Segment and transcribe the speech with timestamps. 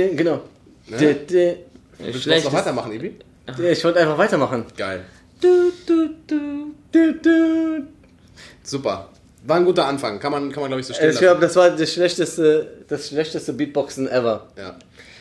[0.00, 0.40] de, genau.
[0.88, 0.96] Ne?
[0.96, 1.56] De, de,
[1.98, 3.16] Willst du noch weitermachen, Ibi?
[3.58, 4.64] de, ich wollte einfach weitermachen.
[4.76, 5.04] Geil.
[5.40, 7.82] Du, du, du, du, du.
[8.62, 9.08] Super.
[9.46, 10.20] War ein guter Anfang.
[10.20, 13.08] Kann man, kann man glaube ich, so stehen Ich glaube, das war das schlechteste, das
[13.08, 14.48] schlechteste Beatboxen ever.
[14.56, 14.76] Ja.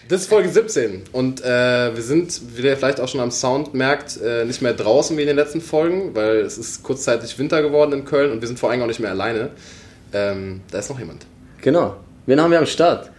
[0.10, 3.76] Das ist Folge 17 und äh, wir sind, wie ihr vielleicht auch schon am Sound
[3.76, 7.62] merkt, äh, nicht mehr draußen wie in den letzten Folgen, weil es ist kurzzeitig Winter
[7.62, 9.52] geworden in Köln und wir sind vor allem auch nicht mehr alleine.
[10.12, 11.28] Ähm, da ist noch jemand.
[11.62, 11.98] Genau.
[12.26, 13.12] Wen haben wir am Start?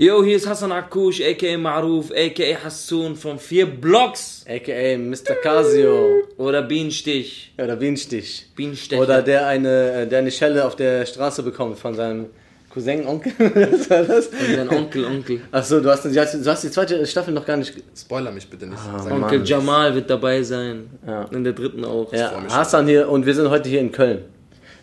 [0.00, 4.44] Yo, hier ist Hassan Akush, aka Maruf, aka Hassun von vier Blocks.
[4.48, 4.96] A.k.a.
[4.96, 5.34] Mr.
[5.42, 6.22] Casio.
[6.36, 7.52] Oder Bienenstich.
[7.60, 8.46] Oder Bienenstich.
[8.54, 9.02] Bienenstecher.
[9.02, 12.26] Oder der eine, äh, der eine Schelle auf der Straße bekommt von seinem
[12.70, 13.32] Cousin, Onkel.
[13.38, 14.28] Was war das?
[14.28, 15.40] Und sein Onkel, Onkel.
[15.50, 17.74] Achso, du hast, du hast du hast die zweite Staffel noch gar nicht.
[17.96, 18.80] Spoiler mich bitte nicht.
[18.86, 19.18] Mann.
[19.18, 19.24] mal.
[19.24, 20.90] Onkel Jamal wird dabei sein.
[21.04, 21.24] Ja.
[21.32, 22.12] In der dritten auch.
[22.12, 24.20] Ja, Hassan hier und wir sind heute hier in Köln.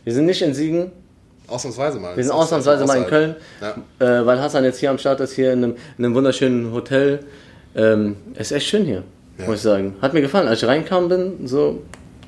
[0.04, 0.92] Wir sind nicht in Siegen,
[1.48, 2.16] Ausnahmsweise mal.
[2.16, 3.76] wir sind ausnahmsweise mal in Köln, Ja.
[4.00, 7.20] äh, weil Hassan jetzt hier am Start ist, hier in einem, in einem wunderschönen Hotel.
[7.76, 9.04] Ähm, es ist echt schön hier,
[9.38, 9.46] Ja.
[9.46, 9.96] muss ich sagen.
[10.02, 11.82] Hat mir gefallen, als ich reinkam bin, so.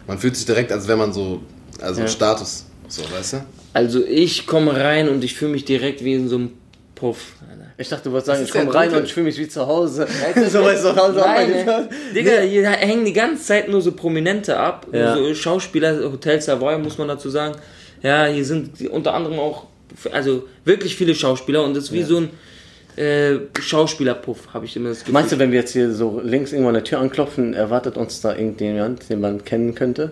[0.08, 1.42] Man fühlt sich direkt, als wäre man so,
[1.82, 2.08] also Ja.
[2.08, 3.38] Status, so, weißt du?
[3.74, 6.52] Also ich komme rein und ich fühle mich direkt wie in so einem
[6.96, 7.34] Puff.
[7.80, 10.08] Ich dachte, du wolltest sagen, ich komme rein und ich fühle mich wie zu Hause.
[10.50, 11.88] so weißt du, zu Hause Nein.
[12.16, 14.88] Digga, hier hängen die ganze Zeit nur so Prominente ab.
[14.92, 15.16] Ja.
[15.16, 17.56] So Schauspieler, Hotel Savoy, muss man dazu sagen.
[18.02, 19.68] Ja, hier sind die unter anderem auch,
[20.12, 22.30] also wirklich viele Schauspieler und das ist wie so ein
[22.98, 25.14] äh, Schauspielerpuff, habe ich immer das Gefühl.
[25.14, 28.22] Meinst du, wenn wir jetzt hier so links irgendwo an der Tür anklopfen, erwartet uns
[28.22, 30.12] da irgendjemand, den man kennen könnte?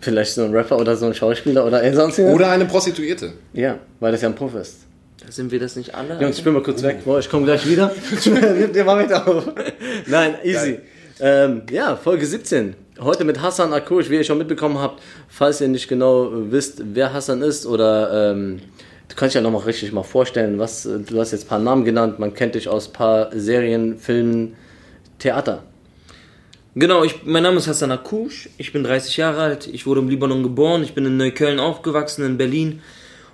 [0.00, 2.36] Vielleicht so ein Rapper oder so ein Schauspieler oder sonst jemand?
[2.36, 3.32] Oder eine Prostituierte.
[3.52, 4.80] Ja, weil das ja ein Puff ist.
[5.30, 6.20] Sind wir das nicht alle?
[6.20, 6.98] Jungs, ich bin mal kurz weg.
[7.04, 7.90] Boah, ich komme gleich wieder.
[8.74, 9.44] Dir mal mit auf.
[10.06, 10.80] Nein, easy.
[11.20, 12.74] Ähm, ja, Folge 17.
[13.00, 15.02] Heute mit Hassan Akush, wie ihr schon mitbekommen habt.
[15.28, 18.60] Falls ihr nicht genau wisst, wer Hassan ist oder ähm,
[19.08, 20.60] du kannst dich ja nochmal richtig mal vorstellen.
[20.60, 22.20] Was, du hast jetzt ein paar Namen genannt.
[22.20, 24.54] Man kennt dich aus ein paar Serien, Filmen,
[25.18, 25.64] Theater.
[26.76, 30.08] Genau, ich, mein Name ist Hassan Akush, ich bin 30 Jahre alt, ich wurde im
[30.08, 32.80] Libanon geboren, ich bin in Neukölln aufgewachsen, in Berlin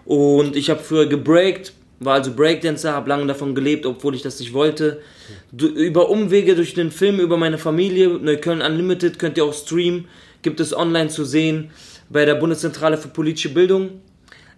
[0.05, 4.41] und ich habe früher gebreakt, war also Breakdancer, habe lange davon gelebt, obwohl ich das
[4.41, 5.01] nicht wollte.
[5.53, 10.07] Du, über Umwege durch den Film, über meine Familie, Neukölln Unlimited, könnt ihr auch streamen,
[10.43, 11.71] gibt es online zu sehen
[12.09, 14.01] bei der Bundeszentrale für politische Bildung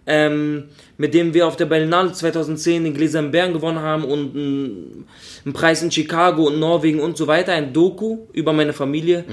[0.05, 0.65] ähm,
[0.97, 5.05] mit dem wir auf der Berlinale 2010 den Gläsernen Bären gewonnen haben und einen,
[5.45, 7.53] einen Preis in Chicago und Norwegen und so weiter.
[7.53, 9.23] Ein Doku über meine Familie.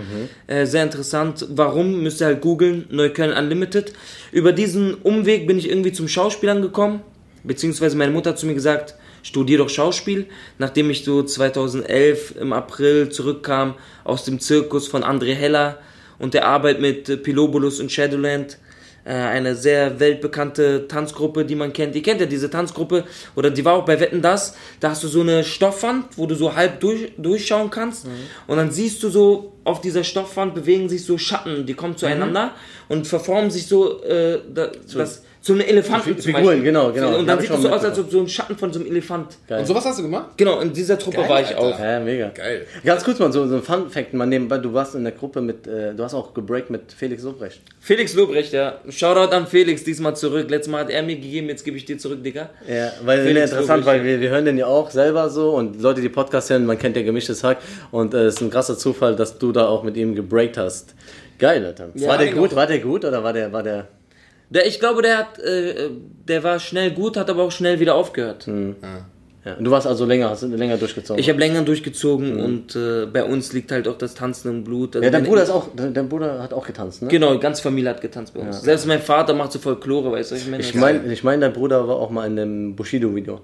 [0.46, 1.46] Äh, sehr interessant.
[1.50, 2.02] Warum?
[2.02, 2.86] Müsst ihr halt googeln.
[2.90, 3.92] Neukölln Unlimited.
[4.32, 7.00] Über diesen Umweg bin ich irgendwie zum Schauspielern gekommen.
[7.42, 10.26] Beziehungsweise meine Mutter hat zu mir gesagt, studier doch Schauspiel.
[10.58, 13.74] Nachdem ich so 2011 im April zurückkam
[14.04, 15.78] aus dem Zirkus von André Heller
[16.18, 18.58] und der Arbeit mit äh, Pilobulus und Shadowland
[19.04, 21.94] äh, eine sehr weltbekannte Tanzgruppe, die man kennt.
[21.96, 24.54] Ihr kennt ja diese Tanzgruppe, oder die war auch bei Wetten Das.
[24.78, 28.06] Da hast du so eine Stoffwand, wo du so halb durch, durchschauen kannst.
[28.46, 32.54] Und dann siehst du so, auf dieser Stoffwand bewegen sich so Schatten, die kommen zueinander
[32.88, 36.10] und verformen sich so, äh, da, das, so eine Elefanten.
[36.10, 36.62] Fi- zum Figuren, Beispiel.
[36.64, 37.16] genau, genau.
[37.18, 39.38] Und dann sieht es so aus, als ob so ein Schatten von so einem Elefant.
[39.48, 40.32] Und sowas hast du gemacht?
[40.36, 41.60] Genau, in dieser Truppe Geil, war ich Alter.
[41.60, 41.78] auch.
[41.80, 42.28] Ja, mega.
[42.28, 42.66] Geil.
[42.84, 44.58] Ganz kurz mal so, so ein Fun-Fact mal nebenbei.
[44.58, 47.62] Du warst in der Gruppe mit, äh, du hast auch gebreakt mit Felix Lobrecht.
[47.80, 48.78] Felix Lobrecht, ja.
[48.90, 50.50] Shoutout an Felix, diesmal zurück.
[50.50, 52.50] Letztes Mal hat er mir gegeben, jetzt gebe ich dir zurück, Digga.
[52.68, 55.80] Ja, weil Felix interessant, Lobrecht, weil wir, wir hören den ja auch selber so und
[55.80, 57.58] Leute, die Podcast hören, man kennt ja gemischtes Hack
[57.90, 60.94] und äh, es ist ein krasser Zufall, dass du da auch mit ihm gebreakt hast.
[61.38, 61.88] Geil, Alter.
[61.94, 62.54] Ja, war der gut?
[62.54, 63.88] War der gut oder war der, war der?
[64.50, 65.90] Der, ich glaube, der hat, äh,
[66.28, 68.46] der war schnell gut, hat aber auch schnell wieder aufgehört.
[68.46, 69.06] Ja.
[69.42, 71.18] Und du warst also länger, hast du länger durchgezogen.
[71.18, 74.96] Ich habe länger durchgezogen und äh, bei uns liegt halt auch das Tanzen im Blut.
[74.96, 77.08] Also ja, dein Bruder ist auch, dein Bruder hat auch getanzt, ne?
[77.08, 78.60] Genau, die ganze Familie hat getanzt bei uns.
[78.60, 80.62] Selbst mein Vater macht so Folklore, weißt du, ich meine.
[80.62, 83.40] Ich meine, ich mein, dein Bruder war auch mal in dem Bushido-Video.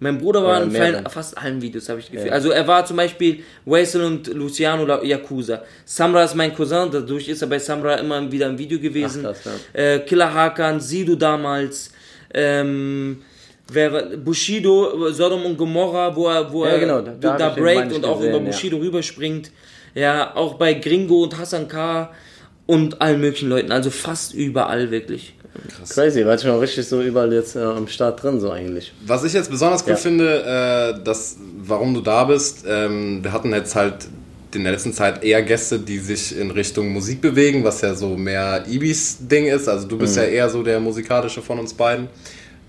[0.00, 0.96] mein Bruder war in mehreren.
[0.96, 2.30] allen, fast allen Videos, habe ich das Gefühl.
[2.30, 5.62] Also er war zum Beispiel Waisel und Luciano Yakuza.
[5.86, 9.24] Samra ist mein Cousin, dadurch ist er bei Samra immer wieder im Video gewesen.
[9.26, 11.90] Ach, krass, äh, Killer Hakan, Sido damals,
[12.34, 13.22] ähm,
[13.72, 17.92] wer Bushido, Sodom und Gomorra, wo er, wo Ja, er genau, da- da, da breakt
[17.92, 18.50] und auch gesehen, über ja.
[18.50, 19.50] Bushido rüberspringt.
[19.94, 22.10] Ja, auch bei Gringo und Hassan K.
[22.66, 25.34] und allen möglichen Leuten, also fast überall wirklich.
[25.88, 28.92] Crazy, war schon richtig so überall jetzt äh, am Start drin, so eigentlich.
[29.06, 29.96] Was ich jetzt besonders cool Ja.
[29.96, 34.06] finde, äh, dass, warum du da bist, ähm, wir hatten jetzt halt
[34.54, 38.16] in der letzten Zeit eher Gäste, die sich in Richtung Musik bewegen, was ja so
[38.16, 39.68] mehr Ibis Ding ist.
[39.68, 40.22] Also du bist Mhm.
[40.22, 42.08] ja eher so der musikalische von uns beiden.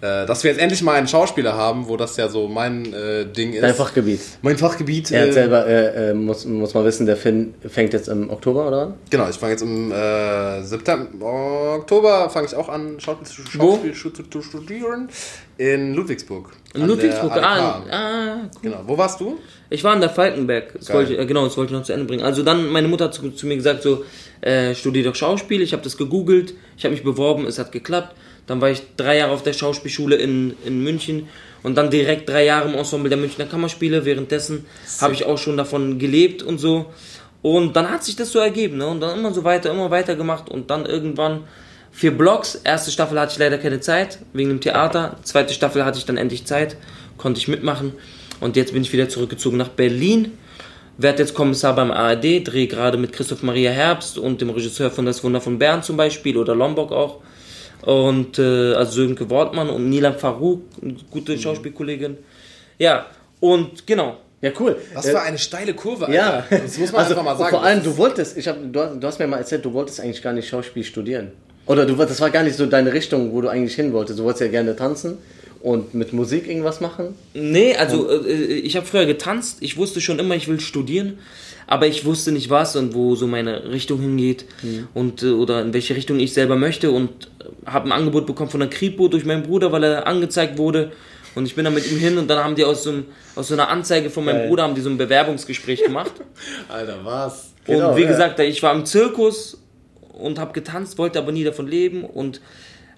[0.01, 3.25] Äh, dass wir jetzt endlich mal einen Schauspieler haben, wo das ja so mein äh,
[3.25, 3.62] Ding ist.
[3.63, 4.22] Dein Fachgebiet.
[4.42, 5.12] Mein Fachgebiet.
[5.12, 8.30] Er hat äh, selber, äh, äh, muss, muss man wissen, der Film fängt jetzt im
[8.30, 8.78] Oktober, oder?
[8.78, 8.94] wann?
[9.10, 13.94] Genau, ich fange jetzt im äh, September, Oktober fange ich auch an, Schauspiel?
[13.94, 13.94] Schauspiel
[14.30, 15.10] zu, studieren.
[15.57, 16.52] In Ludwigsburg.
[16.74, 18.50] In Ludwigsburg, ah, ah, cool.
[18.62, 18.78] Genau.
[18.86, 19.38] Wo warst du?
[19.69, 20.74] Ich war in der Falkenberg.
[20.78, 22.24] Das wollte, ich- genau, das wollte ich noch zu Ende bringen.
[22.24, 24.06] Also dann, meine Mutter hat zu, zu mir gesagt, so,
[24.40, 25.62] äh, studier doch Schauspiel.
[25.62, 28.16] Ich habe das gegoogelt, ich habe mich beworben, es hat geklappt.
[28.50, 31.28] Dann war ich drei Jahre auf der Schauspielschule in, in München
[31.62, 34.06] und dann direkt drei Jahre im Ensemble der Münchner Kammerspiele.
[34.06, 34.66] Währenddessen
[35.01, 36.88] habe ich auch schon davon gelebt und so.
[37.44, 38.88] Und dann hat sich das so ergeben, ne?
[38.88, 41.44] Und dann immer so weiter, immer weiter gemacht und dann irgendwann
[41.92, 42.56] vier Blogs.
[42.56, 45.18] Erste Staffel hatte ich leider keine Zeit, wegen dem Theater.
[45.22, 46.75] Zweite Staffel hatte ich dann endlich Zeit,
[47.19, 47.94] konnte ich mitmachen.
[48.40, 50.31] Und jetzt bin ich wieder zurückgezogen nach Berlin.
[50.98, 55.06] Werd jetzt Kommissar beim ARD, drehe gerade mit Christoph Maria Herbst und dem Regisseur von
[55.06, 57.19] Das Wunder von Bern zum Beispiel oder Lombok auch.
[57.84, 62.18] Und äh, also Sönke Wortmann und Nilam Farouk, eine gute Schauspielkollegin.
[62.78, 63.06] Ja,
[63.40, 64.18] und genau.
[64.42, 64.78] Ja, cool.
[64.94, 66.16] Was Äh, für eine steile Kurve, Alter.
[66.18, 67.50] Ja, Das muss man also, einfach mal sagen.
[67.52, 70.00] Vor allem, du wolltest, ich hab, du, hast- du hast mir mal erzählt, du wolltest
[70.00, 71.31] eigentlich gar nicht Schauspiel studieren.
[71.66, 74.20] Oder du, das war gar nicht so deine Richtung, wo du eigentlich hin wolltest.
[74.20, 75.18] Du wolltest ja gerne tanzen
[75.62, 77.16] und mit Musik irgendwas machen.
[77.34, 79.58] Nee, also äh, ich habe früher getanzt.
[79.62, 81.20] Ich wusste schon immer, ich will studieren,
[81.69, 84.45] aber ich wusste nicht was und wo so meine Richtung hingeht
[84.95, 87.30] und äh, oder in welche Richtung ich selber möchte und
[87.63, 90.92] habe ein Angebot bekommen von der Kripo durch meinen Bruder, weil er angezeigt wurde.
[91.36, 93.06] Und ich bin dann mit ihm hin und dann haben die aus so, einem,
[93.36, 94.48] aus so einer Anzeige von meinem Geil.
[94.48, 96.12] Bruder haben die so ein Bewerbungsgespräch gemacht.
[96.69, 97.54] Alter, was?
[97.66, 98.07] Genau, und wie ja.
[98.07, 99.62] gesagt, ich war im Zirkus
[100.13, 102.42] und habe getanzt, wollte aber nie davon leben und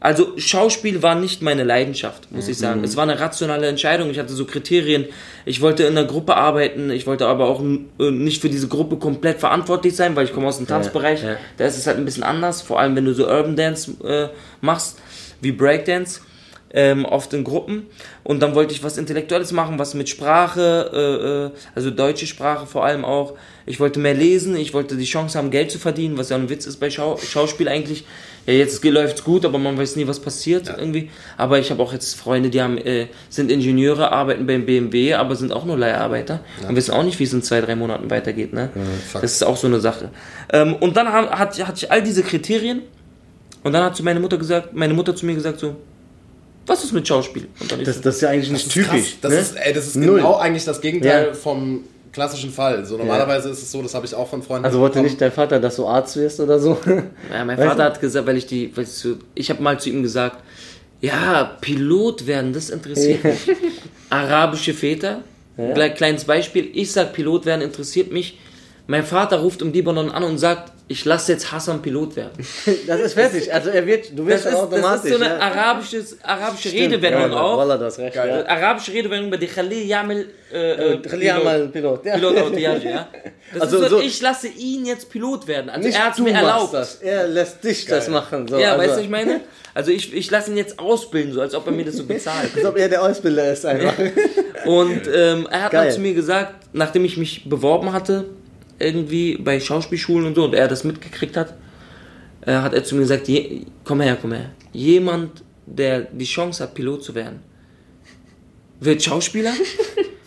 [0.01, 2.83] also Schauspiel war nicht meine Leidenschaft, muss ich sagen.
[2.83, 4.09] Es war eine rationale Entscheidung.
[4.09, 5.06] Ich hatte so Kriterien.
[5.45, 6.89] Ich wollte in einer Gruppe arbeiten.
[6.89, 10.48] Ich wollte aber auch äh, nicht für diese Gruppe komplett verantwortlich sein, weil ich komme
[10.48, 11.21] aus dem Tanzbereich.
[11.24, 11.36] ja.
[11.57, 12.63] Da ist es halt ein bisschen anders.
[12.63, 14.98] Vor allem, wenn du so Urban Dance äh, machst,
[15.39, 16.21] wie Breakdance.
[16.74, 17.88] Ähm, oft in Gruppen
[18.24, 22.65] und dann wollte ich was Intellektuelles machen, was mit Sprache, äh, äh, also deutsche Sprache
[22.65, 23.33] vor allem auch.
[23.65, 26.49] Ich wollte mehr lesen, ich wollte die Chance haben, Geld zu verdienen, was ja ein
[26.49, 28.05] Witz ist bei Schau Schauspiel eigentlich.
[28.47, 31.11] Ja, jetzt läuft's gut, aber man weiß nie, was passiert irgendwie.
[31.37, 35.35] Aber ich habe auch jetzt Freunde, die haben, äh, sind Ingenieure, arbeiten beim BMW, aber
[35.35, 38.51] sind auch nur Leiharbeiter und wissen auch nicht, wie es in zwei, drei Monaten weitergeht.
[38.51, 38.69] Ne?
[39.11, 39.21] fuck.
[39.21, 40.09] das ist auch so eine Sache.
[40.51, 42.81] Ähm, und dann ha- hat, hatte ich all diese Kriterien
[43.63, 45.75] und dann hat zu meine Mutter gesagt, meine Mutter zu mir gesagt so,
[46.65, 47.47] was ist mit Schauspiel?
[47.83, 49.17] Das, so, das ist ja eigentlich nicht typisch.
[49.21, 49.37] Das, ne?
[49.39, 50.17] ist, ey, das ist Null.
[50.17, 51.33] genau eigentlich das Gegenteil Ja.
[51.33, 52.85] vom klassischen Fall.
[52.85, 55.09] So normalerweise ist es so, das habe ich auch von Freunden Also wollte bekommen.
[55.09, 56.77] nicht dein Vater, dass du Arzt wirst oder so?
[56.85, 57.83] Ja, mein Weißt Vater du?
[57.83, 60.37] hat gesagt, weil ich die, weil ich, so, ich habe mal zu ihm gesagt,
[60.99, 63.49] ja, Pilot werden, das interessiert mich.
[64.09, 65.21] Arabische Väter,
[65.73, 68.37] gleich kleines Beispiel, ich sag Pilot werden interessiert mich.
[68.91, 72.31] Mein Vater ruft im Libanon an und sagt, ich lasse jetzt Hassan Pilot werden.
[72.88, 73.53] Das ist fertig.
[73.53, 74.81] Also er wird, du Das wirst ist, automatisch.
[74.83, 75.39] das ist so eine ja.
[75.39, 77.57] arabisches, arabische Stimmt, Redewendung ja, auch.
[77.57, 78.15] Wallah, du hast recht.
[78.15, 78.43] Geil.
[78.45, 78.53] Ja.
[78.53, 82.05] Arabische Redewendung bei die Khalil Yamil äh, äh, Khalil mal Pilot.
[82.05, 82.17] Ja.
[82.17, 83.07] Pilot ja.
[83.53, 85.69] Das Also ist so, so- ich lasse ihn jetzt Pilot werden.
[85.69, 86.73] Also Nicht er hat mir erlaubt.
[86.73, 86.95] das.
[86.95, 88.45] Er lässt dich das machen.
[88.49, 89.39] So, Ja, also, weißt du, was ich meine?
[89.73, 92.49] Also ich, ich lasse ihn jetzt ausbilden, so als ob er mir das so bezahlt.
[92.57, 93.94] Als ob er der Ausbilder ist einfach.
[94.65, 95.85] Und ähm, er hat Geil.
[95.85, 98.25] dann zu mir gesagt, nachdem ich mich beworben hatte,
[98.83, 101.56] irgendwie bei Schauspielschulen und so, und er das mitgekriegt hat,
[102.45, 104.51] äh, hat er zu mir gesagt, je, komm her, komm her.
[104.74, 107.39] Jemand, der die Chance hat, Pilot zu werden,
[108.80, 109.54] wird Schauspieler?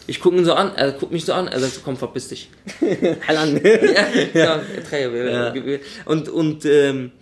[0.06, 2.50] Ich gucke ihn so an, er guckt mich so an, er sagt, komm, verpiss dich.
[3.26, 3.58] Alan.
[4.34, 4.60] ja, ja.
[6.04, 7.12] Und, und ähm,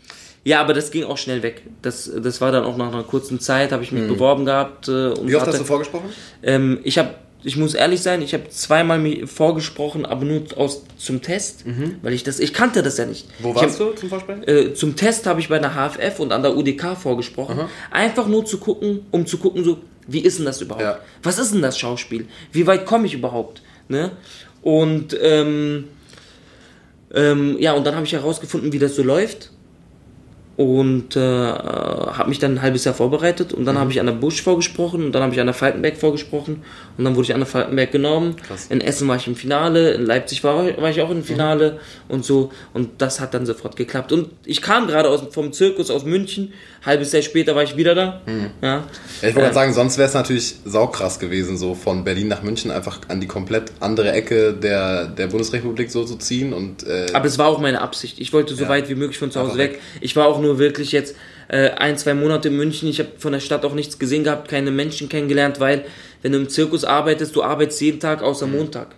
[0.43, 1.63] ja, aber das ging auch schnell weg.
[1.83, 4.89] Das, das war dann auch nach einer kurzen Zeit, habe ich mich beworben gehabt.
[4.89, 5.29] Äh, und Mhm.
[5.29, 6.11] Wie oft hatte, hast du vorgesprochen?
[6.43, 11.23] ähm, ich habe, ich muss ehrlich sein, ich habe zweimal vorgesprochen, aber nur aus zum
[11.23, 11.65] Test,
[12.03, 13.29] weil ich das, ich kannte das ja nicht.
[13.29, 13.45] Mhm.
[13.45, 14.47] Wo warst hab, du zum Vorsprechen?
[14.47, 17.61] Äh, zum Test habe ich bei der HFF und an der UDK vorgesprochen.
[17.91, 20.85] Einfach nur zu gucken, um zu gucken, so, wie ist denn das überhaupt?
[20.85, 20.99] Ja.
[21.23, 22.27] Was ist denn das Schauspiel?
[22.53, 23.63] Wie weit komme ich überhaupt?
[23.89, 24.13] Ne?
[24.63, 25.89] Und ähm,
[27.15, 29.51] ähm, ja, und dann habe ich herausgefunden, wie das so läuft.
[30.63, 34.13] Und äh, habe mich dann ein halbes Jahr vorbereitet und dann habe ich an der
[34.13, 36.63] Busch vorgesprochen und dann habe ich an der Falkenberg vorgesprochen
[36.97, 38.37] und dann wurde ich an der Falkenberg genommen.
[38.37, 38.67] Krass.
[38.71, 42.25] In Essen war ich im Finale, in Leipzig war, war ich auch im Finale und
[42.25, 44.13] so und das hat dann sofort geklappt.
[44.13, 46.53] Und ich kam gerade aus vom Zirkus aus München,
[46.85, 48.21] halbes Jahr später war ich wieder da.
[48.27, 48.35] Ja.
[48.69, 48.85] Ja,
[49.21, 52.71] ich wollte gerade sagen, sonst wäre es natürlich saukrass gewesen, so von Berlin nach München
[52.71, 57.27] einfach an die komplett andere Ecke der, der Bundesrepublik so zu ziehen und äh, Aber
[57.27, 58.19] es war auch meine Absicht.
[58.19, 58.69] Ich wollte so Ja.
[58.69, 59.81] weit wie möglich von zu Hause Einfach weg.
[60.01, 61.15] Ich war auch nur wirklich jetzt
[61.49, 62.89] äh, ein, zwei Monate in München.
[62.89, 65.85] Ich habe von der Stadt auch nichts gesehen gehabt, keine Menschen kennengelernt, weil
[66.23, 68.57] wenn du im Zirkus arbeitest, du arbeitest jeden Tag außer Mhm.
[68.57, 68.89] Montag.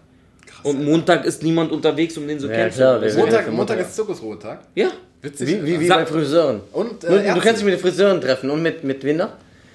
[0.62, 3.14] Und Montag ist niemand unterwegs, um den so Ja, kennenzulernen.
[3.17, 4.61] Montag, Montag ist Zirkusruhetag.
[4.75, 4.88] Ja.
[5.25, 5.49] Witzig.
[5.49, 6.61] Wie, wie, wie bei Friseuren.
[6.73, 8.50] Und, äh, Nur, du kannst dich mit den Friseuren treffen.
[8.50, 9.31] Und mit, mit wem noch?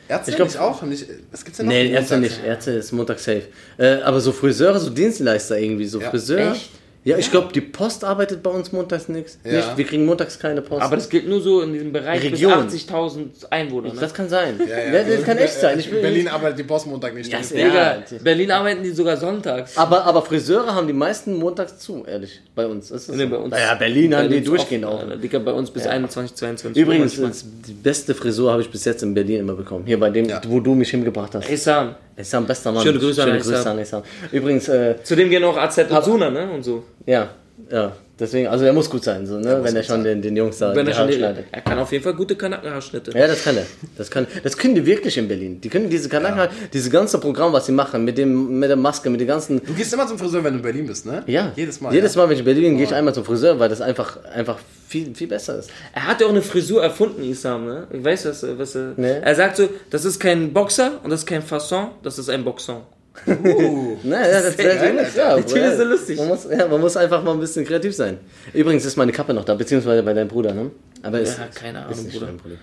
[0.07, 0.81] Ärzte Ich glaub- nicht auch?
[0.83, 1.73] Nicht, was gibt's denn noch?
[1.73, 2.37] Nee, Ärzte Montags?
[2.37, 2.45] nicht.
[2.47, 3.43] Ärzte ist Montag safe.
[3.77, 6.09] Äh, aber so Friseure, so Dienstleister irgendwie, so Ja.
[6.09, 6.51] Friseur.
[6.53, 6.69] Echt?
[7.09, 9.37] Ja, ich glaube, die Post arbeitet bei uns montags nichts.
[9.43, 9.51] Ja.
[9.53, 9.77] Nicht.
[9.77, 10.81] Wir kriegen montags keine Post.
[10.81, 12.65] Aber das gilt nur so in diesem Bereich Region.
[12.65, 13.93] bis 80.000 Einwohner.
[13.93, 13.99] Ne?
[13.99, 14.59] das kann sein.
[14.59, 14.93] Ja, ja.
[15.07, 15.79] Ja, das kann echt sein.
[15.79, 17.31] Ich In will Berlin arbeitet die Post Montag nicht.
[17.31, 18.17] Ja, sehr- Digga, Ja.
[18.23, 19.77] Berlin arbeiten die sogar sonntags.
[19.77, 22.41] aber, aber Friseure haben die meisten montags zu, ehrlich.
[22.55, 22.91] Bei uns.
[22.91, 23.29] Ist das Nee, so?
[23.29, 23.51] bei uns.
[23.51, 24.99] Naja, Berlin haben die Berlin ist durchgehend auch.
[24.99, 25.17] Alter.
[25.17, 29.03] Digga, bei uns bis 21, 22 Übrigens, das, die beste Frisur habe ich bis jetzt
[29.03, 29.85] in Berlin immer bekommen.
[29.85, 30.41] Hier bei dem, Ja.
[30.47, 31.49] wo du mich hingebracht hast.
[31.49, 31.53] manchmal.
[31.53, 31.95] Isam.
[32.19, 32.83] Essam, bester Mann.
[32.83, 33.53] Schöne Grüße an Schöne Essam.
[33.53, 34.03] Grüße an Essam.
[34.31, 36.51] Übrigens, äh, Zudem gehen auch AZ und Suna, ne?
[36.51, 36.83] Und so.
[37.05, 37.29] ja,
[37.71, 37.93] ja.
[38.19, 39.59] Deswegen, also er muss gut sein, so, ne?
[39.63, 41.45] wenn er schon den, den Jungs da Wenn die er schon die, schneidet.
[41.51, 43.17] er kann auf jeden Fall gute Kanackenhaarschnitte.
[43.17, 43.65] Ja, das kann er.
[43.97, 45.61] Das, kann, das können die wirklich in Berlin.
[45.61, 49.09] Die können diese Kanaken, diese ganze Programm, was sie machen, mit, dem, mit der Maske,
[49.09, 49.63] mit den ganzen.
[49.65, 51.23] Du gehst immer zum Friseur, wenn du in Berlin bist, ne?
[51.27, 51.93] Ja, Jedes Mal.
[51.93, 52.21] Jedes ja.
[52.21, 54.57] Mal, wenn ich in Berlin bin, gehe ich einmal zum Friseur, weil das einfach, einfach
[54.87, 55.69] viel, viel besser ist.
[55.93, 57.87] Er hat ja auch eine Frisur erfunden, Isam, ne?
[57.91, 58.93] Ich weiß, was, was er.
[58.97, 59.19] Nee.
[59.21, 62.43] Er sagt so, das ist kein Boxer und das ist kein Fasson, das ist ein
[62.43, 62.81] Boxon.
[63.27, 66.17] Uh, Naja, das, das, Sehr ja, Typ ist so lustig.
[66.17, 68.17] Man muss, ja, man muss einfach mal ein bisschen kreativ sein.
[68.53, 70.71] Übrigens ist meine Kappe noch da, beziehungsweise bei deinem Bruder, ne?
[71.03, 72.55] Aber ist, Ja, keine Ahnung, ist nicht Bruder.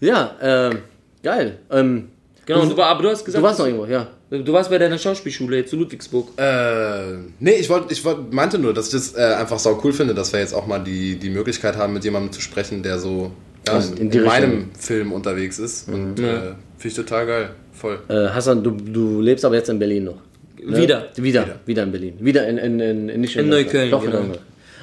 [0.00, 0.78] Ja, ähm,
[1.22, 1.58] geil.
[1.70, 2.08] Ähm,
[2.46, 4.06] Genau, du, aber du hast gesagt, du warst noch irgendwo, ja.
[4.30, 6.28] du warst bei deiner Schauspielschule jetzt zu Ludwigsburg.
[6.38, 9.92] Äh, nee, ich wollte, ich wollt, meinte nur, dass ich das äh, einfach sau cool
[9.94, 12.98] finde, dass wir jetzt auch mal die, die Möglichkeit haben, mit jemandem zu sprechen, der
[12.98, 13.32] so
[13.66, 15.88] ja, In in, die in meinem Film unterwegs ist.
[15.88, 16.50] Und Ja.
[16.50, 16.54] äh,
[16.92, 17.50] finde ich total geil.
[17.72, 17.98] Voll.
[18.08, 20.18] Äh, Hassan, du, du lebst aber jetzt in Berlin noch.
[20.62, 20.76] Ne?
[20.82, 21.08] Wieder.
[21.16, 21.60] Wieder.
[21.66, 22.14] Wieder in Berlin.
[22.20, 24.18] Wieder in, in, in, in nicht In Neukölln, Doch, genau.
[24.20, 24.38] Neukölln.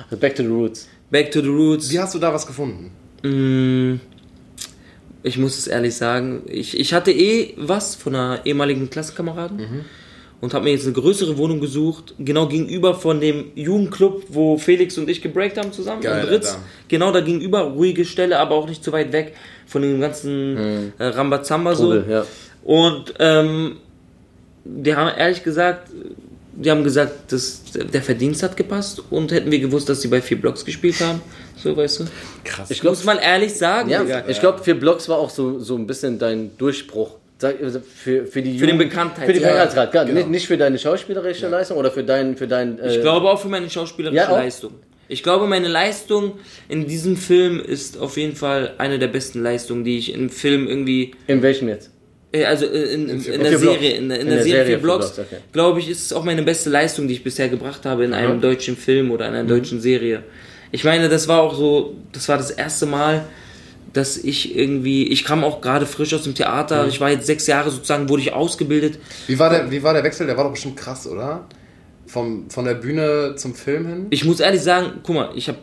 [0.10, 0.88] Also Back to the Roots.
[1.12, 1.91] Back to the Roots.
[1.91, 2.91] Wie hast du da was gefunden?
[3.24, 4.00] Mm,
[5.24, 9.86] Ich muss es ehrlich sagen, ich, ich hatte eh was von einer ehemaligen Klassenkameraden Mhm.
[10.41, 14.98] und habe mir jetzt eine größere Wohnung gesucht, genau gegenüber von dem Jugendclub, wo Felix
[14.98, 16.48] und ich gebreakt haben zusammen Geil, in Ritz.
[16.50, 16.62] Alter.
[16.88, 19.36] Genau da gegenüber, ruhige Stelle, aber auch nicht zu weit weg
[19.71, 21.95] von dem ganzen äh, Rambazamba so.
[21.95, 22.25] Ja.
[22.63, 23.77] Und ähm,
[24.65, 25.89] die haben ehrlich gesagt,
[26.53, 30.21] die haben gesagt, dass der Verdienst hat gepasst und hätten wir gewusst, dass sie bei
[30.21, 31.21] vier Blocks gespielt haben.
[31.55, 32.03] So, weißt du?
[32.43, 32.69] Krass.
[32.69, 35.75] Ich glaube, Muss man ehrlich sagen, ja, ich glaube, für Blocks war auch so, so
[35.75, 37.15] ein bisschen dein Durchbruch.
[37.41, 40.11] Also Für, für, die Für den Jugend- Bekanntheits- Für Ja, Bekanntheitsgrad, genau.
[40.19, 42.35] Nicht, nicht für deine schauspielerische Leistung oder für dein.
[42.37, 44.29] Für dein äh, Ich glaube auch für meine schauspielerische.
[44.31, 44.73] Leistung.
[45.11, 46.33] Ich glaube, meine Leistung
[46.69, 50.67] in diesem Film ist auf jeden Fall eine der besten Leistungen, die ich im Film
[50.67, 51.89] irgendwie, In welchem jetzt?
[52.31, 53.59] äh, also äh, in, in, vier in der.
[53.59, 55.41] Serie, in, der- in der Serie Blocks, Blocks, okay.
[55.51, 58.39] glaube ich, ist es auch meine beste Leistung, die ich bisher gebracht habe in einem
[58.39, 60.23] deutschen Film oder einer deutschen Serie.
[60.71, 63.25] Ich meine, das war auch so, das war das erste Mal,
[63.91, 67.45] dass ich irgendwie, ich kam auch gerade frisch aus dem Theater, ich war jetzt sechs
[67.47, 68.97] Jahre sozusagen, wurde ich ausgebildet.
[69.27, 70.25] Wie war, der, wie war der Wechsel?
[70.27, 71.45] Der war doch bestimmt krass, oder?
[72.11, 74.07] Vom, von der Bühne zum Film hin?
[74.09, 75.55] Ich muss ehrlich sagen, guck mal, ich, hab,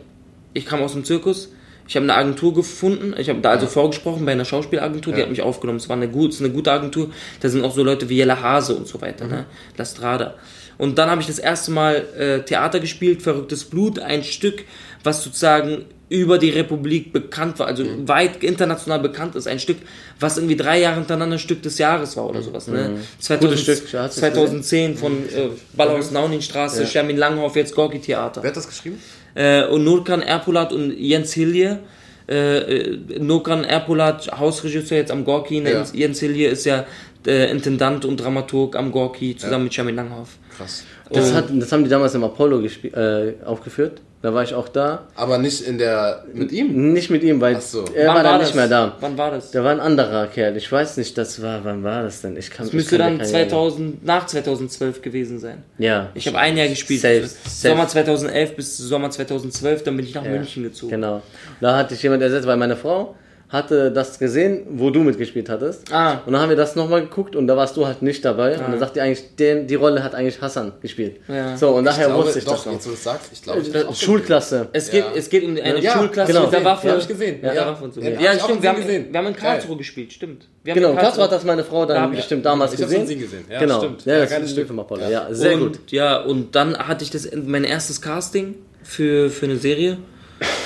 [0.53, 1.49] ich kam aus dem Zirkus,
[1.87, 5.25] ich habe eine Agentur gefunden, ich habe da also vorgesprochen bei einer Schauspielagentur, die Ja.
[5.25, 7.83] hat mich aufgenommen, es war eine, gut, es eine gute Agentur, da sind auch so
[7.83, 9.45] Leute wie Jella Hase und so weiter, ne?
[9.77, 10.35] La Strada.
[10.79, 14.63] Und dann habe ich das erste Mal äh, Theater gespielt, Verrücktes Blut, ein Stück,
[15.03, 19.77] was sozusagen über die Republik bekannt war, also weit international bekannt ist, ein Stück,
[20.19, 22.67] was irgendwie drei Jahre hintereinander Stück des Jahres war oder sowas.
[22.67, 22.97] Ne?
[23.19, 27.99] 2000, Gutes Stück, hast du es 2010 von äh, Ballhaus Nauninstraße, Schermin Langhoff, jetzt Gorki
[27.99, 28.41] Theater.
[28.41, 28.99] Wer hat das geschrieben?
[29.35, 31.79] Äh, und Nurkan Erpolat und Jens Hilje.
[32.27, 35.61] Äh, äh, Nurkan Erpolat, Hausregisseur jetzt am Gorki.
[35.63, 35.83] Ja.
[35.93, 36.85] Jens, Hilje ist ja
[37.25, 40.37] äh, Intendant und Dramaturg am Gorki, zusammen mit Schermin Langhoff.
[40.55, 40.83] Krass.
[41.11, 44.01] Das, hat, das haben die damals im Apollo äh, aufgeführt.
[44.21, 45.07] Da war ich auch da.
[45.15, 46.25] Aber nicht in der.
[46.33, 46.91] mit ihm?
[46.91, 47.85] Nicht mit ihm, weil Ach so.
[47.95, 48.97] er war dann nicht mehr da.
[48.99, 49.51] Wann war das?
[49.51, 50.57] Da war ein anderer Kerl.
[50.57, 52.35] Ich weiß nicht, das war, wann war das denn?
[52.35, 55.63] Ich kann, Das ich müsste kann dann keine- 2000, nach 2012 gewesen sein.
[55.77, 56.09] Ja.
[56.15, 56.99] Ich habe ein Jahr gespielt.
[56.99, 57.69] Safe, safe.
[57.69, 60.91] Sommer 2011 bis Sommer 2012, dann bin ich nach Ja, München gezogen.
[60.91, 61.21] Genau.
[61.61, 63.15] Da hatte ich jemand ersetzt, weil meine Frau
[63.49, 65.91] hatte das gesehen, wo du mitgespielt hattest.
[65.91, 66.21] Ah.
[66.25, 68.53] Und dann haben wir das nochmal geguckt und da warst du halt nicht dabei.
[68.59, 71.17] Und dann sagt die eigentlich, den, die Rolle hat eigentlich Hassan gespielt.
[71.27, 71.57] Ja.
[71.57, 72.73] So, und daher glaube, wusste ich doch, das noch.
[72.73, 74.67] jetzt du es sagst, ich glaube, ich Äh, auch Schulklasse.
[74.71, 75.11] Es geht, Ja.
[75.15, 76.43] es geht um eine Ja, Schulklasse genau.
[76.45, 76.87] mit der Waffe.
[76.87, 77.39] Ja, hab ich gesehen.
[77.41, 77.77] Ja, Ja.
[77.91, 77.99] So.
[78.01, 78.61] Ja, Ja, ich stimmt.
[78.61, 79.07] Wir haben, gesehen.
[79.11, 79.35] wir haben in.
[79.35, 80.45] Karlsruhe gespielt, stimmt.
[80.63, 82.99] Wir haben Genau, in Karlsruhe hat das meine Frau dann Ja, bestimmt damals ich gesehen.
[82.99, 83.45] von Sing gesehen.
[83.49, 83.79] Ja, genau.
[83.79, 84.05] stimmt.
[84.05, 84.69] Ja, das ist Stück.
[85.09, 85.79] Ja, sehr gut.
[85.89, 89.97] Ja, und dann hatte ich das mein erstes Casting für, für eine Serie.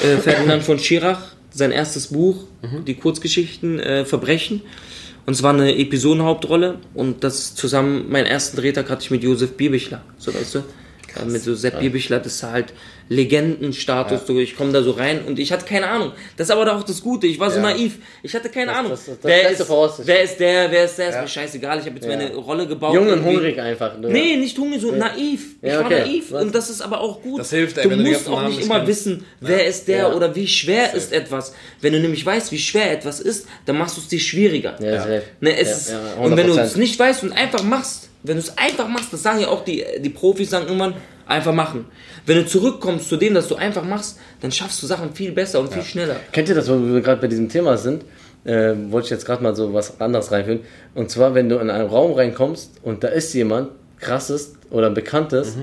[0.03, 2.85] Äh, Ferdinand von Schirach, sein erstes Buch, Mhm.
[2.85, 4.61] die Kurzgeschichten äh, Verbrechen.
[5.25, 9.53] Und es war eine Episodenhauptrolle und das zusammen, meinen ersten Drehtag hatte ich mit Josef
[9.53, 10.59] Bierbichler, so weißt du.
[11.15, 12.73] Ja, mit so Sepp Bierbichler, das ist halt
[13.13, 16.11] Legendenstatus, so, ich komme da so rein und ich hatte keine Ahnung.
[16.37, 17.63] Das ist aber auch das Gute, ich war so Ja.
[17.63, 17.97] naiv.
[18.23, 18.91] Ich hatte keine Ahnung.
[18.91, 21.21] das- das wer, beste ist, wer ist der, wer ist der, ist Ja.
[21.21, 21.79] mir scheißegal.
[21.79, 22.15] Ich habe jetzt Ja.
[22.17, 22.93] meine Rolle gebaut.
[22.95, 23.29] Jung und irgendwie.
[23.35, 23.97] hungrig einfach.
[23.97, 24.09] ne?
[24.09, 25.55] Nee, nicht hungrig, so naiv.
[25.61, 25.99] Ich Ja, war okay.
[26.01, 26.43] naiv Was?
[26.43, 27.39] und das ist aber auch gut.
[27.39, 30.13] Das hilft, ey, du musst auch nicht immer wissen, wer ist der Ja.
[30.13, 31.53] oder wie schwer ist etwas.
[31.81, 34.75] Wenn du nämlich weißt, wie schwer etwas ist, dann machst du es dir schwieriger.
[34.81, 35.05] Ja.
[35.39, 36.65] Ne, es Ja, ist, ja, und wenn du 100%.
[36.71, 39.63] es nicht weißt und einfach machst, wenn du es einfach machst, das sagen ja auch
[39.65, 40.93] die, die Profis, sagen irgendwann,
[41.25, 41.85] einfach machen.
[42.25, 45.59] Wenn du zurückkommst zu dem, dass du einfach machst, dann schaffst du Sachen viel besser
[45.59, 46.15] und viel schneller.
[46.31, 48.03] Kennt ihr das, wo wir gerade bei diesem Thema sind?
[48.45, 50.61] Äh, wollte ich jetzt gerade mal so was anderes reinführen.
[50.95, 55.57] Und zwar, wenn du in einen Raum reinkommst und da ist jemand krasses oder bekanntes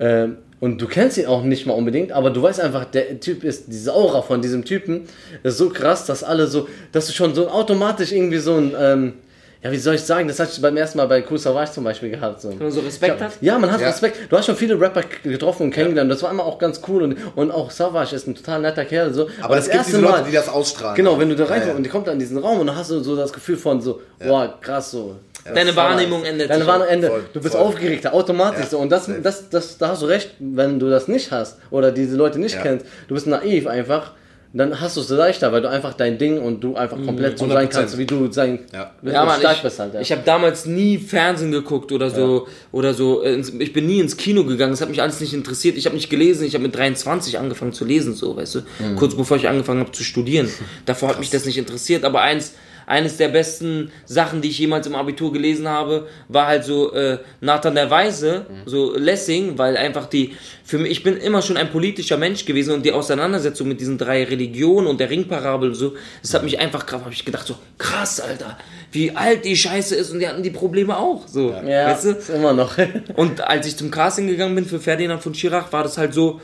[0.00, 3.44] ähm, und du kennst ihn auch nicht mal unbedingt, aber du weißt einfach, der Typ
[3.44, 5.02] ist, diese Aura von diesem Typen
[5.42, 9.12] ist so krass, dass alle so, dass du schon so automatisch irgendwie so ein, ähm,
[9.62, 11.84] ja, wie soll ich sagen, das hatte ich beim ersten Mal bei Cool Savage zum
[11.84, 12.40] Beispiel gehabt.
[12.40, 12.48] So.
[12.50, 13.32] Wenn man so Respekt hat.
[13.42, 13.88] Ja, man hat Ja.
[13.88, 14.16] Respekt.
[14.30, 16.10] Du hast schon viele Rapper getroffen und kennengelernt.
[16.10, 17.02] Das war immer auch ganz cool.
[17.02, 19.12] Und, und auch Savage ist ein total netter Kerl.
[19.12, 19.28] So.
[19.42, 20.96] Aber es gibt diese Leute, die das ausstrahlen.
[20.96, 21.76] Genau, wenn du da Ja, reinkommst ja.
[21.76, 23.80] und die kommt da in diesen Raum und dann hast du so das Gefühl von
[23.82, 25.16] so, boah, krass so.
[25.54, 26.66] Deine Wahrnehmung ändert Deine.
[26.66, 27.10] Wahrnehmung ändert.
[27.12, 27.64] Voll, Du bist voll.
[27.66, 28.78] aufgeregter, automatisch Ja, so.
[28.78, 32.16] Und das, das, das, da hast du recht, wenn du das nicht hast oder diese
[32.16, 32.62] Leute nicht Ja.
[32.62, 34.12] kennst, du bist naiv einfach,
[34.52, 37.44] dann hast du es leichter, weil du einfach dein Ding und du einfach komplett so
[37.44, 37.52] 100%.
[37.52, 38.90] sein kannst, wie du sein Ja.
[39.02, 39.94] Ja, Mann, stark ich, bist halt.
[39.94, 40.00] Ja.
[40.00, 43.24] ich habe damals nie Fernsehen geguckt oder so oder so.
[43.24, 44.72] Ich bin nie ins Kino gegangen.
[44.72, 45.76] Das hat mich alles nicht interessiert.
[45.76, 46.44] Ich habe nicht gelesen.
[46.44, 48.58] Ich habe mit 23 angefangen zu lesen, so, weißt du.
[48.80, 48.96] Mhm.
[48.96, 50.48] Kurz bevor ich angefangen habe zu studieren.
[50.84, 52.04] Davor hat mich das nicht interessiert.
[52.04, 52.54] Aber eins,
[52.86, 57.18] eines der besten Sachen, die ich jemals im Abitur gelesen habe, war halt so äh,
[57.40, 58.68] Nathan der Weise, Mhm.
[58.68, 62.72] so Lessing, weil einfach die für mich, ich bin immer schon ein politischer Mensch gewesen
[62.74, 66.58] und die Auseinandersetzung mit diesen drei Religionen und der Ringparabel und so, das hat mich
[66.60, 68.56] einfach krass, habe ich gedacht so krass, Alter,
[68.92, 72.10] wie alt die Scheiße ist und die hatten die Probleme auch, so, ja, weißt du?
[72.10, 72.76] ist immer noch.
[73.16, 76.40] Und als ich zum Casting gegangen bin für Ferdinand von Schirach, war das halt so,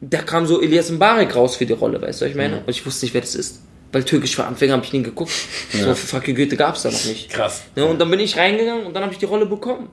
[0.00, 2.58] da kam so Elias Mbarek raus für die Rolle, weißt du, was ich meine?
[2.58, 3.62] Und ich wusste nicht, wer das ist.
[3.94, 5.30] Weil Türkisch für Anfänger habe ich nie geguckt.
[5.72, 7.30] So für Fucking Goethe gab es da noch nicht.
[7.30, 7.62] Krass.
[7.76, 9.88] Ja, und dann bin ich reingegangen und dann habe ich die Rolle bekommen.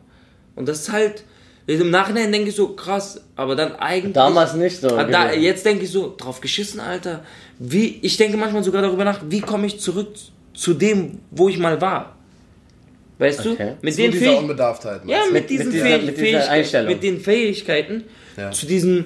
[0.55, 1.23] Und das ist halt,
[1.67, 4.13] im Nachhinein denke ich so, krass, aber dann eigentlich.
[4.13, 4.87] Damals nicht so.
[4.97, 7.23] Ah, Da, jetzt denke ich so, drauf geschissen, Alter.
[7.59, 10.15] Wie, ich denke manchmal sogar darüber nach, wie komme ich zurück
[10.55, 12.15] zu dem, wo ich mal war.
[13.19, 13.55] Weißt Okay.
[13.55, 13.77] du?
[13.83, 14.41] Mit Zu den dieser Fähigkeiten.
[14.49, 15.01] Unbedarftheit.
[15.05, 18.03] Ja, mit, Mit- diesen mit dieser- mit dieser Fähigkeiten, mit den Fähigkeiten,
[18.35, 18.49] Ja.
[18.49, 19.03] zu diesem, äh,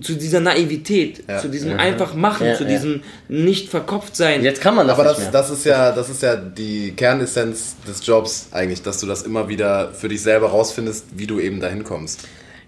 [0.00, 1.38] zu dieser Naivität, Ja.
[1.38, 2.70] zu diesem einfach machen, Ja, zu ja.
[2.70, 4.42] diesem nicht verkopft sein.
[4.42, 5.32] Jetzt kann man das Aber nicht das, mehr.
[5.32, 9.48] das, ist ja, das ist ja die Kernessenz des Jobs eigentlich, dass du das immer
[9.48, 12.20] wieder für dich selber rausfindest, wie du eben dahin kommst.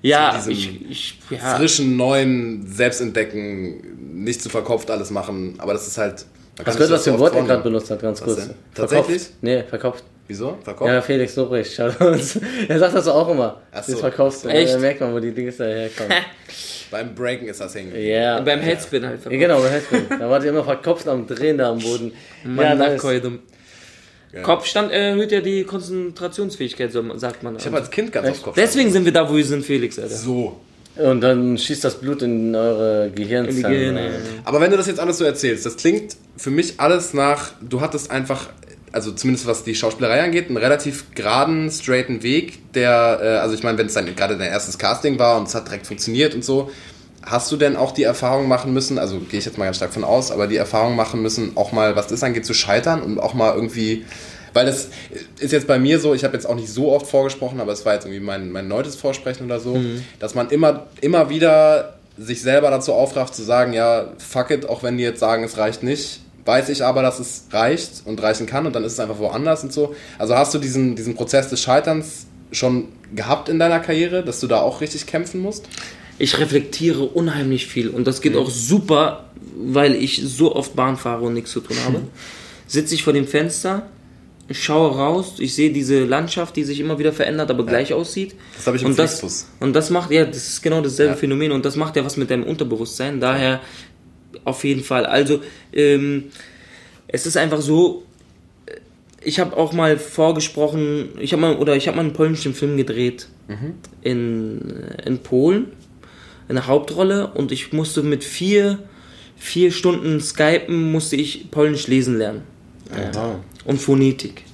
[0.03, 0.53] ja, zu diesem
[0.91, 1.57] ich, ich, ja.
[1.57, 6.12] Frischen, neuen, Selbstentdecken, nicht zu verkopft alles machen, aber das ist halt.
[6.15, 6.27] Hast sich
[6.65, 8.47] du gehört, was das für ein Wort er gerade benutzt hat, ganz Was kurz?
[8.47, 8.55] denn?
[8.75, 9.23] Tatsächlich?
[9.43, 10.03] Nee, verkauft.
[10.27, 10.59] Wieso?
[10.62, 10.91] Verkopft?
[10.93, 12.39] Ja, Felix Lobrecht, schaut uns.
[12.69, 13.62] Er sagt das auch immer.
[13.73, 13.97] Ach Das so.
[13.97, 14.49] verkaufst du.
[14.49, 14.75] Echt?
[14.75, 16.12] Da merkt man, wo die Dinge daherkommen.
[16.90, 17.92] Beim Breaken ist das hängen.
[17.94, 18.40] Ja.
[18.40, 19.24] beim Headspin halt.
[19.24, 20.07] Ja, genau, bei Headspin.
[20.09, 22.12] Da war die immer verkopft am Drehen da am Boden.
[22.44, 22.96] Mann, ja,
[24.33, 24.42] ja.
[24.42, 27.57] Kopfstand erhöht ja die Konzentrationsfähigkeit, so sagt man.
[27.57, 28.55] Ich habe als Kind ganz oft Kopf.
[28.57, 30.14] Deswegen sind wir da, wo wir sind, Felix, Alter.
[30.14, 30.61] So.
[30.96, 33.72] Und dann schießt das Blut in eure Gehirnzellen.
[33.72, 34.01] Gehirne.
[34.01, 34.12] rein.
[34.44, 37.81] Aber wenn du das jetzt alles so erzählst, das klingt für mich alles nach, du
[37.81, 38.51] hattest einfach,
[38.92, 43.62] also zumindest was die Schauspielerei angeht, einen relativ geraden, straighten Weg, der, äh, also ich
[43.62, 46.44] meine, wenn es dann gerade dein erstes Casting war und es hat direkt funktioniert und
[46.44, 46.70] so,
[47.22, 49.92] hast du denn auch die Erfahrung machen müssen, also gehe ich jetzt mal ganz stark
[49.92, 53.18] von aus, aber die Erfahrung machen müssen, auch mal, was das angeht, zu scheitern und
[53.18, 54.07] auch mal irgendwie,
[54.55, 54.88] weil das
[55.38, 57.85] ist jetzt bei mir so, ich habe jetzt auch nicht so oft vorgesprochen, aber es
[57.85, 59.79] war jetzt irgendwie mein, mein neuntes Vorsprechen oder so,
[60.18, 64.83] dass man immer, immer wieder sich selber dazu aufrafft zu sagen, ja, fuck it, auch
[64.83, 68.47] wenn die jetzt sagen, es reicht nicht, weiß ich aber, dass es reicht und reichen
[68.47, 69.95] kann und dann ist es einfach woanders und so.
[70.19, 74.47] Also hast du diesen, diesen Prozess des Scheiterns schon gehabt in deiner Karriere, dass du
[74.47, 75.69] da auch richtig kämpfen musst?
[76.19, 81.27] Ich reflektiere unheimlich viel und das geht auch super, weil ich so oft Bahn fahre
[81.27, 82.01] und nichts zu tun habe.
[82.67, 83.87] Sitze ich vor dem Fenster,
[84.51, 88.35] schaue raus, ich sehe diese Landschaft, die sich immer wieder verändert, aber gleich aussieht.
[88.57, 91.19] Das habe ich im und das, und das macht, ja, das ist genau dasselbe Ja.
[91.19, 93.21] Phänomen und das macht ja was mit deinem Unterbewusstsein.
[93.21, 93.61] Daher
[94.49, 95.07] auf jeden Fall.
[95.07, 95.41] Also,
[95.73, 96.25] ähm,
[97.07, 98.05] es ist einfach so,
[98.67, 98.77] äh,
[99.23, 102.77] ich habe auch mal vorgesprochen, ich habe mal, oder ich habe mal einen polnischen Film
[102.77, 103.29] gedreht
[104.03, 104.61] in,
[105.07, 105.73] in Polen,
[106.49, 108.79] eine Hauptrolle und ich musste mit vier,
[109.37, 112.43] vier Stunden Skypen musste ich Polnisch lesen lernen
[112.93, 113.41] Aha.
[113.65, 114.45] und Phonetik.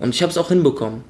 [0.00, 1.04] Und ich habe es auch hinbekommen.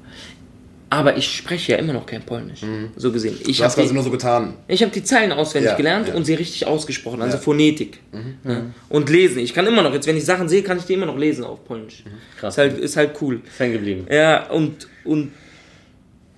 [0.93, 2.61] Aber ich spreche ja immer noch kein Polnisch,
[2.95, 3.35] so gesehen.
[3.47, 4.53] Ich Du hast habe quasi die, nur so getan.
[4.67, 6.13] ich hab die Zeilen auswendig Ja, gelernt ja.
[6.13, 7.39] und sie richtig ausgesprochen, also Ja.
[7.39, 7.43] Mhm.
[7.43, 7.99] Phonetik.
[8.43, 8.61] Ja.
[8.89, 9.39] Und lesen.
[9.39, 11.45] Ich kann immer noch, jetzt wenn ich Sachen sehe, kann ich die immer noch lesen
[11.45, 12.03] auf Polnisch.
[12.39, 12.53] Krass.
[12.53, 13.41] Ist halt, ist halt cool.
[13.57, 14.05] Hängen geblieben.
[14.11, 15.31] Ja, und, und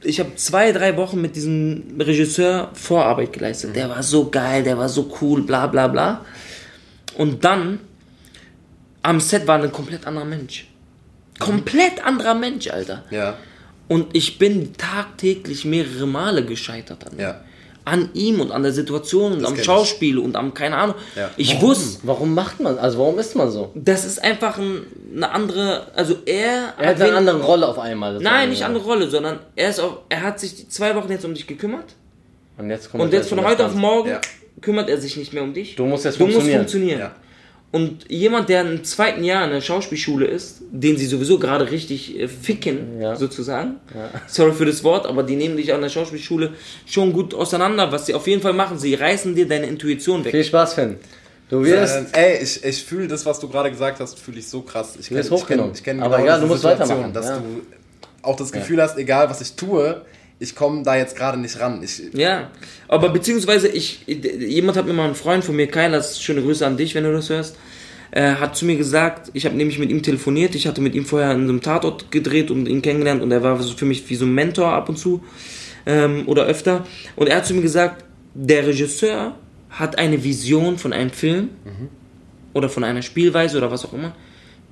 [0.03, 3.75] ich habe zwei, drei Wochen mit diesem Regisseur Vorarbeit geleistet.
[3.75, 6.23] Der war so geil, der war so cool, bla bla bla.
[7.17, 7.79] Und dann
[9.01, 10.67] am Set war ein komplett anderer Mensch.
[11.39, 13.03] Komplett anderer Mensch, Alter.
[13.11, 13.35] Ja.
[13.87, 17.19] Und ich bin tagtäglich mehrere Male gescheitert an ihm.
[17.19, 17.41] Ja.
[17.87, 19.65] An ihm und an der Situation und am kenn ich.
[19.65, 20.95] Schauspiel und am, keine Ahnung.
[21.15, 21.29] Ja.
[21.37, 23.71] Ich wusste, Warum macht man, also warum ist man so?
[23.75, 26.73] das ist einfach ein, eine andere, also er...
[26.79, 28.19] Er hat wen- eine andere Rolle auf einmal.
[28.19, 31.25] Nein, nicht andere Rolle, sondern er ist auch, er hat sich die zwei Wochen jetzt
[31.25, 31.93] um dich gekümmert
[32.57, 34.21] Und jetzt, kommt und das jetzt von heute auf morgen Ja.
[34.61, 35.75] kümmert er sich nicht mehr um dich.
[35.75, 37.11] Du musst jetzt Du musst funktionieren.
[37.75, 37.81] Ja.
[37.81, 42.17] Und jemand, der im zweiten Jahr in der Schauspielschule ist, den sie sowieso gerade richtig
[42.19, 43.15] äh, ficken, Ja.
[43.15, 43.75] sozusagen.
[44.27, 46.53] Sorry für das Wort, aber die nehmen dich an der Schauspielschule
[46.85, 47.91] schon gut auseinander.
[47.91, 50.31] Was sie auf jeden Fall machen, sie reißen dir deine Intuition weg.
[50.31, 50.95] Viel Spaß, Finn.
[51.49, 51.95] Du wirst.
[51.97, 54.95] Ähm, ey, ich, ich fühle das, was du gerade gesagt hast, fühle ich so krass.
[54.99, 56.89] Ich Du wirst kenn- ich kenn- ich kenn Aber genau egal, diese du musst Situation,
[56.89, 57.38] weitermachen, Dass ja.
[57.38, 57.61] du
[58.23, 60.01] auch das Gefühl hast, egal was ich tue,
[60.39, 61.81] ich komme da jetzt gerade nicht ran.
[61.83, 62.51] Ich, Ja,
[62.87, 66.77] aber beziehungsweise ich, jemand hat mir mal, ein Freund von mir, Kailas, schöne Grüße an
[66.77, 67.55] dich, wenn du das hörst,
[68.11, 71.05] äh, hat zu mir gesagt, ich habe nämlich mit ihm telefoniert, ich hatte mit ihm
[71.05, 74.25] vorher in einem Tatort gedreht und ihn kennengelernt und er war für mich wie so
[74.25, 75.23] ein Mentor ab und zu
[75.85, 79.35] ähm, oder öfter und er hat zu mir gesagt, der Regisseur
[79.69, 81.49] hat eine Vision von einem Film
[82.53, 84.15] oder von einer Spielweise oder was auch immer,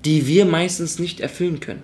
[0.05, 1.83] die wir meistens nicht erfüllen können.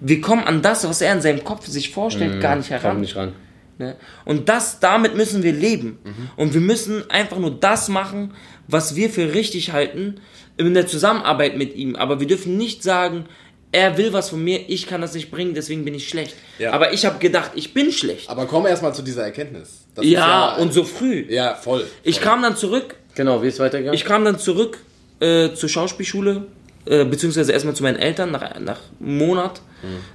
[0.00, 3.00] Wir kommen an das, was er in seinem Kopf sich vorstellt, gar nicht heran.
[3.00, 3.32] nicht ran.
[3.78, 3.96] Ne?
[4.24, 5.98] Und das, damit müssen wir leben.
[6.36, 8.34] Und wir müssen einfach nur das machen,
[8.66, 10.20] was wir für richtig halten,
[10.56, 11.94] in der Zusammenarbeit mit ihm.
[11.94, 13.26] Aber wir dürfen nicht sagen,
[13.70, 16.34] er will was von mir, ich kann das nicht bringen, deswegen bin ich schlecht.
[16.58, 16.72] Ja.
[16.72, 18.28] Aber ich habe gedacht, ich bin schlecht.
[18.28, 19.84] aber komm erst mal zu dieser Erkenntnis.
[20.00, 21.26] Ja, ist und so früh.
[21.28, 21.86] Ja, voll.
[22.02, 22.24] Ich voll.
[22.24, 23.94] kam dann zurück, Genau, wie ist weitergegangen?
[23.94, 24.78] ich kam dann zurück
[25.20, 26.46] äh, zur Schauspielschule,
[26.88, 29.60] äh, beziehungsweise erstmal zu meinen Eltern nach, nach Monat,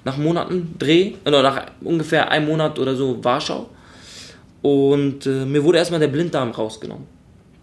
[0.03, 3.69] nach Monaten Dreh, oder nach ungefähr einem Monat oder so Warschau.
[4.61, 7.05] Und äh, mir wurde erstmal der Blinddarm rausgenommen.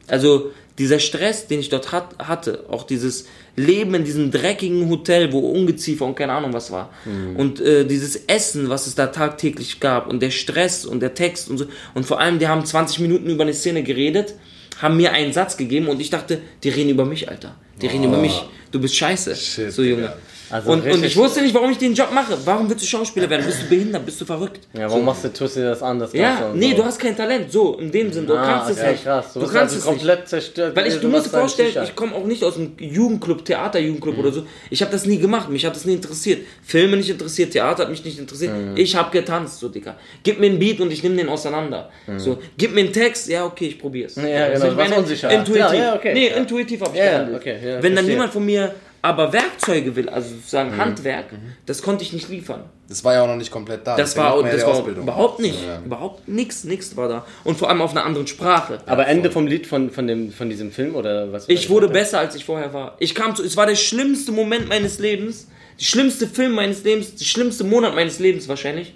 [0.07, 5.33] Also dieser Stress, den ich dort hat, hatte, auch dieses Leben in diesem dreckigen Hotel,
[5.33, 6.91] wo Ungeziefer und keine Ahnung was war.
[7.37, 11.51] Und äh, dieses Essen, was es da tagtäglich gab und der Stress und der Text
[11.51, 11.67] und so.
[11.95, 14.35] Und vor allem, die haben 20 Minuten über eine Szene geredet,
[14.81, 17.57] haben mir einen Satz gegeben und ich dachte, die reden über mich, Alter.
[17.81, 18.43] Die reden über mich.
[18.71, 20.03] Du bist scheiße, Shit, so Junge.
[20.03, 20.17] Digga.
[20.51, 22.37] Also und, und ich wusste nicht, warum ich den Job mache.
[22.45, 23.47] Warum willst du Schauspieler werden?
[23.47, 24.05] Bist du behindert?
[24.05, 24.67] Bist du verrückt?
[24.73, 26.13] ja, warum machst du, tust du das anders?
[26.13, 26.77] Ja, nee, so?
[26.79, 27.53] du hast kein Talent.
[27.53, 29.05] So, in dem Sinn, du ah, kannst es okay, nicht.
[29.05, 29.33] krass.
[29.33, 30.29] Du, Du kannst also es komplett nicht.
[30.29, 30.75] zerstört.
[30.77, 34.21] Weil ich, du musst dir vorstellen, ich komme auch nicht aus einem Jugendclub, Theaterjugendclub Mhm.
[34.21, 34.43] oder so.
[34.71, 36.41] Ich habe das nie gemacht, mich hat das nie interessiert.
[36.65, 38.53] Filme nicht interessiert, Theater hat mich nicht interessiert.
[38.53, 38.77] Mhm.
[38.77, 39.97] Ich habe getanzt, so Digga.
[40.23, 41.91] Gib mir einen Beat und ich nehme den auseinander.
[42.17, 44.17] So, gib mir einen Text, ja okay, ich probier's.
[44.17, 44.27] Mhm.
[44.27, 45.31] Ja, Also genau, ich warst meine, unsicher.
[45.31, 45.57] Intuitiv.
[45.61, 46.15] Ja, ja, okay.
[46.15, 46.37] Nee, Ja.
[46.37, 47.41] intuitiv habe ich Ja, ja, gehandelt.
[47.41, 48.11] okay, ja, Wenn dann verstehe.
[48.13, 50.35] jemand von mir aber Werkzeuge will, also Mhm.
[50.37, 51.27] sozusagen Handwerk,
[51.67, 52.65] das konnte ich nicht liefern.
[52.89, 53.97] Das war ja auch noch nicht komplett da.
[53.97, 55.03] Das Deswegen war, ja das die war Ausbildung.
[55.05, 55.65] überhaupt nicht.
[55.65, 55.81] Ja.
[55.85, 57.25] Überhaupt nichts, nichts war da.
[57.45, 58.79] Und vor allem auf einer anderen Sprache.
[58.87, 61.49] Aber Ende vom Lied von, von, dem, von diesem Film oder was?
[61.49, 62.97] Ich wurde besser, als ich vorher war.
[62.99, 65.47] Ich kam zu, es war der schlimmste Moment meines Lebens,
[65.79, 68.95] der schlimmste Film meines Lebens, der schlimmste Monat meines Lebens wahrscheinlich.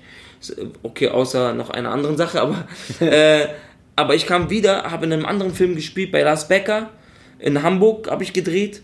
[0.83, 2.67] Okay, außer noch einer anderen Sache, aber,
[3.01, 3.47] äh,
[3.97, 6.91] aber ich kam wieder, habe in einem anderen Film gespielt, bei Lars Becker,
[7.39, 8.83] in Hamburg habe ich gedreht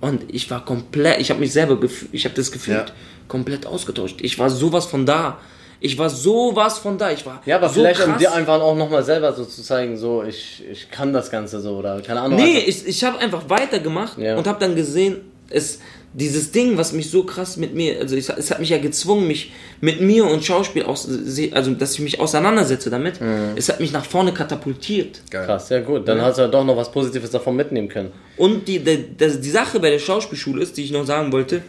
[0.00, 1.78] und ich war komplett, ich habe mich selber,
[2.12, 2.94] ich habe das gefühlt, Ja.
[3.28, 4.16] komplett ausgetauscht.
[4.20, 5.38] Ich war sowas von da.
[5.80, 7.10] Ich war sowas von da.
[7.10, 8.18] Ich war Ja, aber so vielleicht um krass.
[8.18, 11.76] dir einfach auch nochmal selber so zu zeigen, so ich, ich kann das Ganze so
[11.76, 12.38] oder keine Ahnung.
[12.38, 14.36] Nee, also, ich, ich habe einfach weitergemacht Ja.
[14.36, 15.16] und habe dann gesehen,
[15.50, 15.80] es,
[16.18, 19.26] dieses Ding, was mich so krass mit mir, also ich, es hat mich ja gezwungen,
[19.26, 19.52] mich
[19.82, 21.06] mit mir und Schauspiel, aus,
[21.52, 23.50] also dass ich mich auseinandersetze damit, Mhm.
[23.56, 25.20] es hat mich nach vorne katapultiert.
[25.30, 25.44] Geil.
[25.46, 26.08] krass, ja gut.
[26.08, 28.12] Dann hast du ja doch noch was Positives davon mitnehmen können.
[28.38, 31.62] Und die, die, die, die Sache bei der Schauspielschule ist, die ich noch sagen wollte,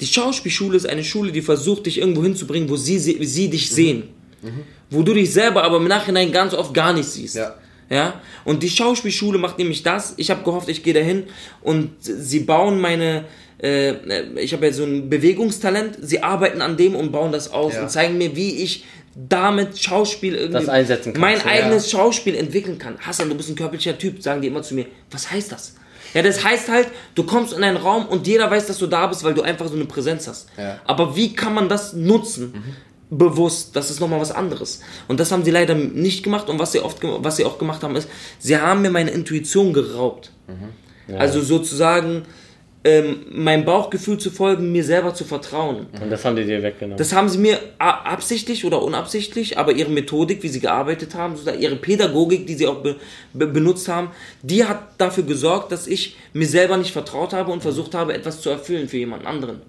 [0.00, 3.50] die Schauspielschule ist eine Schule, die versucht, dich irgendwo hinzubringen, wo sie, sie, sie Mhm.
[3.50, 4.02] dich sehen.
[4.88, 7.34] Wo du dich selber aber im Nachhinein ganz oft gar nicht siehst.
[7.36, 7.56] Ja.
[7.92, 10.14] Ja, und die Schauspielschule macht nämlich das.
[10.16, 11.24] Ich habe gehofft, ich gehe dahin
[11.60, 13.24] und sie bauen meine.
[13.62, 13.94] Äh,
[14.36, 15.98] ich habe ja so ein Bewegungstalent.
[16.02, 17.82] Sie arbeiten an dem und bauen das aus Ja.
[17.82, 21.46] und zeigen mir, wie ich damit Schauspiel irgendwie Das einsetzen kannst, mein ja.
[21.46, 22.96] eigenes Schauspiel entwickeln kann.
[23.00, 24.86] Hassan, du bist ein körperlicher Typ, sagen die immer zu mir.
[25.10, 25.74] Was heißt das?
[26.14, 29.06] Ja, das heißt halt, du kommst in einen Raum und jeder weiß, dass du da
[29.06, 30.48] bist, weil du einfach so eine Präsenz hast.
[30.56, 30.80] Ja.
[30.86, 32.54] Aber wie kann man das nutzen?
[33.12, 34.80] Bewusst, das ist nochmal was anderes.
[35.08, 36.48] Und das haben sie leider nicht gemacht.
[36.48, 39.72] Und was sie oft, was sie auch gemacht haben, ist, sie haben mir meine Intuition
[39.72, 40.30] geraubt.
[41.18, 42.22] Also sozusagen
[42.82, 45.86] ähm, meinem Bauchgefühl zu folgen, mir selber zu vertrauen.
[46.00, 46.96] Und das haben die dir weggenommen.
[46.96, 51.76] Das haben sie mir absichtlich oder unabsichtlich, aber ihre Methodik, wie sie gearbeitet haben, ihre
[51.76, 52.96] Pädagogik, die sie auch be
[53.34, 54.10] be benutzt haben,
[54.42, 58.40] die hat dafür gesorgt, dass ich mir selber nicht vertraut habe und versucht habe, etwas
[58.40, 59.60] zu erfüllen für jemand anderen.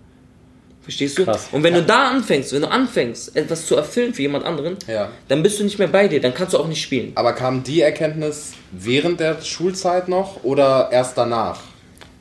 [0.81, 1.25] Verstehst du?
[1.25, 1.49] Krass.
[1.51, 5.09] Und wenn du da anfängst, wenn du anfängst, etwas zu erfüllen für jemand anderen, Ja.
[5.27, 7.11] dann bist du nicht mehr bei dir, dann kannst du auch nicht spielen.
[7.15, 11.59] Aber kam die Erkenntnis während der Schulzeit noch oder erst danach?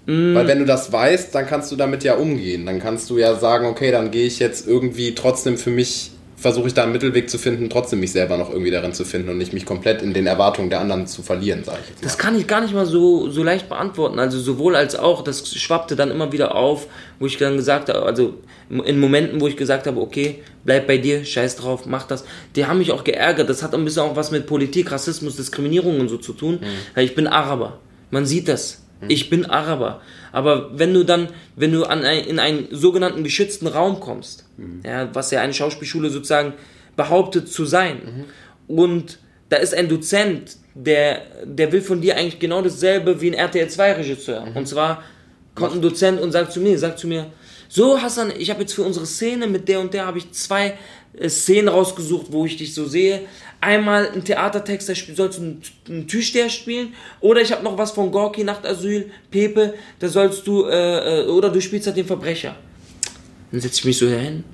[0.06, 0.34] Mm.
[0.34, 2.66] Weil wenn du das weißt, dann kannst du damit ja umgehen.
[2.66, 6.68] Dann kannst du ja sagen, okay, dann gehe ich jetzt irgendwie trotzdem für mich, versuche
[6.68, 9.38] ich da einen Mittelweg zu finden, trotzdem mich selber noch irgendwie darin zu finden und
[9.38, 12.04] nicht mich komplett in den Erwartungen der anderen zu verlieren, sage ich jetzt mal.
[12.04, 14.18] Das kann ich gar nicht mal so, so leicht beantworten.
[14.18, 16.86] Also sowohl als auch, das schwappte dann immer wieder auf,
[17.18, 18.34] wo ich dann gesagt habe, also
[18.70, 22.24] in Momenten, wo ich gesagt habe, okay, bleib bei dir, scheiß drauf, mach das.
[22.56, 23.50] Die haben mich auch geärgert.
[23.50, 26.60] Das hat ein bisschen auch was mit Politik, Rassismus, Diskriminierung und so zu tun.
[26.94, 27.80] Weil ich bin Araber.
[28.10, 28.82] Man sieht das.
[29.08, 30.00] Ich bin Araber.
[30.32, 34.46] Aber wenn du dann, wenn du an ein, in einen sogenannten geschützten Raum kommst,
[34.84, 36.54] ja, was ja eine Schauspielschule sozusagen
[36.96, 38.26] behauptet zu sein,
[38.66, 43.34] und da ist ein Dozent, der, der will von dir eigentlich genau dasselbe wie ein
[43.34, 44.46] RTL 2 Regisseur.
[44.54, 45.02] Und zwar
[45.54, 47.26] kommt ein Dozent und sagt zu mir, sagt zu mir,
[47.68, 50.76] so Hassan, ich habe jetzt für unsere Szene mit der und der habe ich zwei
[51.28, 53.22] Szenen rausgesucht, wo ich dich so sehe.
[53.60, 56.94] Einmal ein Theatertext, da sollst du einen, einen Türsteher spielen.
[57.20, 61.50] Oder ich habe noch was von Gorki, Nachtasyl, Pepe, da sollst du, äh, äh, oder
[61.50, 62.56] du spielst halt den Verbrecher.
[63.50, 64.44] Dann setze ich mich so hin,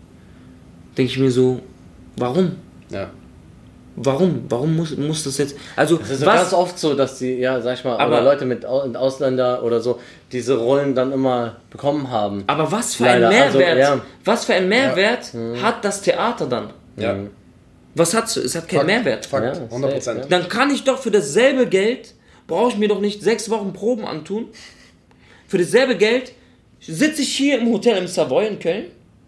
[0.97, 1.61] denke ich mir so,
[2.16, 2.57] warum?
[2.90, 3.11] Ja.
[3.98, 4.44] Warum?
[4.50, 5.56] Warum muss, muss das jetzt?
[5.74, 6.35] Also, Es ist was?
[6.42, 9.62] ganz oft so, dass die, ja, sag ich mal, Aber- oder Leute mit Au- Ausländer
[9.62, 9.98] oder so,
[10.32, 12.44] diese Rollen dann immer bekommen haben.
[12.46, 14.00] Aber was für Leider, ein also, Mehrwert, ja.
[14.24, 15.32] was für ein Mehrwert
[15.62, 16.70] hat das Theater dann?
[16.96, 17.16] Ja.
[17.94, 18.54] Was hat es?
[18.54, 19.26] hat keinen Fakt, Mehrwert.
[19.26, 20.26] Fakt, Ja, 100 Prozent.
[20.28, 22.12] Dann kann ich doch für dasselbe Geld,
[22.46, 24.48] brauche ich mir doch nicht sechs Wochen Proben antun.
[25.48, 26.32] Für dasselbe Geld
[26.80, 28.85] sitze ich hier im Hotel im Savoy in Köln.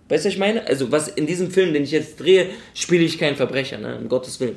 [0.08, 0.66] Weißt du, was ich meine?
[0.66, 3.98] Also, was in diesem Film, den ich jetzt drehe, spiele ich keinen Verbrecher, ne?
[3.98, 4.56] um Gottes Willen.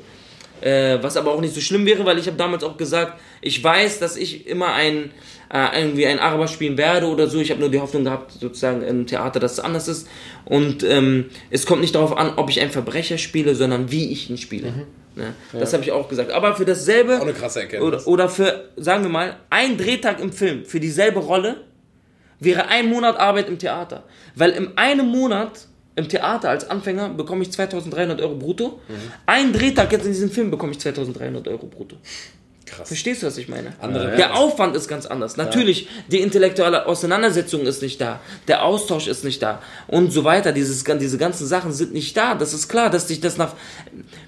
[0.61, 3.63] Äh, was aber auch nicht so schlimm wäre, weil ich habe damals auch gesagt, ich
[3.63, 5.11] weiß, dass ich immer ein,
[5.51, 7.39] äh, irgendwie ein Araber spielen werde oder so.
[7.39, 10.07] Ich habe nur die Hoffnung gehabt, sozusagen im Theater, dass es anders ist.
[10.45, 14.29] Und ähm, es kommt nicht darauf an, ob ich einen Verbrecher spiele, sondern wie ich
[14.29, 14.71] ihn spiele.
[15.15, 15.33] Ne?
[15.51, 16.31] Das habe ich auch gesagt.
[16.31, 17.17] Aber für dasselbe.
[17.17, 18.05] Auch eine krasse Erkenntnis.
[18.05, 21.57] Oder, oder für, sagen wir mal, ein Drehtag im Film für dieselbe Rolle
[22.41, 24.03] wäre ein Monat Arbeit im Theater.
[24.35, 28.81] Weil im einem Monat im Theater als Anfänger bekomme ich 2300 Euro brutto.
[29.25, 31.95] Ein Drehtag jetzt in diesem Film bekomme ich 2300 Euro brutto.
[32.71, 32.87] Krass.
[32.87, 33.73] Verstehst du, was ich meine?
[33.81, 35.35] Andere Der Aufwand ist ganz anders.
[35.35, 38.21] Natürlich, die intellektuelle Auseinandersetzung ist nicht da.
[38.47, 39.61] Der Austausch ist nicht da.
[39.87, 40.53] Und so weiter.
[40.53, 42.33] Dieses, diese ganzen Sachen sind nicht da.
[42.33, 43.55] Das ist klar, dass sich das nach.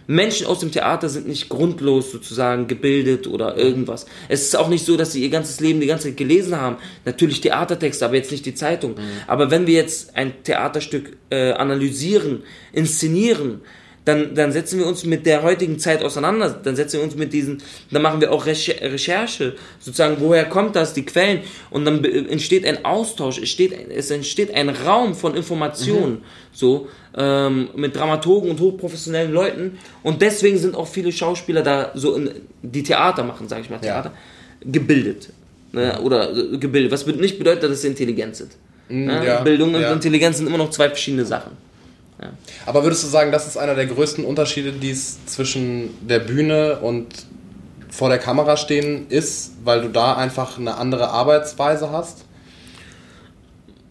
[0.08, 4.06] Menschen aus dem Theater sind nicht grundlos sozusagen gebildet oder irgendwas.
[4.28, 6.78] Es ist auch nicht so, dass sie ihr ganzes Leben die ganze Zeit gelesen haben.
[7.06, 8.96] Natürlich Theatertexte, aber jetzt nicht die Zeitung.
[9.26, 13.62] Aber wenn wir jetzt ein Theaterstück äh, analysieren, inszenieren,
[14.06, 17.32] dann, dann setzen wir uns mit der heutigen Zeit auseinander, dann setzen wir uns mit
[17.32, 17.62] diesen,
[17.92, 22.66] dann machen wir auch Recher- Recherche, sozusagen, woher kommt das, die Quellen, und dann entsteht
[22.66, 28.60] ein Austausch, es, steht, es entsteht ein Raum von Informationen, so, ähm, mit Dramaturgen und
[28.60, 32.30] hochprofessionellen Leuten, und deswegen sind auch viele Schauspieler da, so, in,
[32.62, 34.02] die Theater machen, sage ich mal, Ja.
[34.02, 34.12] Theater,
[34.66, 35.30] gebildet,
[35.72, 38.52] ne, oder äh, gebildet, was nicht bedeutet, dass sie intelligent sind.
[38.90, 39.26] Ne?
[39.26, 39.94] ja, Bildung und ja.
[39.94, 41.52] Intelligenz sind immer noch zwei verschiedene Sachen.
[42.66, 46.80] Aber würdest du sagen, das ist einer der größten Unterschiede, die es zwischen der Bühne
[46.80, 47.08] und
[47.90, 52.26] vor der Kamera stehen ist, weil du da einfach eine andere Arbeitsweise hast?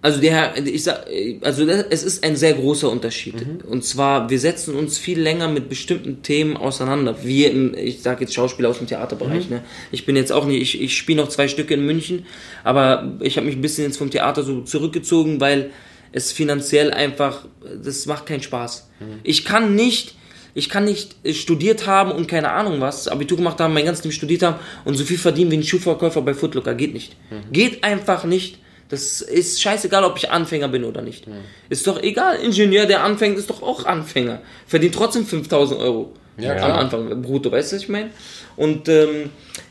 [0.04, 1.06] Also der, ich sag,
[1.42, 3.36] also das, es ist ein sehr großer Unterschied.
[3.64, 7.22] Und zwar, wir setzen uns viel länger mit bestimmten Themen auseinander.
[7.22, 9.48] Wir, im, ich sage jetzt Schauspieler aus dem Theaterbereich.
[9.48, 9.62] Ne?
[9.92, 12.26] Ich bin jetzt auch nicht, ich, ich spiele noch zwei Stücke in München,
[12.64, 15.70] aber ich habe mich ein bisschen jetzt vom Theater so zurückgezogen, weil
[16.12, 17.44] es finanziell einfach,
[17.82, 18.88] das macht keinen Spaß.
[19.22, 20.14] Ich kann nicht,
[20.54, 24.04] ich kann nicht äh, studiert haben und keine Ahnung was, Abitur gemacht haben, mein ganzes
[24.04, 26.74] Leben studiert haben und so viel verdienen wie ein Schuhverkäufer bei Footlooker.
[26.74, 27.16] Geht nicht.
[27.52, 28.58] Geht einfach nicht.
[28.88, 31.24] Das ist scheißegal, ob ich Anfänger bin oder nicht.
[31.70, 32.36] Ist doch egal.
[32.36, 34.42] Ingenieur, der anfängt, ist doch auch Anfänger.
[34.66, 36.72] Verdient trotzdem 5000 Euro Ja, am.
[36.72, 37.50] Anfang brutto.
[37.50, 38.10] Weißt du, was ich meine?
[38.56, 39.30] Und ähm,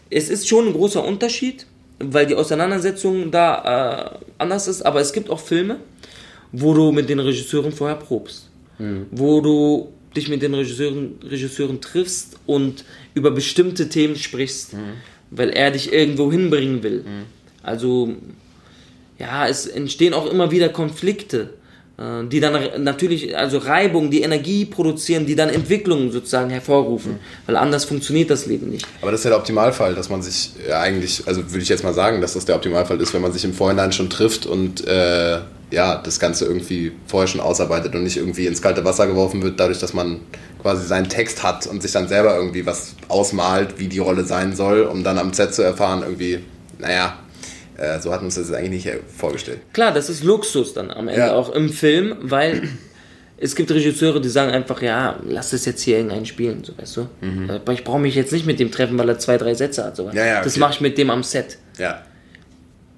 [0.09, 1.67] es ist schon ein großer Unterschied,
[1.99, 4.81] weil die Auseinandersetzung da äh, anders ist.
[4.81, 5.77] Aber es gibt auch Filme,
[6.51, 8.49] wo du mit den Regisseuren vorher probst.
[9.11, 12.83] Wo du dich mit den Regisseuren, Regisseuren triffst und
[13.13, 14.75] über bestimmte Themen sprichst,
[15.29, 17.05] weil er dich irgendwo hinbringen will.
[17.63, 18.15] Also,
[19.19, 21.53] ja, es entstehen auch immer wieder Konflikte,
[21.97, 27.55] äh, die dann natürlich, also Reibung, die Energie produzieren, die dann Entwicklungen sozusagen hervorrufen, weil
[27.55, 28.85] anders funktioniert das Leben nicht.
[29.01, 31.83] Aber das ist ja der Optimalfall, dass man sich ja, eigentlich, also würde ich jetzt
[31.83, 34.85] mal sagen, dass das der Optimalfall ist, wenn man sich im Vorhinein schon trifft und
[34.87, 35.39] äh,
[35.71, 39.59] ja, das Ganze irgendwie vorher schon ausarbeitet und nicht irgendwie ins kalte Wasser geworfen wird,
[39.59, 40.19] dadurch, dass man
[40.61, 44.55] quasi seinen Text hat und sich dann selber irgendwie was ausmalt, wie die Rolle sein
[44.55, 46.39] soll, um dann am Set zu erfahren, irgendwie,
[46.79, 47.17] naja,
[47.77, 49.59] Äh, so hatten wir uns das eigentlich nicht vorgestellt.
[49.73, 51.33] Klar, das ist Luxus dann am Ende Ja.
[51.33, 52.67] auch im Film, weil
[53.37, 56.97] es gibt Regisseure, die sagen einfach, ja, lass es jetzt hier irgendeinen spielen, so weißt
[56.97, 57.07] du.
[57.49, 59.95] Aber ich brauche mich jetzt nicht mit dem treffen, weil er zwei, drei Sätze hat.
[59.95, 60.03] So.
[60.09, 60.13] Mhm.
[60.13, 60.59] Ja, ja, Das okay.
[60.59, 61.57] mache ich mit dem am Set.
[61.79, 62.03] Ja.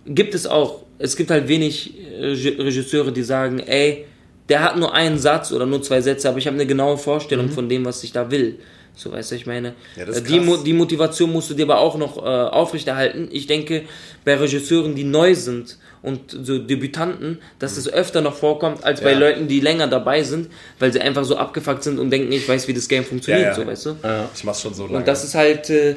[0.06, 0.83] Gibt es auch.
[1.04, 4.06] Es gibt halt wenig äh, Regi- Regisseure, die sagen, ey,
[4.50, 7.50] der hat nur einen Satz oder nur zwei Sätze, aber ich habe eine genaue Vorstellung
[7.50, 8.60] von dem, was ich da will.
[8.96, 9.76] So, weißt du, ich meine, Mhm.
[9.98, 10.40] Ja, das äh, die.
[10.40, 12.22] Mo die Motivation musst du dir aber auch noch äh,
[12.62, 13.28] aufrechterhalten.
[13.32, 13.84] Ich denke,
[14.24, 19.14] bei Regisseuren, die neu sind und so Debütanten, dass es öfter noch vorkommt, als bei
[19.14, 19.18] Ja.
[19.20, 22.68] Leuten, die länger dabei sind, weil sie einfach so abgefuckt sind und denken, ich weiß,
[22.68, 23.56] wie das Game funktioniert, Ja, ja.
[23.56, 23.96] so, weißt du.
[24.36, 24.98] Ich mach's schon so lange.
[25.00, 25.96] Und das ist halt, äh,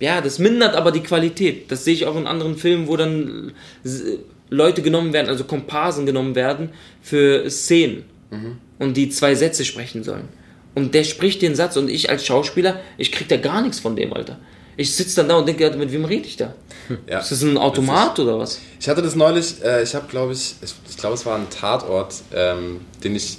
[0.00, 1.70] ja, das mindert aber die Qualität.
[1.70, 3.52] Das sehe ich auch in anderen Filmen, wo dann
[3.84, 3.88] äh,
[4.50, 6.70] Leute genommen werden, also Komparsen genommen werden
[7.02, 8.04] für Szenen
[8.78, 10.28] und die zwei Sätze sprechen sollen.
[10.74, 13.94] Und der spricht den Satz und ich als Schauspieler, ich krieg da gar nichts von
[13.94, 14.38] dem, Alter.
[14.76, 16.52] Ich sitze dann da und denke, mit wem rede ich da?
[17.08, 17.20] ja.
[17.20, 18.60] Ist das ein Automat oder was?
[18.80, 21.48] Ich hatte das neulich, äh, ich habe glaube ich, ich, ich glaube es war ein
[21.48, 23.38] Tatort, ähm, den ich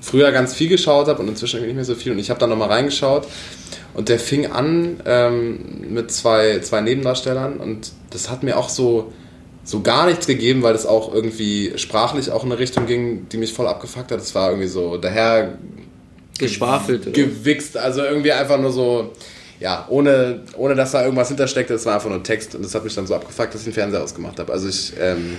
[0.00, 2.46] früher ganz viel geschaut habe und inzwischen nicht mehr so viel und ich habe da
[2.46, 3.26] nochmal reingeschaut
[3.92, 9.12] und der fing an ähm, mit zwei, zwei Nebendarstellern und das hat mir auch so,
[9.70, 13.36] so gar nichts gegeben, weil das auch irgendwie sprachlich auch in eine Richtung ging, die
[13.36, 14.18] mich voll abgefuckt hat.
[14.18, 15.58] Das war irgendwie so daher
[16.38, 17.14] Geschwafelt.
[17.14, 19.12] gewichst, also irgendwie einfach nur so,
[19.60, 22.82] ja, ohne, ohne dass da irgendwas hintersteckte, es war einfach nur Text und das hat
[22.82, 24.52] mich dann so abgefuckt, dass ich den Fernseher ausgemacht habe.
[24.52, 25.36] Also ich ähm,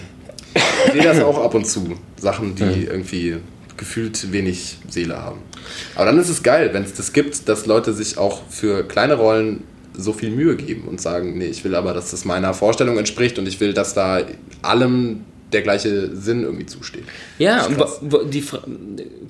[0.93, 3.35] sehe das auch ab und zu, Sachen, die irgendwie
[3.75, 5.39] gefühlt wenig Seele haben.
[5.95, 9.15] Aber dann ist es geil, wenn es das gibt, dass Leute sich auch für kleine
[9.15, 12.97] Rollen so viel Mühe geben und sagen, nee, ich will aber, dass das meiner Vorstellung
[12.97, 14.21] entspricht und ich will, dass da
[14.61, 17.03] allem der gleiche Sinn irgendwie zusteht.
[17.37, 17.67] Ja,
[18.31, 18.43] die,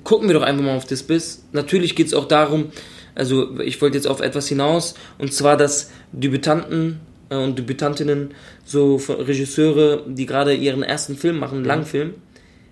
[0.04, 1.42] gucken wir doch einfach mal auf das Biss.
[1.52, 2.70] Natürlich geht es auch darum,
[3.14, 8.96] also ich wollte jetzt auf etwas hinaus, und zwar, dass Debütanten äh, und Debütantinnen, so
[8.96, 12.14] Regisseure, die gerade ihren ersten Film machen, einen Langfilm,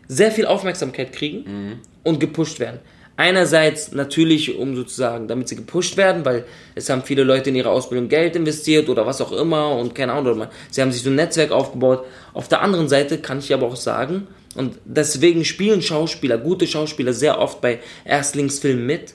[0.06, 2.80] sehr viel Aufmerksamkeit kriegen und gepusht werden.
[3.20, 7.68] Einerseits natürlich, um sozusagen, damit sie gepusht werden, weil es haben viele Leute in ihre
[7.68, 11.16] Ausbildung Geld investiert oder was auch immer und keine Ahnung, sie haben sich so ein
[11.16, 12.06] Netzwerk aufgebaut.
[12.32, 17.12] Auf der anderen Seite kann ich aber auch sagen, und deswegen spielen Schauspieler, gute Schauspieler
[17.12, 19.12] sehr oft bei Erstlingsfilmen mit,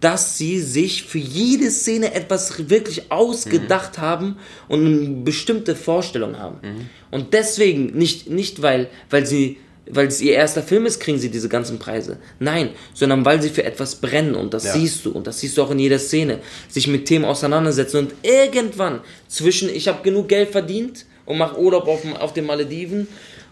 [0.00, 6.58] dass sie sich für jede Szene etwas wirklich ausgedacht haben und eine bestimmte Vorstellung haben.
[7.12, 9.58] Und deswegen, nicht, nicht weil, weil sie
[9.90, 12.18] weil es ihr erster Film ist, kriegen sie diese ganzen Preise.
[12.38, 14.72] Nein, sondern weil sie für etwas brennen und das Ja.
[14.72, 16.40] siehst du und das siehst du auch in jeder Szene.
[16.68, 21.86] Sich mit Themen auseinandersetzen und irgendwann zwischen ich habe genug Geld verdient und mache Urlaub
[21.88, 23.06] auf, dem- auf den Malediven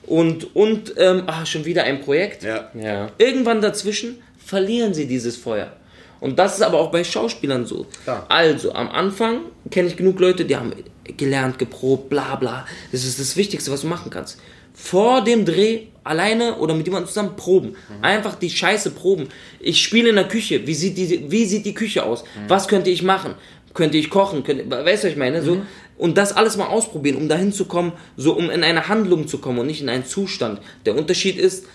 [0.06, 2.42] und, und ähm, ah, schon wieder ein Projekt.
[2.42, 2.70] Ja.
[2.74, 3.10] Ja.
[3.18, 5.72] Irgendwann dazwischen verlieren sie dieses Feuer.
[6.20, 7.86] Und das ist aber auch bei Schauspielern so.
[8.04, 8.24] Klar.
[8.28, 10.72] Also, am Anfang kenne ich genug Leute, die haben
[11.16, 12.66] gelernt, geprobt, bla bla.
[12.92, 14.38] Das ist das Wichtigste, was du machen kannst.
[14.74, 17.76] Vor dem Dreh alleine oder mit jemandem zusammen proben.
[18.02, 19.28] Einfach die Scheiße proben.
[19.60, 20.66] Ich spiele in der Küche.
[20.66, 22.24] Wie sieht die, wie sieht die Küche aus?
[22.48, 23.34] Was könnte ich machen?
[23.72, 24.44] Könnte ich kochen?
[24.44, 25.42] Könnte, weißt du, was ich meine?
[25.42, 25.62] So,
[25.96, 29.38] und das alles mal ausprobieren, um dahin zu kommen, so um in eine Handlung zu
[29.38, 30.60] kommen und nicht in einen Zustand.
[30.86, 31.66] Der Unterschied ist,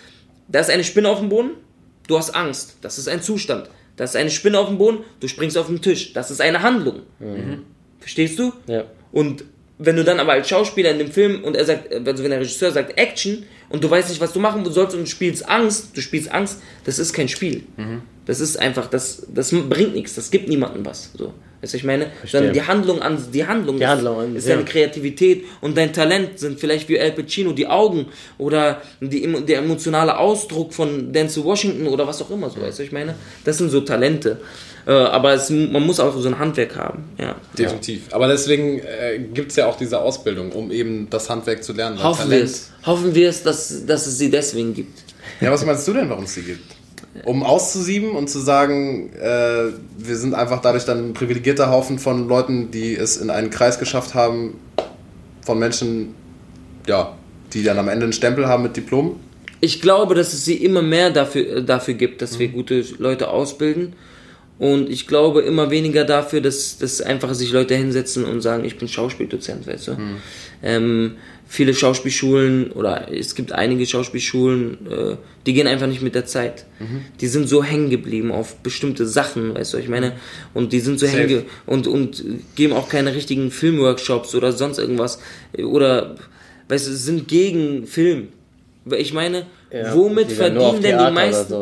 [0.47, 1.51] da ist eine Spinne auf dem Boden,
[2.07, 3.69] du hast Angst, das ist ein Zustand.
[3.95, 6.61] Da ist eine Spinne auf dem Boden, du springst auf den Tisch, das ist eine
[6.61, 7.01] Handlung.
[7.99, 8.53] Verstehst du?
[8.67, 8.85] Ja.
[9.11, 9.43] Und
[9.79, 12.39] wenn du dann aber als Schauspieler in dem Film und er sagt, also wenn der
[12.41, 15.89] Regisseur sagt Action und du weißt nicht, was du machen sollst und du spielst Angst,
[15.95, 17.63] du spielst Angst, das ist kein Spiel.
[18.25, 21.11] Das ist einfach, das, das bringt nichts, das gibt niemandem was.
[21.17, 21.33] So.
[21.61, 24.47] Weißt du, ich meine, sondern die Handlung an, die Handlung, Die ist, Handlung an- ist
[24.47, 24.55] ja.
[24.55, 28.05] deine Kreativität und dein Talent sind vielleicht wie Al Pacino die Augen
[28.37, 32.83] oder die, der emotionale Ausdruck von Denzel Washington oder was auch immer so, weißt du,
[32.83, 33.13] ich meine,
[33.43, 34.39] das sind so Talente.
[34.89, 37.35] Äh, aber es, man muss auch so ein Handwerk haben, ja.
[37.55, 38.11] Definitiv.
[38.11, 42.01] Aber deswegen äh, gibt es ja auch diese Ausbildung, um eben das Handwerk zu lernen.
[42.01, 42.71] Hoffen wir es.
[42.83, 45.03] Hoffen wir es, dass, dass es sie deswegen gibt.
[45.41, 46.75] Ja, was meinst du denn, warum es die gibt?
[47.23, 52.27] Um auszusieben und zu sagen, äh, wir sind einfach dadurch dann ein privilegierter Haufen von
[52.27, 54.59] Leuten, die es in einen Kreis geschafft haben,
[55.45, 56.15] von Menschen,
[56.87, 57.15] ja,
[57.53, 59.19] die dann am Ende einen Stempel haben mit Diplom.
[59.61, 63.27] Ich glaube, dass es sie immer mehr dafür, äh, dafür gibt, dass wir gute Leute
[63.27, 63.93] ausbilden.
[64.59, 68.77] Und ich glaube immer weniger dafür, dass, dass einfach sich Leute hinsetzen und sagen, ich
[68.77, 69.91] bin Schauspieldozent, weißt du.
[70.61, 71.13] Ähm,
[71.47, 76.65] viele Schauspielschulen oder es gibt einige Schauspielschulen, äh, die gehen einfach nicht mit der Zeit.
[77.21, 80.11] Die sind so hängen geblieben auf bestimmte Sachen, weißt du, ich meine,
[80.53, 82.23] und die sind so hängen ge- und, und
[82.55, 85.19] geben auch keine richtigen Filmworkshops oder sonst irgendwas.
[85.57, 86.15] Oder,
[86.67, 88.27] weißt du, sind gegen Film.
[88.97, 91.53] Ich meine, Ja, womit verdienen denn die meisten,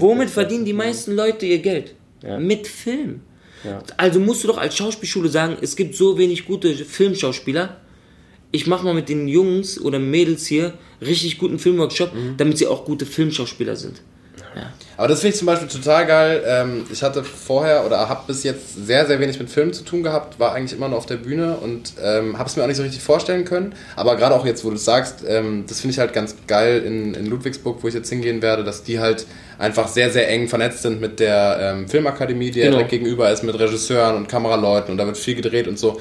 [0.00, 1.94] womit verdienen die meisten Leute ihr Geld?
[2.24, 2.38] Ja.
[2.38, 3.20] Mit Film.
[3.64, 3.82] Ja.
[3.96, 7.80] Also musst du doch als Schauspielschule sagen, es gibt so wenig gute Filmschauspieler.
[8.52, 12.84] ich mache mal mit den Jungs oder Mädels hier richtig guten Filmworkshop, damit sie auch
[12.84, 14.00] gute Filmschauspieler sind.
[14.96, 16.42] Aber das finde ich zum Beispiel total geil.
[16.46, 20.02] Ähm, ich hatte vorher oder habe bis jetzt sehr, sehr wenig mit Filmen zu tun
[20.02, 22.76] gehabt, war eigentlich immer nur auf der Bühne und ähm, habe es mir auch nicht
[22.76, 23.74] so richtig vorstellen können.
[23.96, 26.82] Aber gerade auch jetzt, wo du es sagst, ähm, das finde ich halt ganz geil
[26.84, 29.26] in, in Ludwigsburg, wo ich jetzt hingehen werde, dass die halt
[29.58, 32.76] einfach sehr, sehr eng vernetzt sind mit der ähm, Filmakademie, die ja Genau.
[32.76, 36.00] direkt gegenüber ist, mit Regisseuren und Kameraleuten und da wird viel gedreht und so.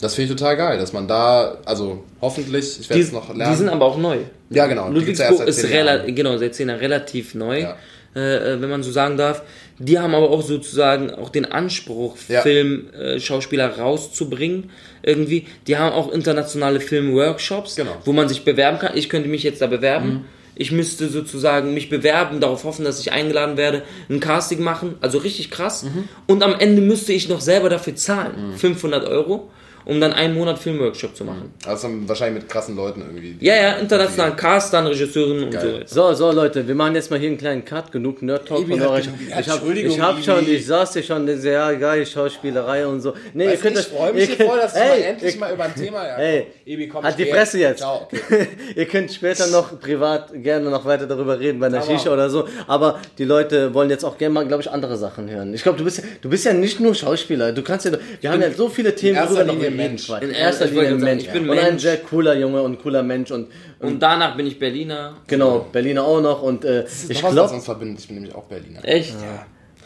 [0.00, 3.52] Das finde ich total geil, dass man da, also hoffentlich, ich werde es noch lernen.
[3.52, 4.18] die sind aber auch neu.
[4.50, 4.88] ja, genau.
[4.90, 7.76] Ludwigsburg ist zehn relativ, genau, seit 10 Jahren relativ neu, Ja.
[8.16, 9.42] Äh, äh, wenn man so sagen darf.
[9.78, 12.42] Die haben aber auch sozusagen auch den Anspruch, Ja.
[12.42, 14.70] Filmschauspieler äh, rauszubringen.
[15.02, 15.46] Irgendwie.
[15.66, 17.96] Die haben auch internationale Filmworkshops, Genau.
[18.04, 18.96] wo man sich bewerben kann.
[18.96, 20.08] Ich könnte mich jetzt da bewerben.
[20.08, 20.24] Mhm.
[20.56, 25.18] Ich müsste sozusagen mich bewerben, darauf hoffen, dass ich eingeladen werde, ein Casting machen, also
[25.18, 25.82] richtig krass.
[25.82, 26.08] Mhm.
[26.28, 29.50] Und am Ende müsste ich noch selber dafür zahlen, 500 Euro,
[29.86, 31.52] um dann einen Monat Filmworkshop zu machen.
[31.66, 33.36] Also dann wahrscheinlich mit krassen Leuten irgendwie.
[33.40, 35.80] Ja, ja, internationalen Cast, dann Regisseurin und so.
[35.86, 38.80] So, so Leute, wir machen jetzt mal hier einen kleinen Cut, genug Nerd Talk von
[38.80, 39.08] hat euch.
[39.28, 43.14] Ich hab, ich hab schon, ich saß hier schon, diese, ja geil, Schauspielerei und so.
[43.32, 45.74] Nee, Weißt du, ich freue mich hier voll, dass wir mal endlich mal über ein
[45.74, 47.78] Thema ja, Ey, Ibi, komm, ich die geh Fresse jetzt.
[47.80, 48.02] Ciao.
[48.10, 48.48] Okay.
[48.76, 52.30] Ihr könnt später noch privat gerne noch weiter darüber reden bei einer Aber- Shisha oder
[52.30, 52.48] so.
[52.66, 55.52] Aber die Leute wollen jetzt auch gerne mal, glaube ich, andere Sachen hören.
[55.54, 57.52] Ich glaube, du bist, ja- du bist ja nicht nur Schauspieler.
[57.52, 60.08] Du kannst ja, wir haben ja so viele Themen, worüber noch reden Mensch.
[60.08, 61.22] In erster ich Linie sagen, Mensch.
[61.24, 61.82] ich bin und ein Mensch.
[61.82, 63.48] sehr cooler Junge und cooler Mensch und,
[63.80, 65.14] Und danach bin ich Berliner.
[65.26, 68.00] genau, Berliner auch noch und äh, Ich ich glaube, uns verbindet.
[68.00, 68.80] Ich bin nämlich auch Berliner.
[68.84, 69.14] Echt?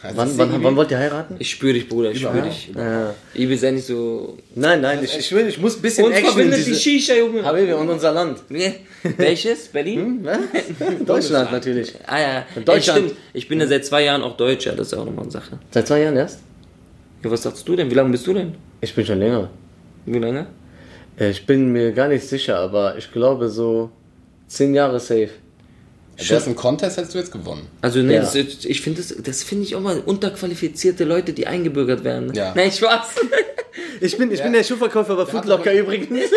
[0.01, 1.35] Also wann, wann, wann wollt ihr heiraten?
[1.39, 2.71] Ich spüre dich, Bruder, ich spüre dich.
[2.73, 3.13] Ja.
[3.33, 4.37] Ibi sei nicht so.
[4.55, 6.79] Nein, nein, ich, ich, will, ich muss ein bisschen Uns Action in verbindet die diese...
[6.79, 7.43] Shisha, Junge.
[7.43, 8.39] Habibi, und unser Land.
[9.17, 9.67] Welches?
[9.67, 10.25] Berlin?
[11.05, 11.93] Deutschland natürlich.
[12.07, 12.45] Ah ja.
[12.63, 12.99] Deutschland.
[12.99, 13.15] Ey, stimmt.
[13.33, 15.59] Ich bin ja seit zwei Jahren auch Deutscher, das ist auch nochmal eine Sache.
[15.71, 16.39] Seit zwei Jahren erst?
[17.21, 17.91] Ja, was sagst du denn?
[17.91, 18.55] Wie lange bist du denn?
[18.79, 19.49] Ich bin schon länger.
[20.11, 20.47] Wie lange?
[21.19, 23.91] Äh, Ich bin mir gar nicht sicher, aber ich glaube so
[24.47, 25.29] zehn Jahre safe.
[26.17, 27.67] Hast einen Contest, hättest du jetzt gewonnen.
[27.81, 28.21] Also nee, Ja.
[28.21, 32.33] das, ich finde das, das finde ich auch mal unterqualifizierte Leute, die eingebürgert werden.
[32.33, 32.53] Ja.
[32.57, 33.15] Nein, Spaß.
[34.01, 36.09] Ich bin, ich bin der Schuhverkäufer bei Foodlocker übrigens.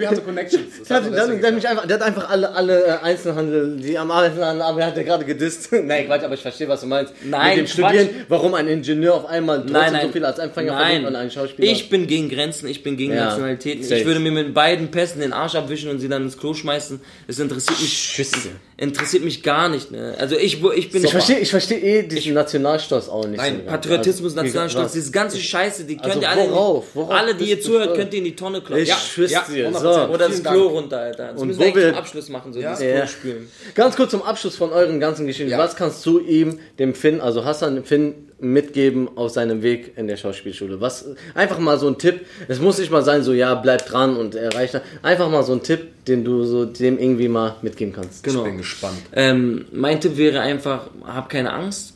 [0.00, 0.78] Ibi hatte Connections.
[0.78, 3.98] Das Der hat er der, mich einfach, der hat einfach alle, alle äh, Einzelhandel, die
[3.98, 5.70] am Einzelhandel arbeiten, hat er gerade gedisst.
[5.72, 7.12] Nein, Quatsch, aber ich verstehe, was du meinst.
[7.24, 7.94] Nein, Mit dem Quatsch.
[7.94, 10.06] Studieren, warum ein Ingenieur auf einmal Nein, nein.
[10.06, 11.04] so viel als Empfänger Nein.
[11.04, 11.70] und ein Schauspieler.
[11.70, 13.82] Ich bin gegen Grenzen, ich bin gegen Ja, Nationalitäten.
[13.82, 14.00] safe.
[14.00, 17.00] Ich würde mir mit beiden Pässen den Arsch abwischen und sie dann ins Klo schmeißen.
[17.26, 18.50] Das interessiert mich, Schüsse.
[18.80, 19.90] Interessiert mich gar nicht.
[19.90, 20.14] Ne?
[20.18, 23.36] Also ich, ich bin Ich verstehe ich versteh eh diesen Nationalstolz auch nicht.
[23.36, 23.70] Nein, so.
[23.70, 26.86] Patriotismus, Also, Nationalstolz, diese ganze Scheiße, die könnt Also ihr alle, worauf?
[26.94, 28.82] Worauf alle, die ihr zuhört, könnt ihr in die Tonne kloppen.
[28.82, 28.96] Ich Ja.
[28.96, 29.68] schwör's ja, dir.
[29.70, 29.80] 100%.
[29.80, 30.12] So.
[30.14, 30.70] Oder das Klo Dank.
[30.72, 31.32] runter, Alter.
[31.32, 32.70] Das Und müssen wo wir zum Abschluss machen, so Ja.
[32.70, 33.06] das Ja.
[33.06, 33.50] Spülen.
[33.74, 35.50] Ganz kurz zum Abschluss von euren ganzen Geschichten.
[35.50, 35.58] Ja.
[35.58, 40.06] Was kannst du ihm, dem Finn, also Hassan, dem Finn, mitgeben auf seinem Weg in
[40.06, 40.80] der Schauspielschule?
[40.80, 42.26] Was, einfach mal so ein Tipp.
[42.48, 44.82] Es muss nicht mal sein, so, ja, bleib dran und erreich das.
[45.02, 48.24] Einfach mal so ein Tipp, den du so dem irgendwie mal mitgeben kannst.
[48.24, 48.40] Genau.
[48.40, 48.98] Ich bin gespannt.
[49.12, 51.94] Ähm, mein Tipp wäre einfach, hab keine Angst.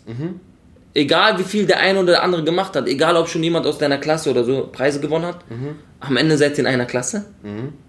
[0.92, 3.78] Egal wie viel der eine oder der andere gemacht hat, egal ob schon jemand aus
[3.78, 5.40] deiner Klasse oder so Preise gewonnen hat,
[6.00, 7.24] am Ende seid ihr in einer Klasse.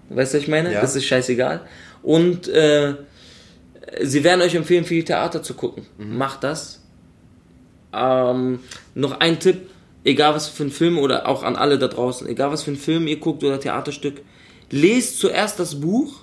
[0.10, 0.74] Weißt du, was ich meine?
[0.74, 0.82] Ja.
[0.82, 1.62] Das ist scheißegal.
[2.02, 2.96] Und äh,
[4.02, 5.86] sie werden euch empfehlen, viel Theater zu gucken.
[5.98, 6.82] Macht das.
[7.96, 8.60] Ähm,
[8.94, 9.70] noch ein Tipp,
[10.04, 12.78] egal was für ein Film oder auch an alle da draußen, egal was für ein
[12.78, 14.22] Film ihr guckt oder Theaterstück,
[14.70, 16.14] lest zuerst das Buch,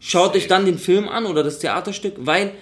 [0.00, 2.52] schaut euch dann den Film an oder das Theaterstück, weil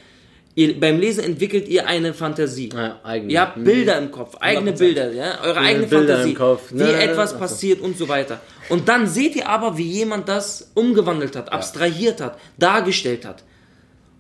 [0.55, 2.71] ihr, beim Lesen entwickelt ihr eine Fantasie.
[2.75, 3.33] Ja, eigene.
[3.33, 4.79] Ihr habt Bilder im Kopf, eigene 100%.
[4.79, 6.63] Bilder, ja, eure eigene Bilder Fantasie, im Kopf.
[6.71, 7.39] wie Ne, etwas so.
[7.39, 8.41] passiert und so weiter.
[8.69, 13.45] Und dann seht ihr aber, wie jemand das umgewandelt hat, abstrahiert hat, dargestellt hat.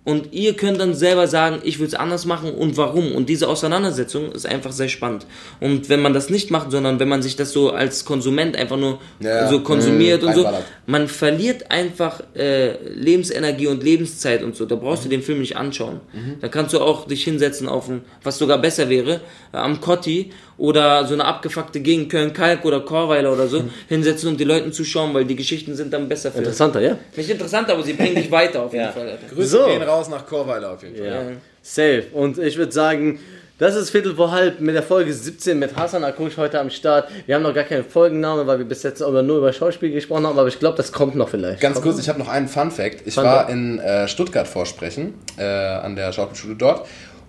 [0.06, 3.10] Und ihr könnt dann selber sagen, ich will es anders machen und warum.
[3.12, 5.26] Und diese Auseinandersetzung ist einfach sehr spannend.
[5.60, 8.76] Und wenn man das nicht macht, sondern wenn man sich das so als Konsument einfach
[8.76, 9.48] nur Ja.
[9.48, 10.28] so konsumiert Mhm.
[10.28, 10.48] und so,
[10.86, 14.64] man verliert einfach äh, Lebensenergie und Lebenszeit und so.
[14.64, 15.98] Da brauchst du den Film nicht anschauen.
[16.40, 19.20] Da kannst du auch dich hinsetzen auf ein, was sogar besser wäre,
[19.52, 24.40] äh, am Kotti oder so eine abgefuckte Gegend, Köln-Kalk oder Chorweiler oder so, hinsetzen und
[24.40, 26.96] die Leuten zuschauen, weil die Geschichten sind dann besser für Interessanter, ja?
[27.14, 28.92] Nicht interessant, aber sie bringen dich weiter auf jeden Ja.
[28.92, 29.08] Fall.
[29.08, 29.34] Alter.
[29.34, 29.66] Grüße So.
[29.66, 31.06] gehen raus nach Chorweiler auf jeden Fall.
[31.06, 31.22] Ja.
[31.62, 32.04] Safe.
[32.12, 33.18] Und ich würde sagen,
[33.58, 37.08] das ist Viertel vor halb mit der Folge 17 mit Hassan Akush heute am Start.
[37.24, 40.26] Wir haben noch gar keinen Folgenname, weil wir bis jetzt aber nur über Schauspiel gesprochen
[40.26, 41.60] haben, aber ich glaube, das kommt noch vielleicht.
[41.60, 43.06] Ganz kurz, ich habe noch einen Fun Fact.
[43.06, 46.86] Ich Fun war in äh, Stuttgart vorsprechen, äh, an der Schauspielschule dort.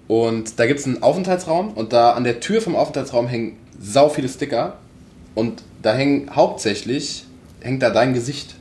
[0.08, 4.08] Und da gibt es einen Aufenthaltsraum und da an der Tür vom Aufenthaltsraum hängen sau
[4.10, 4.78] viele Sticker.
[5.36, 7.26] Und da hängen hauptsächlich,
[7.62, 8.56] hängt da dein Gesicht.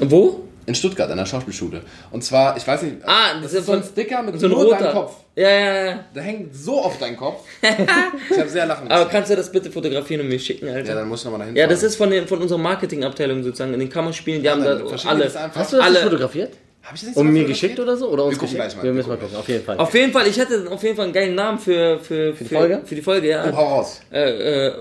[0.00, 0.42] Wo?
[0.66, 1.82] In Stuttgart, an der Schauspielschule.
[2.10, 4.64] Und zwar, ich weiß nicht, Ah, das das ist so ein Sticker mit So nur
[4.64, 4.78] roter.
[4.78, 5.12] deinem Kopf.
[5.36, 6.04] Ja, ja, ja.
[6.14, 7.44] Der hängt so auf deinen Kopf.
[7.62, 8.92] ich habe sehr lachen müssen.
[8.92, 10.88] Aber kannst du das bitte fotografieren und mir schicken, Alter?
[10.88, 11.88] ja, dann muss ich nochmal dahin Ja, das fahren.
[11.90, 13.72] ist von, den, von unserer Marketingabteilung sozusagen.
[13.74, 15.20] In den Kammerspielen, die haben dann da verschicken alle.
[15.20, 15.60] die das einfach.
[15.60, 16.54] Hast du das Alle- fotografiert?
[16.86, 18.08] Hab ich das nicht Und sogar mir geschickt oder so?
[18.10, 18.62] Oder uns Wir gucken geschickt?
[18.62, 19.76] gleich mal, Wir wir müssen mal gucken auf jeden Fall.
[19.76, 22.54] Auf jeden Fall, ich hätte auf jeden Fall einen geilen Namen für, für, für, die
[22.54, 22.82] Folge?
[22.84, 23.44] Für die Folge, ja.
[23.50, 24.00] Oh, hau raus.
[24.12, 24.72] Äh, äh,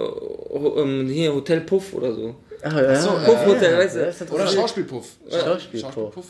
[0.77, 2.35] ähm, hier, Hotel Puff oder so.
[2.67, 3.99] Ah, ja, so, ja, Puffhotel, ja, weißt du?
[3.99, 4.47] ja, das ist Oder.
[4.47, 5.05] Schauspielpuff.
[5.29, 6.25] Schauspielpuff.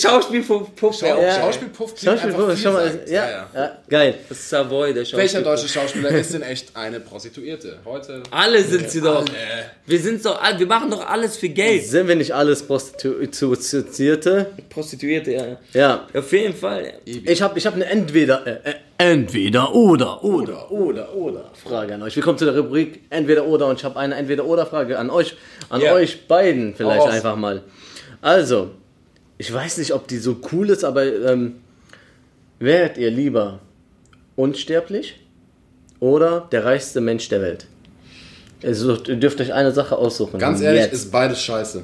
[0.00, 0.68] Schauspielpuff.
[0.98, 1.30] Schau.
[1.30, 3.00] Schauspielpuff klingt Schauspielpuff ist schon mal.
[3.06, 4.14] Ja, ja, geil.
[4.28, 5.18] Das ist Savoy, der Schauspiel.
[5.20, 7.78] Welcher deutsche Schauspieler ist denn echt eine Prostituierte?
[7.84, 8.24] Heute.
[8.32, 9.20] Alle sind sie doch.
[9.20, 9.30] Alle.
[9.86, 11.86] Wir sind doch, wir machen doch alles für Geld.
[11.86, 14.46] Sind wir nicht alles Prostituierte?
[14.68, 15.56] Prostituierte, ja.
[15.72, 16.08] Ja.
[16.12, 16.94] Auf jeden Fall.
[17.04, 22.02] Ich habe ich hab eine entweder äh, äh, entweder oder oder oder oder Frage an
[22.02, 22.16] euch.
[22.16, 25.10] Wir kommen zu der Rubrik entweder oder und ich habe eine entweder oder Frage an
[25.10, 25.36] euch
[25.68, 25.92] an Ja.
[25.94, 27.14] euch beiden vielleicht Hau raus.
[27.14, 27.62] einfach mal.
[28.22, 28.70] Also,
[29.38, 31.56] ich weiß nicht, ob die so cool ist, aber ähm,
[32.58, 33.60] wäret ihr lieber
[34.34, 35.20] unsterblich
[36.00, 37.66] oder der reichste Mensch der Welt?
[38.62, 40.38] Also, ihr dürft euch eine Sache aussuchen.
[40.38, 40.94] Ganz ehrlich, Jetzt.
[40.94, 41.82] ist beides scheiße.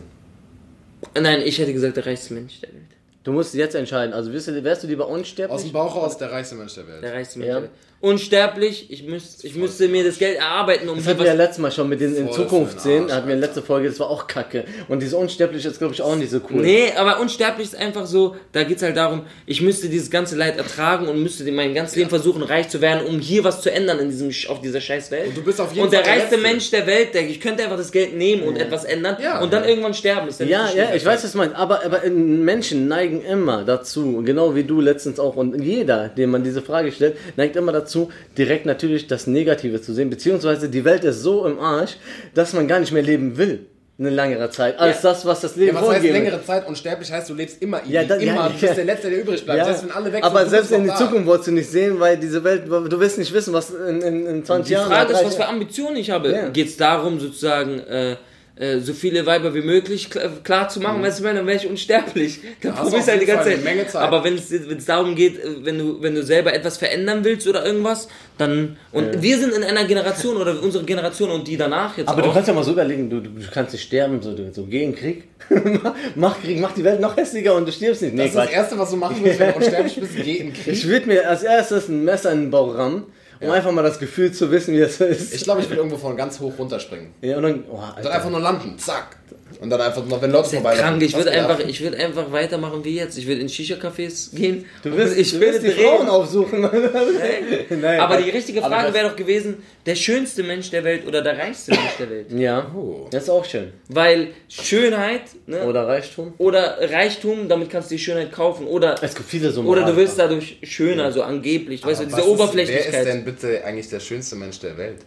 [1.20, 2.82] Nein, ich hätte gesagt, der reichste Mensch der Welt.
[3.24, 4.12] Du musst jetzt entscheiden.
[4.12, 5.54] Also wärst du, wärst du lieber unsterblich?
[5.54, 7.02] Aus dem Bauch raus der reichste Mensch der Welt.
[7.02, 7.54] Der reichste Mensch Ja.
[7.54, 7.72] der Welt.
[8.02, 11.58] Unsterblich, ich, müsst, ich müsste mir das Geld erarbeiten, um Das hatten wir ja letztes
[11.58, 13.02] Mal schon mit den in Voll Zukunft für den sehen.
[13.04, 14.64] Arsch, Da hatten wir letzter Folge, das war auch kacke.
[14.88, 16.62] Und diese Unsterbliche ist, glaube ich, auch nicht so cool.
[16.62, 20.34] Nee, aber unsterblich ist einfach so, da geht es halt darum, ich müsste dieses ganze
[20.36, 23.70] Leid ertragen und müsste mein ganzes Leben versuchen, reich zu werden, um hier was zu
[23.70, 25.28] ändern in diesem, auf dieser scheiß Welt.
[25.28, 26.50] Und du bist auf jeden Und der Fall der reichste Letzte.
[26.50, 29.40] Mensch der Welt, denke ich, könnte einfach das Geld nehmen und etwas ändern Ja.
[29.40, 30.26] und dann irgendwann sterben.
[30.26, 30.96] Ist ja, nicht Ja, so ja, schlimm.
[30.96, 31.54] ich weiß, was du meinst.
[31.54, 36.30] Aber, aber äh, Menschen neigen immer dazu, genau wie du letztens auch und jeder, dem
[36.32, 37.91] man diese Frage stellt, neigt immer dazu,
[38.38, 40.10] direkt natürlich das Negative zu sehen.
[40.10, 41.96] Beziehungsweise die Welt ist so im Arsch,
[42.34, 43.66] dass man gar nicht mehr leben will.
[43.98, 45.10] Eine längere Zeit, als Ja.
[45.10, 46.66] das, was das Leben Ja, was heißt längere Zeit?
[46.66, 48.34] Unsterblich heißt, du lebst immer Ja, dann- immer.
[48.34, 49.58] ja, du bist der Letzte, der übrig bleibt.
[49.58, 50.96] Ja, Selbst wenn alle weg sind, aber selbst in die da.
[50.96, 54.26] Zukunft wolltest du nicht sehen, weil diese Welt, du willst nicht wissen, was in, in,
[54.26, 56.50] in 20 Die Jahren Frage ist, 30 was für Ambitionen ich habe.
[56.52, 58.16] Geht es darum, sozusagen äh,
[58.56, 61.66] äh, so viele Weiber wie möglich klar, klar zu machen, weißt du, dann wäre ich
[61.66, 62.40] unsterblich.
[62.60, 62.76] Dann Mhm.
[62.76, 63.54] du probierst auf halt die ganze Zeit.
[63.54, 64.02] eine Menge Zeit.
[64.02, 67.24] Aber wenn es wenn es darum geht, äh, wenn du, wenn du selber etwas verändern
[67.24, 68.76] willst oder irgendwas, dann.
[68.92, 72.28] Und wir sind in einer Generation oder unsere Generation und die danach jetzt Aber du
[72.28, 72.34] auch.
[72.34, 74.94] kannst ja mal so überlegen, du, du kannst nicht sterben, so, du, so geh in
[74.94, 75.24] Krieg,
[76.14, 78.14] mach Krieg, mach die Welt noch hässlicher und du stirbst nicht.
[78.14, 78.50] Nee, Das ist das.
[78.50, 80.72] Erste, was du machen willst, wenn du unsterblich bist, geh in Krieg.
[80.74, 83.04] Ich würde mir als erstes ein Messer in den Bauch rammen,
[83.42, 85.34] um einfach mal das Gefühl zu wissen, wie es ist.
[85.34, 87.08] Ich glaube, ich will irgendwo von ganz hoch runterspringen.
[87.20, 89.16] ja, und dann, oh, Dann einfach nur landen, zack.
[89.62, 91.00] Und dann einfach noch, wenn Leute vorbei krank.
[91.02, 93.16] Ich würde einfach, ich würde einfach weitermachen wie jetzt.
[93.16, 94.64] Ich würde in Shisha-Cafés gehen.
[94.82, 95.86] Du wirst, ich du wirst die drehen.
[95.98, 96.60] Frauen aufsuchen.
[97.70, 98.24] Nein, Aber Quatsch.
[98.26, 101.70] die richtige Aber Frage wäre doch gewesen, der schönste Mensch der Welt oder der reichste
[101.70, 102.26] Mensch der Welt.
[102.32, 103.06] Ja, Oh.
[103.10, 103.72] das ist auch schön.
[103.88, 106.34] Weil Schönheit ne, oder, Oder Reichtum.
[106.38, 108.66] Reichtum, damit kannst du die Schönheit kaufen.
[108.66, 111.84] Oder, Es gibt viele so oder du willst dadurch schöner, so angeblich.
[111.84, 112.94] Weißt du, diese ist- Wer Oberflächlichkeit.
[113.06, 114.98] ist denn bitte eigentlich der schönste Mensch der Welt?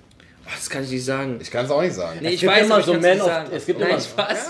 [0.53, 1.37] Das kann ich nicht sagen.
[1.41, 2.19] Ich kann es auch nicht sagen.
[2.21, 4.49] Nee, ich gibt weiß immer so Man of- es gibt Nein, immer- Spaß.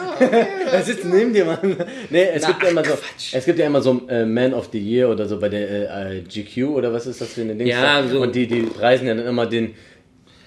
[0.71, 1.77] Er sitzt neben dir, Mann.
[2.09, 3.33] Nee, es Na, gibt ja immer so, Quatsch.
[3.33, 6.21] es gibt ja immer so äh, Man of the Year oder so bei der äh,
[6.21, 7.67] GQ oder was ist das für eine Ding?
[7.67, 8.21] Ja, so.
[8.21, 9.73] Und die, die preisen ja dann immer den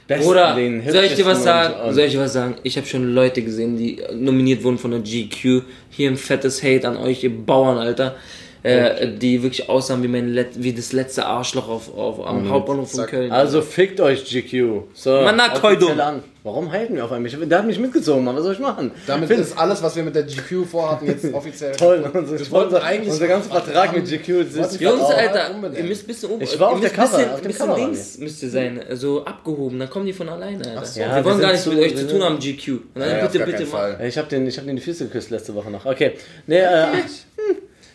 [0.07, 1.75] besten, Oder den soll ich dir was sagen?
[1.75, 2.57] und- und- soll ich dir was sagen?
[2.63, 5.63] Ich habe schon Leute gesehen, die nominiert wurden von der GQ.
[5.91, 8.17] Hier ein fettes Hate an euch, ihr Bauern, Alter.
[8.65, 12.91] Äh, die wirklich aussahen wie, mein Let wie das letzte Arschloch auf, auf, am Hauptbahnhof
[12.91, 13.11] von Zack.
[13.11, 13.31] Köln.
[13.31, 14.83] Also fickt euch GQ.
[14.95, 16.01] So, Man, na, offiziell Keudum.
[16.01, 16.23] an.
[16.43, 17.31] Warum halten wir auf einmal?
[17.31, 18.35] Ich- Der hat mich mitgezogen, Mann.
[18.35, 18.91] Was soll ich machen?
[19.07, 21.73] Damit Find- ist alles, was wir mit der GQ vorhatten, jetzt offiziell.
[21.77, 22.11] toll.
[22.13, 24.29] Unser, Sponsor, eigentlich- unser ganzer Vertrag mit GQ.
[24.41, 25.79] Ist Jungs, Alter, unbedingt.
[25.81, 27.79] ihr müsst ein bisschen um, Ich war auf der Cover, bisschen, auf dem bisschen Cover
[27.79, 30.85] links müsst ihr sein, so abgehoben, dann kommen die von alleine, Alter.
[30.85, 31.01] so.
[31.01, 32.69] Ja, wir wir wollen gar nichts mit euch zu tun haben, GQ.
[32.69, 33.97] Und dann Ja, auf bitte, gar bitte mal.
[33.97, 34.07] Fall.
[34.09, 35.85] Ich habe den, ich hab den die Füße geküsst letzte Woche noch.
[35.87, 36.13] Okay.
[36.47, 36.87] Nee, äh,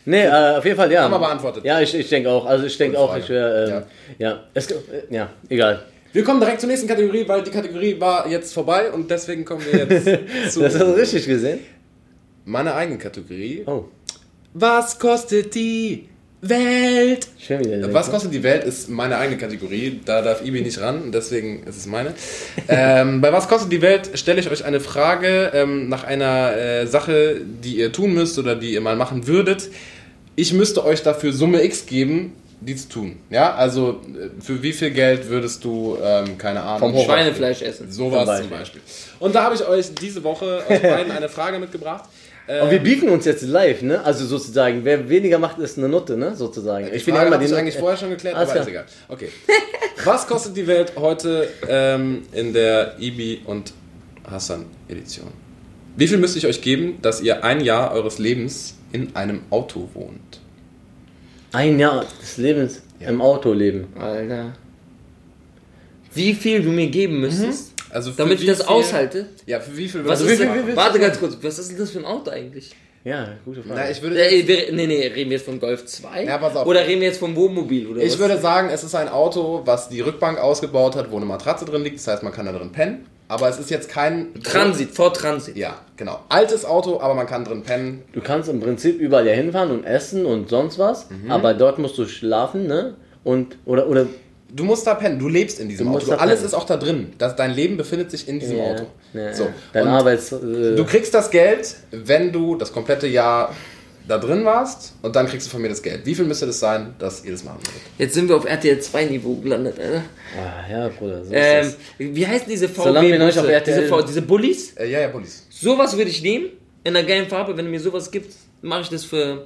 [0.06, 1.04] nee, äh, auf jeden Fall, ja.
[1.04, 1.64] Haben wir beantwortet.
[1.66, 2.45] Ja, ich, ich denke auch.
[2.45, 3.84] Also ich denke auch, ich wäre, ähm,
[4.20, 4.30] Ja.
[4.30, 4.43] ja.
[4.54, 4.76] Es, äh,
[5.10, 5.84] ja, egal.
[6.12, 9.64] Wir kommen direkt zur nächsten Kategorie, weil die Kategorie war jetzt vorbei und deswegen kommen
[9.66, 10.06] wir jetzt
[10.54, 11.60] zu Das hast du richtig gesehen?
[12.45, 13.64] meiner eigenen Kategorie.
[13.66, 13.86] Oh,
[14.54, 16.10] Was kostet die
[16.50, 17.28] Welt?
[17.39, 17.94] schön wieder.
[17.94, 20.02] Was kostet die Welt ist meine eigene Kategorie.
[20.06, 22.14] Da darf Ibi nicht ran, deswegen ist es meine.
[22.68, 26.88] ähm, bei Was kostet die Welt stelle ich euch eine Frage ähm, nach einer äh,
[26.88, 29.70] Sache, die ihr tun müsst oder die ihr mal machen würdet.
[30.36, 33.18] Ich müsste euch dafür Summe X geben, die zu tun.
[33.30, 37.06] Ja, also äh, für wie viel Geld würdest du, ähm, keine Ahnung, Vom.
[37.06, 37.91] Schweinefleisch essen.
[37.91, 38.82] sowas Zum zum Beispiel.
[39.20, 42.06] Und da habe ich euch diese Woche euch beiden eine Frage mitgebracht.
[42.46, 44.04] Und wir beefen uns jetzt live, ne?
[44.04, 46.36] Also sozusagen, wer weniger macht, ist eine Nutte, ne?
[46.36, 46.88] Sozusagen.
[46.94, 47.58] Ich bin Frage immer die Nutte.
[47.58, 48.84] eigentlich vorher schon geklärt, Alles aber ist klar.
[48.84, 48.94] egal.
[49.08, 49.30] Okay.
[50.04, 53.72] Was kostet die Welt heute ähm, in der Ibi und
[54.30, 55.28] Hassan Edition?
[55.96, 59.89] Wie viel müsste ich euch geben, dass ihr ein Jahr eures Lebens in einem Auto
[59.94, 60.39] wohnt.
[61.52, 63.88] Ein Jahr des Lebens im Auto leben.
[64.00, 64.54] Alter.
[66.14, 69.26] Wie viel du mir geben müsstest, Also für damit ich das viel- aushalte?
[69.46, 70.76] Ja, für wie viel Was ist machen?
[70.76, 72.72] warte ganz kurz, was ist denn das für ein Auto eigentlich?
[73.06, 73.82] Ja, gute Frage.
[73.84, 76.24] Na, ich würde, wir, nee, nee, reden wir jetzt vom Golf 2?
[76.24, 76.66] Ja, pass auf.
[76.66, 77.88] Oder reden wir jetzt vom Wohnmobil?
[77.88, 78.20] Oder ich was?
[78.20, 81.84] würde sagen, es ist ein Auto, was die Rückbank ausgebaut hat, wo eine Matratze drin
[81.84, 81.98] liegt.
[81.98, 83.06] Das heißt, man kann da drin pennen.
[83.28, 84.34] Aber es ist jetzt kein...
[84.44, 85.58] Transit, vor Transit.
[85.58, 86.20] Ja, genau.
[86.30, 88.04] Altes Auto, aber man kann drin pennen.
[88.14, 91.30] Du kannst im Prinzip überall hinfahren und essen und sonst was, Mhm.
[91.32, 92.96] aber dort musst du schlafen, ne?
[93.26, 94.06] Und, oder, oder,
[94.56, 95.18] Du musst da pennen.
[95.18, 96.12] Du lebst in diesem Du Auto.
[96.14, 97.14] Alles ist auch da drin.
[97.18, 98.86] Das, dein Leben befindet sich in diesem Auto.
[99.14, 99.47] Ja, So.
[99.74, 100.32] Dein Arbeits...
[100.32, 103.54] Äh, Du kriegst das Geld, wenn du das komplette Jahr
[104.08, 106.06] da drin warst und dann kriegst du von mir das Geld.
[106.06, 107.82] Wie viel müsste das sein, dass ihr das machen würdet?
[107.97, 110.04] Jetzt sind wir auf RTL 2 Niveau gelandet, Alter.
[110.38, 112.84] ah, ja, Bruder, so Ähm, wie heißen diese VW?
[112.89, 113.47] Solange wir noch nicht auf?
[113.47, 114.74] RTL diese, V- diese Bullies?
[114.76, 115.47] Äh, ja, ja, Bullis.
[115.49, 116.47] Sowas würde ich nehmen,
[116.84, 117.56] in einer geilen Farbe.
[117.56, 119.45] Wenn du mir sowas gibst, mache ich das für...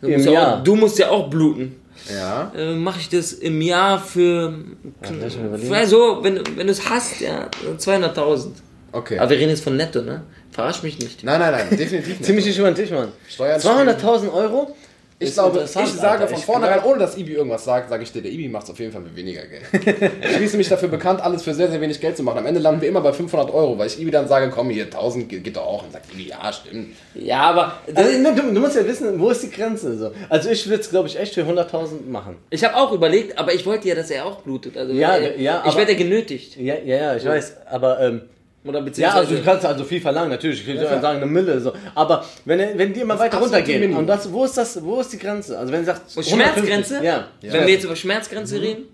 [0.00, 0.58] Du Im musst, ja Jahr.
[0.58, 1.76] auch, du musst ja auch bluten.
[2.10, 2.52] Ja.
[2.56, 4.54] Äh, mache ich das im Jahr für...
[5.02, 7.48] für so, wenn, wenn du es hast, ja,
[7.78, 8.48] 200.000.
[8.92, 9.18] Okay.
[9.18, 10.22] Aber wir reden jetzt von netto, ne?
[10.50, 11.22] Verarsch mich nicht.
[11.22, 12.24] Nein, nein, nein, definitiv nicht.
[12.24, 13.12] Ziemlich nicht über den Tisch, Mann.
[13.28, 14.74] Steuern 200.000 Euro?
[15.20, 16.28] Ich glaube, ich sage Alter.
[16.28, 18.78] von vornherein, ohne dass Ibi irgendwas sagt, sage ich dir, der Ibi macht es auf
[18.78, 19.64] jeden Fall für weniger Geld.
[20.22, 22.38] ich schließe mich dafür bekannt, alles für sehr, sehr wenig Geld zu machen.
[22.38, 24.84] Am Ende landen wir immer bei 500 Euro, weil ich Ibi dann sage, komm hier,
[24.84, 25.82] 1000 geht, geht doch auch.
[25.82, 26.94] Und sagt Ibi, ja, stimmt.
[27.14, 29.98] Ja, aber Also, du, du musst ja wissen, wo ist die Grenze?
[29.98, 30.12] So.
[30.28, 32.36] Also ich würde es, glaube ich, echt für 100.000 machen.
[32.50, 34.76] ich habe auch überlegt, aber ich wollte ja, dass er auch blutet.
[34.76, 36.56] Also Ja, äh, ja, ich werde ja genötigt.
[36.56, 38.00] Ja, ja, ja, ich weiß, aber...
[38.00, 38.22] Ähm,
[38.68, 40.60] Oder ja, also du kannst also viel verlangen, natürlich.
[40.60, 41.00] Ich würde klar.
[41.00, 41.60] sagen, eine Mille.
[41.60, 41.72] So.
[41.94, 45.18] Aber wenn, wenn die immer weiter runtergehen, und das, wo, ist das, wo ist die
[45.18, 45.58] Grenze?
[45.58, 46.02] Also wenn sagt...
[46.16, 47.04] Und 150, Schmerzgrenze?
[47.04, 47.28] Ja.
[47.40, 48.84] Wenn wir jetzt über Schmerzgrenze reden.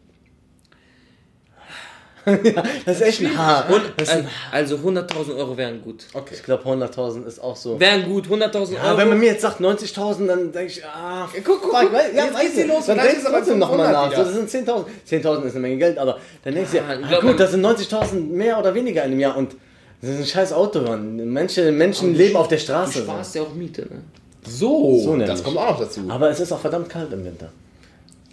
[2.86, 3.66] Das ist echt ein Haar.
[3.70, 6.04] Und, äh, also 100.000 Euro wären gut.
[6.12, 6.34] Okay.
[6.34, 7.78] Ich glaube 100.000 ist auch so.
[7.78, 8.98] Wären gut, 100.000 Ja, Euro.
[8.98, 12.24] wenn man mir jetzt sagt 90.000, dann denke ich, ah, guck, guck, fuck, guck, ja,
[12.24, 14.16] jetzt geht's hier los, Dann denkst ist du aber trotzdem nochmal 500 nach.
[14.16, 14.84] So, das sind 10.000.
[15.22, 17.50] 10.000 ist eine Menge Geld, aber dann denkst du, Ah, ja, ah, gut, man- das
[17.50, 19.56] sind 90.000 mehr oder weniger in einem Jahr und
[20.04, 21.16] das ist ein scheiß Auto, Mann.
[21.16, 22.98] Menschen, Menschen leben auf der du Straße.
[22.98, 23.04] So.
[23.04, 24.02] sparst ja auch Miete, ne?
[24.46, 26.02] So, So das kommt auch noch dazu.
[26.08, 27.50] Aber es ist auch verdammt kalt im Winter.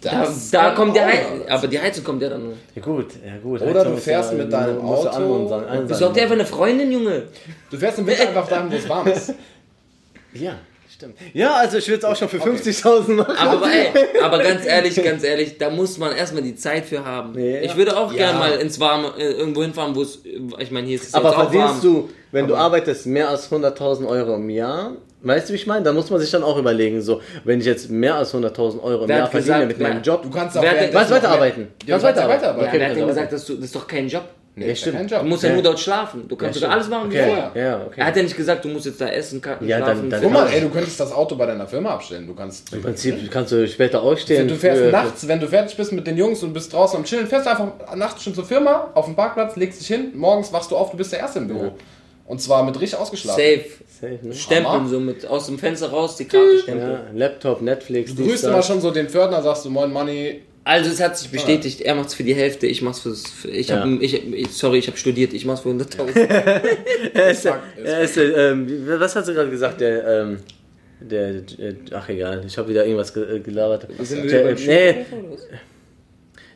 [0.02, 1.40] Da, Das da kommt der Heizung.
[1.40, 2.54] noch Aber die Heizung kommt ja dann nur.
[2.74, 3.62] Ja gut, ja gut.
[3.62, 6.22] Oder Heizung du fährst ja, mit deinem du Auto an und sagen, an Besorg dir
[6.22, 7.22] einfach eine Freundin, Junge.
[7.70, 9.34] Du fährst im Winter einfach dahin, wo es warm ist.
[10.34, 10.54] Ja,
[11.02, 11.16] stimmt.
[11.34, 13.36] Ja, also ich würde es auch schon für 50.000 machen.
[13.36, 13.88] Aber ey,
[14.22, 17.38] aber ganz ehrlich, ganz ehrlich, da muss man erstmal die Zeit für haben.
[17.38, 17.60] Ja.
[17.60, 18.18] Ich würde auch Ja.
[18.28, 20.20] gern mal ins Warme äh, irgendwo hinfahren, wo es,
[20.58, 21.52] ich meine, hier ist es Aber jetzt auch warm.
[21.52, 24.92] verdienst du, wenn du arbeitest, mehr als 100.000 Euro im Jahr?
[25.24, 25.84] Weißt du, wie ich meine?
[25.84, 29.04] Da muss man sich dann auch überlegen, so, wenn ich jetzt mehr als 100.000 Euro
[29.04, 31.68] im Jahr verdiene gesagt, mit meinem Job, Du kannst auch Wer Was weiterarbeiten?
[31.86, 32.42] Ja, du kannst weiterarbeiten.
[32.42, 32.62] weiterarbeiten.
[32.64, 34.24] Ja, Okay, wer hat denn also- gesagt, dass du, das ist doch kein Job.
[34.54, 35.10] Nee, Ja, stimmt.
[35.10, 35.54] Du musst ja, Ja.
[35.54, 36.28] nur dort schlafen.
[36.28, 37.26] Du kannst Ja, sogar alles machen wie okay.
[37.26, 37.52] vorher.
[37.54, 38.00] Ja, okay.
[38.00, 40.10] Er hat ja nicht gesagt, du musst jetzt da essen, kacken, Ja, dann- schlafen.
[40.10, 42.26] dann- Guck mal, ey, du könntest das Auto bei deiner Firma abstellen.
[42.26, 42.70] Du kannst.
[42.74, 44.46] Im Prinzip kannst du später aufstehen.
[44.48, 47.04] Du fährst für- nachts, wenn du fertig bist mit den Jungs und bist draußen am
[47.04, 50.52] Chillen, fährst du einfach nachts schon zur Firma, auf den Parkplatz, legst dich hin, morgens
[50.52, 51.72] wachst du auf, du bist der Erste im Büro.
[52.26, 53.40] Und zwar mit richtig ausgeschlafen.
[53.42, 53.64] Safe.
[54.00, 54.34] Safe, ne?
[54.34, 54.88] Stempeln Hammer.
[54.88, 56.90] so mit aus dem Fenster raus, die Karte stempeln.
[56.92, 60.42] Ja, Laptop, Netflix, Du grüßt immer schon so den Pförtner, sagst du Moin Money.
[60.64, 63.68] Also es hat sich bestätigt, er macht's für die Hälfte, ich mach's fürs für, ich
[63.68, 63.80] Ja.
[63.80, 66.12] hab, ich, ich sorry, ich habe studiert, ich mach's für 100.000.
[67.14, 69.80] Er ist, er ist, ähm, was hast du gerade gesagt?
[69.80, 70.36] Der, ähm,
[71.00, 73.88] der, äh, ach egal, ich habe wieder irgendwas ge- äh, gelabert.
[74.02, 75.06] Sind wir Der, beim äh, nee,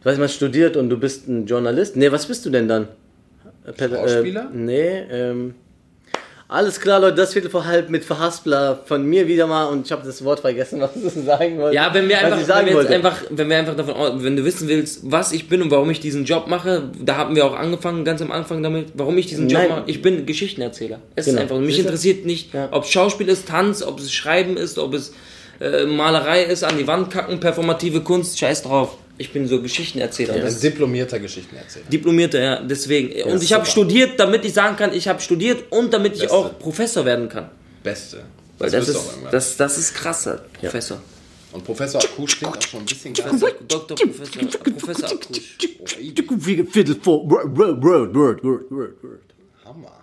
[0.01, 1.97] ich weiß, man studiert und du bist ein Journalist.
[1.97, 2.87] Nee, was bist du denn dann?
[3.67, 4.43] Äh, Ped- Schauspieler?
[4.53, 5.55] Äh, nee, ähm,
[6.49, 9.93] alles klar, Leute, das Viertel vor halb mit Verhaspler von mir wieder mal und ich
[9.93, 11.75] habe das Wort vergessen, was ich sagen wollte.
[11.75, 15.01] Ja, wenn wir einfach, wenn wir einfach, wenn wir einfach davon, wenn du wissen willst,
[15.11, 18.23] was ich bin und warum ich diesen Job mache, da haben wir auch angefangen, ganz
[18.23, 19.69] am Anfang damit, warum ich diesen Job Nein.
[19.71, 19.83] mache.
[19.87, 21.01] Ich bin Geschichtenerzähler.
[21.17, 21.37] Es Genau.
[21.39, 22.69] ist einfach, mich interessiert nicht, Ja.
[22.71, 25.13] ob es Schauspiel ist, Tanz, ob es Schreiben ist, ob es
[25.61, 28.97] äh, Malerei ist, an die Wand kacken, performative Kunst, scheiß drauf.
[29.19, 30.35] Ich bin so Geschichtenerzähler.
[30.35, 31.87] Ein Das diplomierter Geschichtenerzähler.
[31.87, 33.23] Diplomierter, ja, deswegen.
[33.23, 36.21] und ist ich habe studiert, damit ich sagen kann, ich habe studiert und damit ich
[36.21, 36.37] Beste.
[36.37, 37.51] auch Professor werden kann.
[37.83, 38.25] Beste.
[38.59, 39.01] Weil das, du ist,
[39.31, 41.01] das, das ist krasser, Professor.
[41.53, 43.29] Und Professor Akusch klingt auch schon ein bisschen geil.
[43.29, 43.97] Professor, Dr.
[43.97, 45.57] Professor, Professor Akusch.
[46.71, 48.95] Viertel vor, word, word, word, word, word.
[49.65, 49.96] Hammer.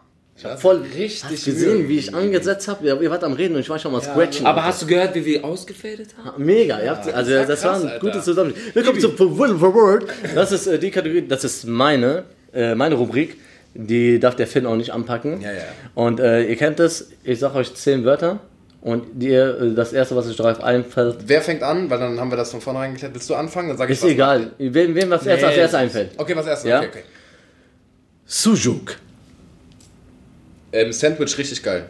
[0.44, 2.86] Ich hab voll richtig hast gesehen, Mühe wie ich angesetzt habe.
[2.86, 4.46] Ihr, wart am Reden und ich war schon mal scratchen.
[4.46, 6.44] Aber hast du gehört, wie wir ausgefadet haben?
[6.44, 8.00] Mega, ihr habt, also war das war ein Alter.
[8.00, 8.76] gutes Zusammenspiel.
[8.76, 10.06] Willkommen zu Word for Word.
[10.36, 13.38] Das ist äh, die Kategorie, das ist meine, äh, meine Rubrik.
[13.74, 15.40] Die darf der Finn auch nicht anpacken.
[15.40, 15.60] Ja, ja.
[15.96, 18.42] Und äh, ihr kennt das, ich sage euch zehn Wörter
[18.82, 21.90] und ihr, äh, das erste, was euch drauf einfällt, Wer fängt an?
[21.90, 23.14] Weil dann haben wir das von vornherein geklärt.
[23.14, 23.70] Willst du anfangen?
[23.70, 24.12] Dann sage ich ist was.
[24.12, 24.52] egal.
[24.58, 26.12] Wem, wem was erst als erstes einfällt.
[26.18, 26.66] Okay, was erst?
[26.66, 26.80] Ja?
[26.80, 27.04] Okay, okay.
[28.26, 28.98] Sujuk.
[30.74, 31.90] Ähm, Sandwich richtig geil.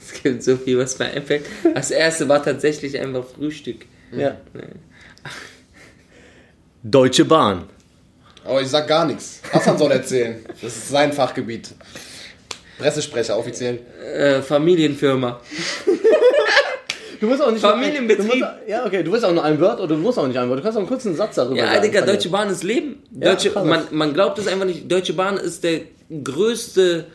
[0.00, 1.44] Es gibt so viel, was mir einfällt.
[1.74, 3.86] Das erste war tatsächlich einfach Frühstück.
[4.10, 4.36] Ja.
[6.82, 7.64] Deutsche Bahn.
[8.44, 9.40] Aber ich sag gar nichts.
[9.52, 10.44] Hassan soll erzählen.
[10.60, 11.70] Das ist sein Fachgebiet.
[12.78, 13.80] Pressesprecher, offiziell.
[14.14, 15.40] Äh, Familienfirma.
[17.20, 18.30] Du musst auch nicht Familienbetrieb.
[18.30, 20.36] Du musst, ja, okay, du willst auch nur ein Wort oder du musst auch nicht
[20.38, 20.60] ein Wort.
[20.60, 21.82] Du kannst auch einen kurzen Satz darüber Ja, sagen.
[21.82, 23.02] Digga, Deutsche Bahn ist Leben.
[23.12, 23.64] Ja, Deutsche, krass.
[23.66, 24.90] man, man glaubt es einfach nicht.
[24.90, 25.80] Deutsche Bahn ist der
[26.10, 27.06] größte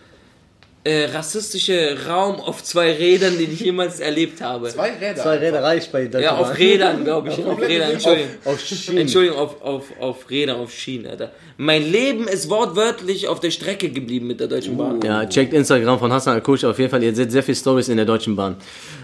[0.85, 4.67] äh, rassistische Raum auf zwei Rädern, den ich jemals erlebt habe.
[4.67, 5.15] Zwei Räder.
[5.21, 6.57] Zwei Räder reicht bei Deutsche Ja, auf.
[6.57, 7.45] Rädern, glaube ich.
[7.45, 8.29] Auf Rädern, Entschuldigung.
[8.43, 8.97] Auf Schienen.
[8.97, 11.31] Entschuldigung, auf, auf, auf Rädern, auf Schienen, Alter.
[11.55, 14.99] Mein Leben ist wortwörtlich auf der Strecke geblieben mit der Deutschen Bahn.
[15.03, 17.01] Ja, checkt Instagram von Hassan Akush auf jeden Fall.
[17.01, 18.57] Ihr seht sehr viele Stories in der Deutschen Bahn.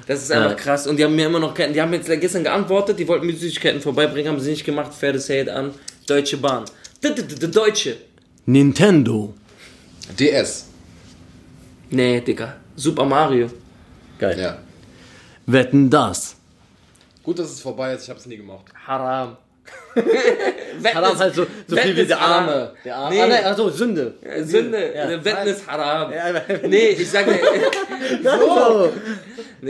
[0.06, 0.56] Das ist einfach Ja.
[0.56, 0.86] krass.
[0.86, 3.80] Und die haben mir immer noch, die haben jetzt gestern geantwortet, die wollten mir Süßigkeiten
[3.80, 4.94] vorbeibringen, haben sie nicht gemacht.
[4.94, 5.72] Fair Hate an
[6.08, 6.66] Deutsche Bahn.
[7.02, 7.96] D -d -d -d Deutsche.
[8.46, 9.34] Nintendo.
[10.18, 10.66] DS.
[11.90, 12.56] Nee, Digga.
[12.76, 13.50] Super Mario.
[14.20, 14.40] Geil.
[14.40, 14.58] Ja.
[15.46, 16.36] Wetten das.
[17.24, 18.04] Gut, dass es vorbei ist.
[18.04, 18.66] Ich habe es nie gemocht.
[18.88, 19.38] Haram.
[20.94, 22.74] Haram halt so, so viel wie der Arme.
[22.84, 23.16] Der Arme.
[23.16, 23.22] Nee.
[23.22, 24.14] Ah, nein, achso, Sünde.
[24.44, 24.94] Sünde.
[24.96, 25.24] Ja.
[25.24, 26.12] Wetten ist Haram.
[26.12, 27.32] Ja, Nee, ich sage
[28.24, 28.92] so.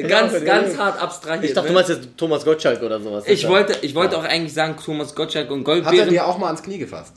[0.07, 0.83] ganz, Genau, ganz genau.
[0.83, 1.45] hart abstrahiert.
[1.45, 1.79] Ich dachte, du ne?
[1.79, 3.23] meinst jetzt Thomas Gottschalk oder sowas.
[3.27, 6.09] ich wollte, ich wollte auch eigentlich sagen Thomas Gottschalk und Hat er Goldbeeren.
[6.09, 7.13] dir auch mal ans Knie gefasst?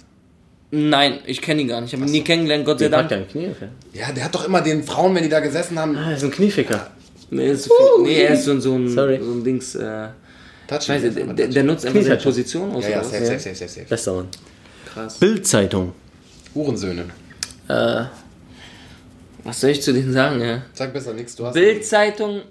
[0.75, 1.93] Nein, ich kenne ihn gar nicht.
[1.93, 3.11] Ich habe ihn nie kennengelernt, Gott sei Der Dank.
[3.11, 3.49] ja ein Knie.
[3.51, 3.69] okay.
[3.93, 6.25] Ja, der hat doch immer den Frauen, wenn die da gesessen haben, Ah, er ist
[6.25, 6.91] ein Knieficker.
[7.31, 9.21] Nee, ist so viel, nee er ist so, so, ein, Sorry.
[9.23, 9.75] so ein Dings.
[9.75, 10.09] Äh,
[10.67, 12.17] Touch weiß ich, der, der nutzt einfach seine.
[12.17, 12.85] Position aus.
[12.85, 13.87] Ja, ja, safe, safe, safe, safe, safe.
[13.87, 14.29] Bester Mann.
[14.93, 15.19] Krass.
[15.19, 15.93] Bildzeitung.
[16.55, 17.05] Hurensöhne.
[17.69, 18.05] Äh,
[19.45, 20.63] was soll ich zu denen sagen, ja?
[20.73, 21.55] Sag besser nichts, du hast.
[21.55, 22.43] Bildzeitung.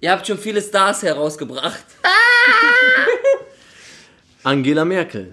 [0.00, 1.84] Ihr habt schon viele Stars herausgebracht.
[4.44, 5.32] Angela Merkel.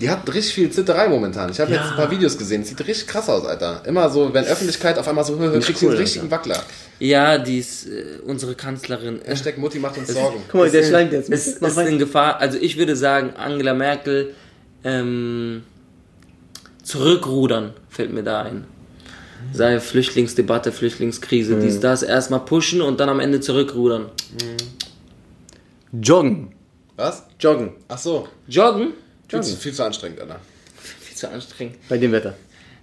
[0.00, 1.50] Die hat richtig viel Zitterei momentan.
[1.50, 2.64] Ich habe jetzt ein paar Videos gesehen.
[2.64, 3.82] Sieht richtig krass aus, Alter.
[3.86, 6.60] Immer so, wenn Öffentlichkeit auf einmal so, kriegst du cool, einen richtigen Wackler.
[6.98, 9.22] Ja, die ist äh, unsere Kanzlerin.
[9.22, 10.42] Äh, Hashtag Mutti macht uns Sorgen.
[10.48, 11.30] Guck mal, der schleimt jetzt.
[11.30, 11.90] ist, Mach ist weiter.
[11.90, 12.40] in Gefahr.
[12.40, 14.34] Also ich würde sagen, Angela Merkel
[14.82, 15.62] ähm,
[16.82, 18.64] zurückrudern, fällt mir da ein.
[19.52, 24.06] Sei Flüchtlingsdebatte, Flüchtlingskrise, dies, das, erstmal pushen und dann am Ende zurückrudern.
[25.92, 26.52] Joggen.
[26.96, 27.24] Was?
[27.38, 27.72] Joggen.
[27.88, 28.28] Ach so.
[28.48, 28.94] Joggen?
[29.42, 30.40] Viel, zu, viel zu anstrengend, Alter.
[31.00, 31.76] Viel zu anstrengend.
[31.88, 32.34] Bei dem Wetter.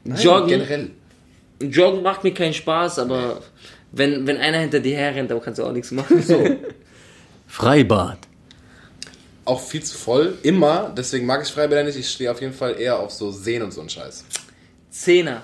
[0.03, 0.91] Joggen, Generell.
[1.61, 3.41] Joggen macht mir keinen Spaß, aber
[3.91, 6.23] wenn, wenn einer hinter dir herrennt, dann kannst du auch nichts machen.
[7.47, 8.17] Freibad.
[9.45, 10.37] Auch viel zu voll.
[10.43, 10.93] Immer.
[10.95, 11.97] Deswegen mag ich Freibäder nicht.
[11.97, 14.23] Ich stehe auf jeden Fall eher auf so Seen und so einen Scheiß.
[14.89, 15.43] Zehner.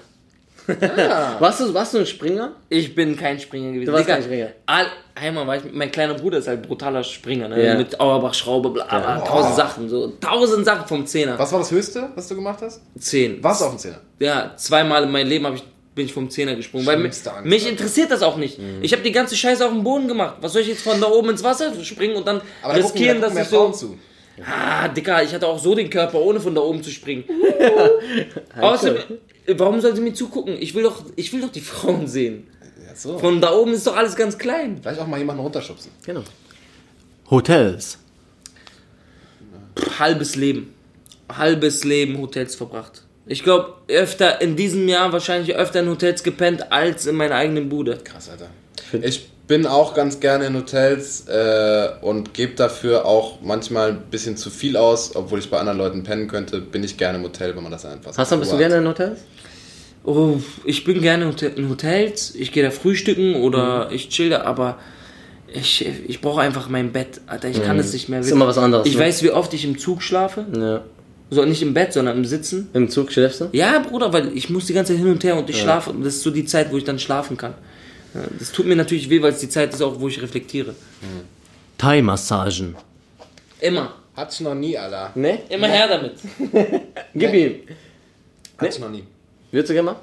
[1.40, 2.52] Warst du, warst du ein Springer?
[2.70, 3.86] Ich bin kein Springer gewesen.
[3.86, 4.50] Du warst kein Springer.
[4.66, 7.66] All, einmal war ich, mein kleiner Bruder ist halt brutaler Springer, ne?
[7.66, 7.76] Ja.
[7.76, 11.40] Mit Auerbach-Schraube, bla, bla, tausend Sachen, so tausend Sachen vom Zehner.
[11.40, 12.82] Was war das Höchste, was du gemacht hast?
[13.00, 13.42] Zehn.
[13.44, 14.02] Warst du auf dem Zehner?
[14.20, 15.64] Ja, zweimal in meinem Leben ich,
[15.96, 16.86] bin ich vom Zehner gesprungen.
[16.86, 17.14] Weil mich,
[17.44, 18.60] mich interessiert das auch nicht.
[18.82, 20.36] Ich habe die ganze Scheiße auf dem Boden gemacht.
[20.42, 22.82] Was soll ich jetzt von da oben ins Wasser springen und dann Aber da gucken,
[22.82, 23.88] da riskieren, gucken dass mehr ich Frauen so...
[23.88, 23.98] zu.
[24.46, 27.24] Ah, Dicker, ich hatte auch so den Körper, ohne von da oben zu springen.
[28.62, 29.18] Außerdem,
[29.56, 30.58] warum soll sie mir zugucken?
[30.60, 32.48] Ich will doch, ich will doch die Frauen sehen.
[32.86, 33.18] Ja, so.
[33.20, 34.80] Von da oben ist doch alles ganz klein.
[34.82, 35.92] Vielleicht auch mal jemanden runterschubsen.
[36.06, 36.24] Genau.
[37.30, 37.98] Hotels.
[40.00, 40.74] halbes Leben.
[41.30, 43.04] Halbes Leben Hotels verbracht.
[43.26, 47.68] Ich glaube, öfter in diesem Jahr wahrscheinlich öfter in Hotels gepennt als in meiner eigenen
[47.68, 47.98] Bude.
[47.98, 48.50] Krass, Alter.
[49.02, 54.36] Ich bin auch ganz gerne in Hotels äh, und gebe dafür auch manchmal ein bisschen
[54.38, 57.56] zu viel aus, obwohl ich bei anderen Leuten pennen könnte, bin ich gerne im Hotel,
[57.56, 59.20] wenn man das einfach Hast du, bist du gerne in Hotels?
[60.04, 64.30] Oh, ich bin gerne in Hotel- in Hotels, ich gehe da frühstücken oder ich chill
[64.30, 64.78] da, aber
[65.54, 68.20] ich, ich brauche einfach mein Bett, Alter, ich kann es nicht mehr.
[68.20, 69.00] Ist immer was anderes, Ich ne?
[69.02, 70.46] weiß, wie oft ich im Zug schlafe.
[70.58, 70.82] Ja.
[71.30, 72.70] So nicht im Bett, sondern im Sitzen.
[72.74, 73.50] Im Zug schläfst du?
[73.52, 75.90] Ja, Bruder, weil ich muss die ganze Zeit hin und her und ich schlafe.
[75.90, 77.54] Und das ist so die Zeit, wo ich dann schlafen kann.
[78.22, 80.74] Ja, Das tut mir natürlich weh, weil es die Zeit ist, auch wo ich reflektiere.
[81.78, 82.76] Thai-Massagen.
[83.60, 83.94] Immer.
[84.30, 85.12] Ich noch nie, Alter.
[85.16, 85.44] Ne?
[85.50, 86.16] Immer her damit.
[87.14, 87.56] Gib ihm.
[88.58, 89.04] Hatte ich noch nie.
[89.52, 89.96] Würdest du gerne mal?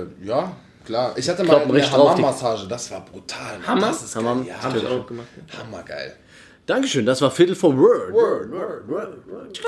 [0.00, 0.54] Äh, ja,
[0.84, 1.12] klar.
[1.16, 3.58] Ich hatte Kloppen mal eine richtig drauf, die- Hammam-Massage, das war brutal.
[3.66, 3.88] Hammer?
[3.88, 4.22] Das ist geil.
[4.24, 4.46] Hammam?
[4.46, 5.26] Ja, Hab ich auch gemacht.
[5.58, 6.14] hammergeil.
[6.66, 8.10] Dankeschön, das war Viertel vor Word.
[8.12, 9.60] Word, Word, Word, Word.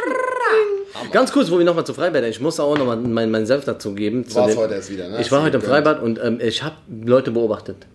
[1.12, 2.30] Ganz kurz, wo wir nochmal zu Freibädern.
[2.30, 4.26] Ich muss auch nochmal meinen mein Senf dazu geben.
[4.26, 5.20] zu War's dem- heute erst wieder, ne?
[5.20, 5.62] Ich war heute im?
[5.62, 7.86] Freibad und ähm, ich habe Leute beobachtet.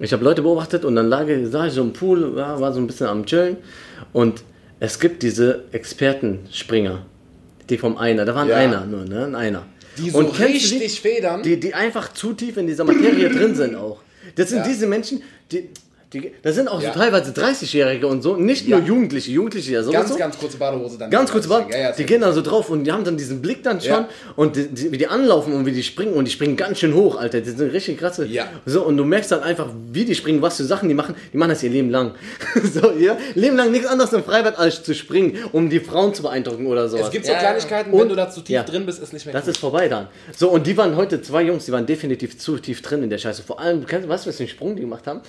[0.00, 2.72] Ich habe Leute beobachtet und dann lag ich, sah ich so im Pool, ja, war
[2.72, 3.58] so ein bisschen am Chillen.
[4.12, 4.42] Und
[4.80, 7.06] es gibt diese Expertenspringer,
[7.70, 8.56] die vom Einer, da war ein Ja.
[8.56, 9.26] Einer nur, ne?
[9.26, 9.66] Ein Einer.
[9.98, 11.42] Die so und richtig federn.
[11.44, 14.00] Die, die einfach zu tief in dieser Materie drin sind auch.
[14.34, 14.64] Das sind Ja.
[14.66, 15.22] diese Menschen,
[15.52, 15.68] die,
[16.12, 16.92] Die, das sind auch Ja.
[16.92, 18.84] so teilweise 30-Jährige und so, nicht nur Ja.
[18.84, 19.98] Jugendliche, Jugendliche ja sowieso.
[20.00, 21.10] Ganz, ganz kurze Badehose dann.
[21.10, 23.62] Ganz kurz, warte, Ja, die gehen da so drauf und die haben dann diesen Blick
[23.62, 24.04] dann schon
[24.36, 26.94] und die, die, wie die anlaufen und wie die springen und die springen ganz schön
[26.94, 27.40] hoch, Alter.
[27.40, 28.26] Die sind richtig krasse.
[28.26, 28.46] Ja.
[28.66, 31.14] So, und du merkst dann einfach, wie die springen, was für Sachen die machen.
[31.32, 32.12] Die machen das ihr Leben lang.
[32.74, 36.22] so, ja, Leben lang nichts anderes im Freibad als zu springen, um die Frauen zu
[36.22, 37.06] beeindrucken oder sowas.
[37.06, 39.24] Es gibt so Ja, Kleinigkeiten, und- wenn du da zu tief drin bist, ist nicht
[39.24, 39.50] mehr Das cool.
[39.52, 40.08] ist vorbei dann.
[40.36, 43.18] So, und die waren heute zwei Jungs, die waren definitiv zu tief drin in der
[43.18, 43.42] Scheiße.
[43.42, 45.20] Vor allem, weißt du, was für einen Sprung die gemacht haben?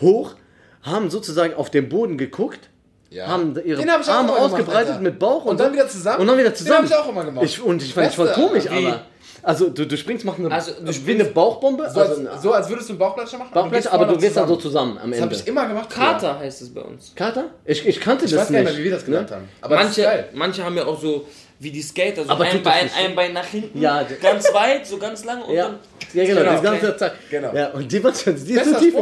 [0.00, 0.34] Hoch,
[0.82, 2.70] haben sozusagen auf den Boden geguckt,
[3.10, 3.26] Ja.
[3.26, 5.00] haben ihre Den hab ich Arme gemacht, ausgebreitet Alter.
[5.00, 5.72] mit Bauch und, Und dann so.
[5.74, 6.20] wieder zusammen?
[6.20, 6.78] Und dann wieder Den zusammen.
[6.78, 7.44] hab ich auch immer gemacht.
[7.44, 8.86] Ich, und ich fand es voll komisch, Wie?
[8.86, 9.02] aber.
[9.40, 12.52] Also, du, du springst, machst eine, Also, du wie eine Bauchbombe, So, also als, so
[12.52, 13.50] als würdest du einen Bauchplatscher machen.
[13.54, 15.42] Bauchplatscher, aber du gehst dann so zusammen am Das habe Ende.
[15.42, 15.88] ich immer gemacht.
[15.90, 17.12] Kater heißt es bei uns.
[17.14, 17.44] Kater?
[17.64, 18.64] Ich, ich kannte Ich das weiß gar nicht.
[18.66, 19.36] nicht mehr, wie wir das genannt ne?
[19.36, 19.48] haben.
[19.60, 20.28] Aber das ist Manche, geil.
[20.34, 21.24] manche haben ja auch so
[21.60, 24.86] wie die Skater, so Aber ein das Bein, ein Bein nach hinten, Ja, ganz weit,
[24.86, 25.78] so ganz lang und Ja, dann.
[26.14, 26.96] ja genau, Genau, die ganze.
[26.96, 27.12] Zeit.
[27.30, 27.54] Genau.
[27.54, 28.94] Ja, und die war schon, die ist so tief.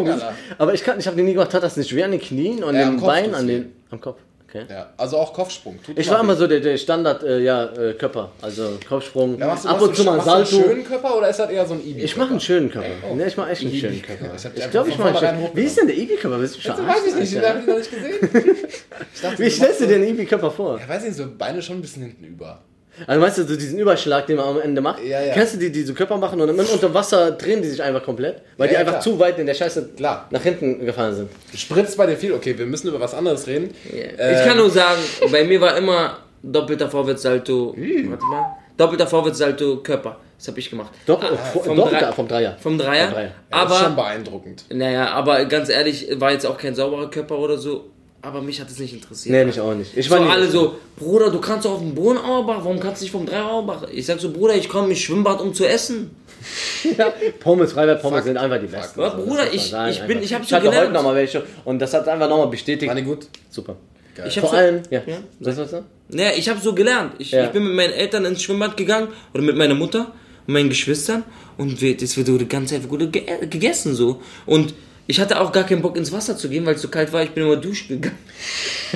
[0.59, 2.65] Aber ich, kann- ich habe den nie gemacht, hat das nicht schwer an den Knien
[2.65, 4.19] und Ja, den Beinen, an den, am Kopf.
[4.65, 4.73] Okay.
[4.73, 5.79] Ja, also auch Kopfsprung.
[5.83, 9.47] Tut Ich war immer so der, der Standard, äh, ja, äh, Körper, also Kopfsprung, Ja,
[9.49, 10.69] machst du, ab und zu mal machst du einen Salto.
[10.69, 12.01] schönen Körper oder ist das eher so ein Ibi?
[12.03, 12.89] Ich mache einen schönen Körper.
[13.15, 14.35] Ne, ich mache echt einen Ibi- schönen Körper.
[14.37, 15.57] Ich Ich glaube, ich mache einen schönen.
[15.57, 16.41] Wie ist denn der Ibi-Körper?
[16.41, 17.49] Weiß ich nicht, den Alter?
[17.49, 18.57] habe ich noch nicht gesehen.
[19.15, 20.79] Ich dachte, Wie stellst du dir den Ibi-Körper vor?
[20.81, 22.61] Ja, weiß nicht, so Beine schon ein bisschen hinten über.
[23.07, 25.03] Also weißt du, so diesen Überschlag, den man am Ende macht?
[25.05, 25.35] Ja, ja.
[25.35, 28.03] Kennst du die, die so Körper machen und dann unter Wasser drehen die sich einfach
[28.03, 28.43] komplett?
[28.57, 29.03] Weil Ja, die ja, einfach klar.
[29.03, 30.27] zu weit in der Scheiße Klar.
[30.31, 31.31] nach hinten gefallen sind.
[31.55, 32.33] Spritzt bei dir viel?
[32.33, 33.75] Okay, wir müssen über was anderes reden.
[33.93, 37.75] Ich kann nur sagen, bei mir war immer doppelter Vorwärtssalto.
[37.77, 38.57] Warte mal.
[38.77, 40.19] Doppelter Vorwärtssalto Körper.
[40.39, 40.91] Das habe ich gemacht.
[41.07, 42.57] Doppel, Ah, vom, Doppel, Drei- vom Dreier.
[42.61, 43.05] vom Dreier.
[43.07, 43.31] Vom Dreier.
[43.51, 44.65] Ja, das ist schon aber, beeindruckend.
[44.71, 47.91] naja, aber ganz ehrlich, war jetzt auch kein sauberer Körper oder so.
[48.27, 49.33] Aber mich hat es nicht interessiert.
[49.35, 49.97] Nee, mich auch nicht.
[49.97, 52.81] Ich So war nie- alle so, Bruder, du kannst doch auf dem Boden Auerbach, warum
[52.81, 53.85] kannst du nicht vom Dreier Auerbach?
[53.93, 56.11] Ich sag so, Bruder, ich komme ins Schwimmbad, um zu essen.
[56.99, 58.27] Ja, Pommes, Freibad Pommes Fuck.
[58.27, 59.01] sind einfach die besten.
[59.01, 60.23] Also, Bruder, ich- sagen, ich bin- einfach.
[60.25, 60.95] ich hab's ich so hatte heute gelernt.
[60.95, 62.89] nochmal welche und das hat einfach nochmal bestätigt.
[62.89, 63.27] War die gut?
[63.51, 63.77] Super.
[64.15, 64.27] Geil.
[64.29, 65.03] Ich Vor so, allem, ja.
[65.07, 65.17] Ja.
[65.41, 65.85] Was was du?
[66.09, 67.13] Naja, ich habe so gelernt.
[67.19, 67.45] Ich, Ja.
[67.45, 70.13] ich bin mit meinen Eltern ins Schwimmbad gegangen oder mit meiner Mutter
[70.47, 71.23] und meinen Geschwistern
[71.59, 74.21] und wir, das wird die ganze Zeit ge gegessen so.
[74.47, 74.75] Und
[75.07, 77.23] ich hatte auch gar keinen Bock ins Wasser zu gehen, weil es so kalt war.
[77.23, 78.19] Ich bin immer duschen gegangen.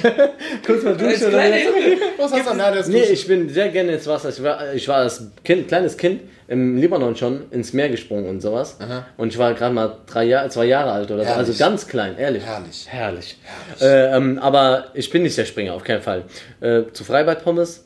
[0.67, 2.33] Kurz mal duschen oder was?
[2.33, 4.31] Was hast du Nee, ich bin sehr gerne ins Wasser.
[4.31, 8.41] Ich war, ich war als kind, kleines Kind im Libanon schon ins Meer gesprungen und
[8.41, 8.77] sowas.
[9.17, 11.29] Und ich war gerade mal drei Jahre, zwei Jahre alt oder so.
[11.29, 11.49] Herrlich.
[11.49, 12.45] Also ganz klein, ehrlich.
[12.45, 12.87] Herrlich.
[12.89, 13.39] Herrlich.
[13.81, 16.25] Äh, ähm, aber ich bin nicht der Springer, auf keinen Fall.
[16.61, 17.85] Äh, zu Freibad Pommes,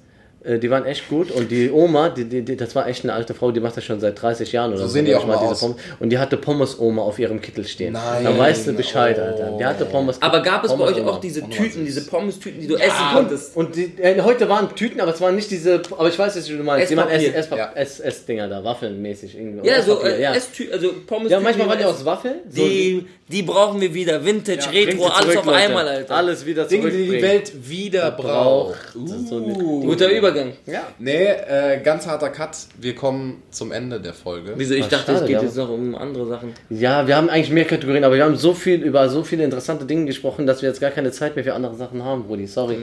[0.58, 1.30] die waren echt gut.
[1.30, 3.84] Und die Oma, die, die, die, das war echt eine alte Frau, die macht das
[3.84, 4.88] schon seit 30 Jahren oder so.
[4.88, 5.60] sehen die glaub auch mal, aus.
[5.60, 5.76] Pommes.
[6.00, 7.94] Und die hatte Pommes-Oma auf ihrem Kittel stehen.
[7.94, 8.24] Nein.
[8.24, 9.22] Da weißt du Bescheid, Oh.
[9.22, 9.56] Alter.
[9.58, 10.20] Die hatte Pommes.
[10.20, 13.14] Aber gab es bei euch auch diese Oh, Tüten, diese Pommes-Tüten, die du essen Und,
[13.14, 13.56] konntest?
[13.56, 16.46] und die, äh, heute waren Tüten, aber es waren nicht diese, aber ich weiß, was
[16.46, 16.90] du meinst.
[16.90, 17.70] Die waren Ja.
[17.74, 19.66] Ess-Dinger da, Waffelmäßig irgendwie.
[19.68, 20.32] Ja, so äh, ja.
[20.32, 21.30] Also Pommes.
[21.30, 22.36] ja, manchmal waren die aus Waffeln.
[22.48, 24.24] So, Die, die brauchen wir wieder.
[24.24, 25.56] Vintage, Ja, Retro, alles zurück, auf Leute.
[25.58, 26.14] einmal, Alter.
[26.14, 27.22] Alles wieder Dinge, die die.
[27.22, 28.76] Welt wieder braucht.
[28.94, 30.52] Das ist so eine- Guter Übergang.
[30.66, 30.82] Ja.
[30.98, 32.50] Nee, äh, ganz harter Cut.
[32.78, 34.52] Wir kommen zum Ende der Folge.
[34.56, 34.74] Wieso?
[34.74, 35.42] Ich Ach, dachte, schade, es geht ja.
[35.42, 36.52] jetzt noch um andere Sachen.
[36.68, 39.86] ja, wir haben eigentlich mehr Kategorien, aber wir haben so viel über so viele interessante
[39.86, 42.46] Dinge gesprochen, dass wir jetzt gar keine Zeit mehr für andere Sachen haben, Brudi.
[42.46, 42.76] Sorry.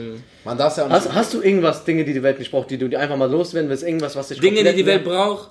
[0.44, 0.96] Man darf ja auch nicht.
[0.96, 3.30] Hast, hast du irgendwas, Dinge, die die Welt nicht braucht, die du dir einfach mal
[3.30, 3.84] loswerden willst?
[3.84, 5.50] Irgendwas, was dich Dinge, die die Welt braucht,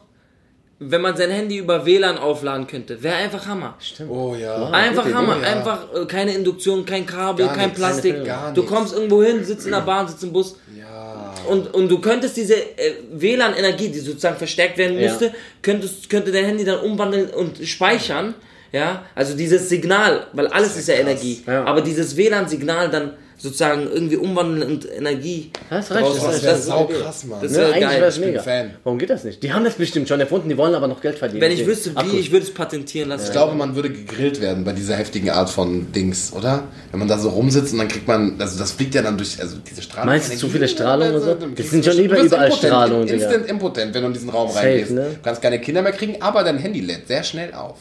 [0.84, 3.76] wenn man sein Handy über WLAN aufladen könnte, wäre einfach Hammer.
[3.80, 4.10] Stimmt.
[4.10, 4.70] oh ja.
[4.72, 5.52] Einfach gute Hammer, Idee, ja.
[5.58, 8.26] einfach äh, keine Induktion, kein Kabel, Gar kein nichts, Plastik.
[8.26, 11.34] gar du kommst irgendwo hin, sitzt in der Bahn, sitzt im Bus Ja.
[11.48, 15.10] und, und du könntest diese äh, WLAN-Energie, die sozusagen verstärkt werden Ja.
[15.10, 18.34] musste, könntest, könnte dein Handy dann umwandeln und speichern.
[18.74, 21.04] Ja, also dieses Signal, weil alles ist ja, krass.
[21.04, 21.66] Energie, Ja.
[21.66, 25.52] aber dieses WLAN-Signal dann sozusagen irgendwie umwandeln und Energie.
[25.70, 26.36] Hast recht, draus das machen.
[26.36, 27.40] ist das, sau krass, Mann.
[27.42, 28.10] Das Ne, wäre eigentlich geil.
[28.10, 28.42] Ich bin mega.
[28.44, 28.72] Fan.
[28.84, 29.42] Warum geht das nicht?
[29.42, 31.42] Die haben das bestimmt schon erfunden, die wollen aber noch Geld verdienen.
[31.42, 33.26] Wenn ich wüsste, wie, ich würde es patentieren lassen.
[33.26, 36.66] Ich glaube, man würde gegrillt werden bei dieser heftigen Art von Dings, oder?
[36.92, 39.40] Wenn man da so rumsitzt und dann kriegt man, also das fliegt ja dann durch,
[39.40, 40.08] also diese Strahlung.
[40.08, 41.34] Meinst du, zu viele Strahlung und so?
[41.34, 43.14] Das sind schon wirst überall impotent, Strahlung, Digga.
[43.16, 44.92] Instant impotent, wenn du in diesen Raum reingehst.
[44.92, 45.02] ne?
[45.16, 47.78] Du kannst keine Kinder mehr kriegen, aber dein Handy lädt sehr schnell auf.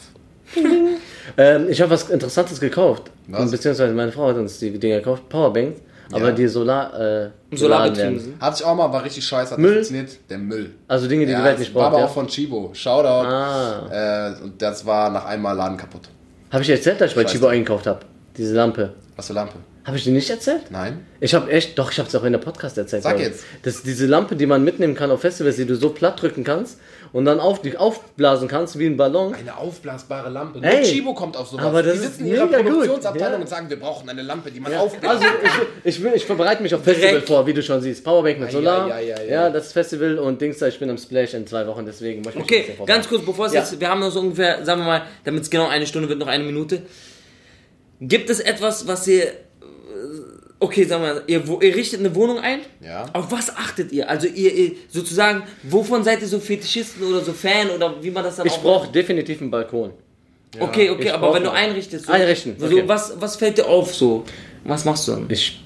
[1.37, 3.11] Ähm, ich habe was Interessantes gekauft.
[3.27, 3.51] Was?
[3.51, 5.79] Beziehungsweise meine Frau hat uns die Dinger gekauft, Powerbanks,
[6.11, 6.31] aber Ja.
[6.31, 7.29] die Solar, äh,
[7.95, 8.33] sind.
[8.39, 9.75] Hatte ich auch mal, war richtig scheiße, hat Müll?
[9.75, 10.09] funktioniert.
[10.29, 10.71] Der Müll.
[10.87, 11.93] Also Dinge, die die Welt nicht war braucht.
[11.93, 12.05] aber Ja?
[12.07, 12.71] auch von Chibo.
[12.73, 13.27] Shoutout.
[13.27, 14.31] Ah.
[14.39, 16.09] Äh, und das war nach einmal Laden kaputt.
[16.51, 17.55] Habe ich dir erzählt, dass ich bei Chibo nicht.
[17.55, 17.99] eingekauft habe?
[18.37, 18.93] Diese Lampe.
[19.15, 19.55] Was für Lampe?
[19.83, 20.69] Habe ich dir nicht erzählt?
[20.69, 21.05] Nein?
[21.19, 23.01] Ich habe echt, doch, ich habe es auch in der Podcast erzählt.
[23.01, 23.43] Sag jetzt.
[23.63, 26.43] Das ist diese Lampe, die man mitnehmen kann auf Festivals, die du so platt drücken
[26.43, 26.77] kannst
[27.13, 29.33] und dann auf, die aufblasen kannst wie ein Ballon.
[29.35, 30.59] Eine aufblasbare Lampe.
[30.61, 31.65] Ey, Nur Chibo kommt auf sowas.
[31.65, 32.47] aber das die ist sitzen in ihrer.
[32.47, 33.39] Produktionsabteilung Ja.
[33.39, 35.05] und sagen, wir brauchen eine Lampe, die man Ja, aufbläst.
[35.05, 35.25] also
[35.83, 37.27] ich, ich, will, ich bereite mich auf Festival Direkt.
[37.27, 38.03] vor, wie du schon siehst.
[38.03, 38.91] Powerbank mit Solar.
[38.91, 39.49] ei, ja, ei.
[39.49, 42.45] das Festival und Dings, da, ich bin am Splash in zwei Wochen, deswegen möchte ich
[42.45, 43.59] Okay, ganz kurz, bevor es Ja.
[43.61, 46.19] jetzt, wir haben noch so ungefähr, sagen wir mal, damit es genau eine Stunde wird,
[46.19, 46.81] noch eine Minute.
[47.99, 49.27] Gibt es etwas, was ihr.
[50.61, 52.59] Äh, Okay, sagen wir, ihr, ihr richtet eine Wohnung ein?
[52.81, 53.05] Ja.
[53.13, 54.07] Auf was achtet ihr?
[54.09, 58.23] Also ihr, ihr sozusagen, wovon seid ihr so Fetischisten oder so Fan oder wie man
[58.23, 59.91] das dann Ich auch brauche definitiv einen Balkon.
[60.59, 62.83] Okay, okay, Ich aber wenn du einrichtest, so, Einrichten, so, okay.
[62.85, 64.23] was, was fällt dir auf so?
[64.65, 65.25] Was machst du dann?
[65.29, 65.63] Ich.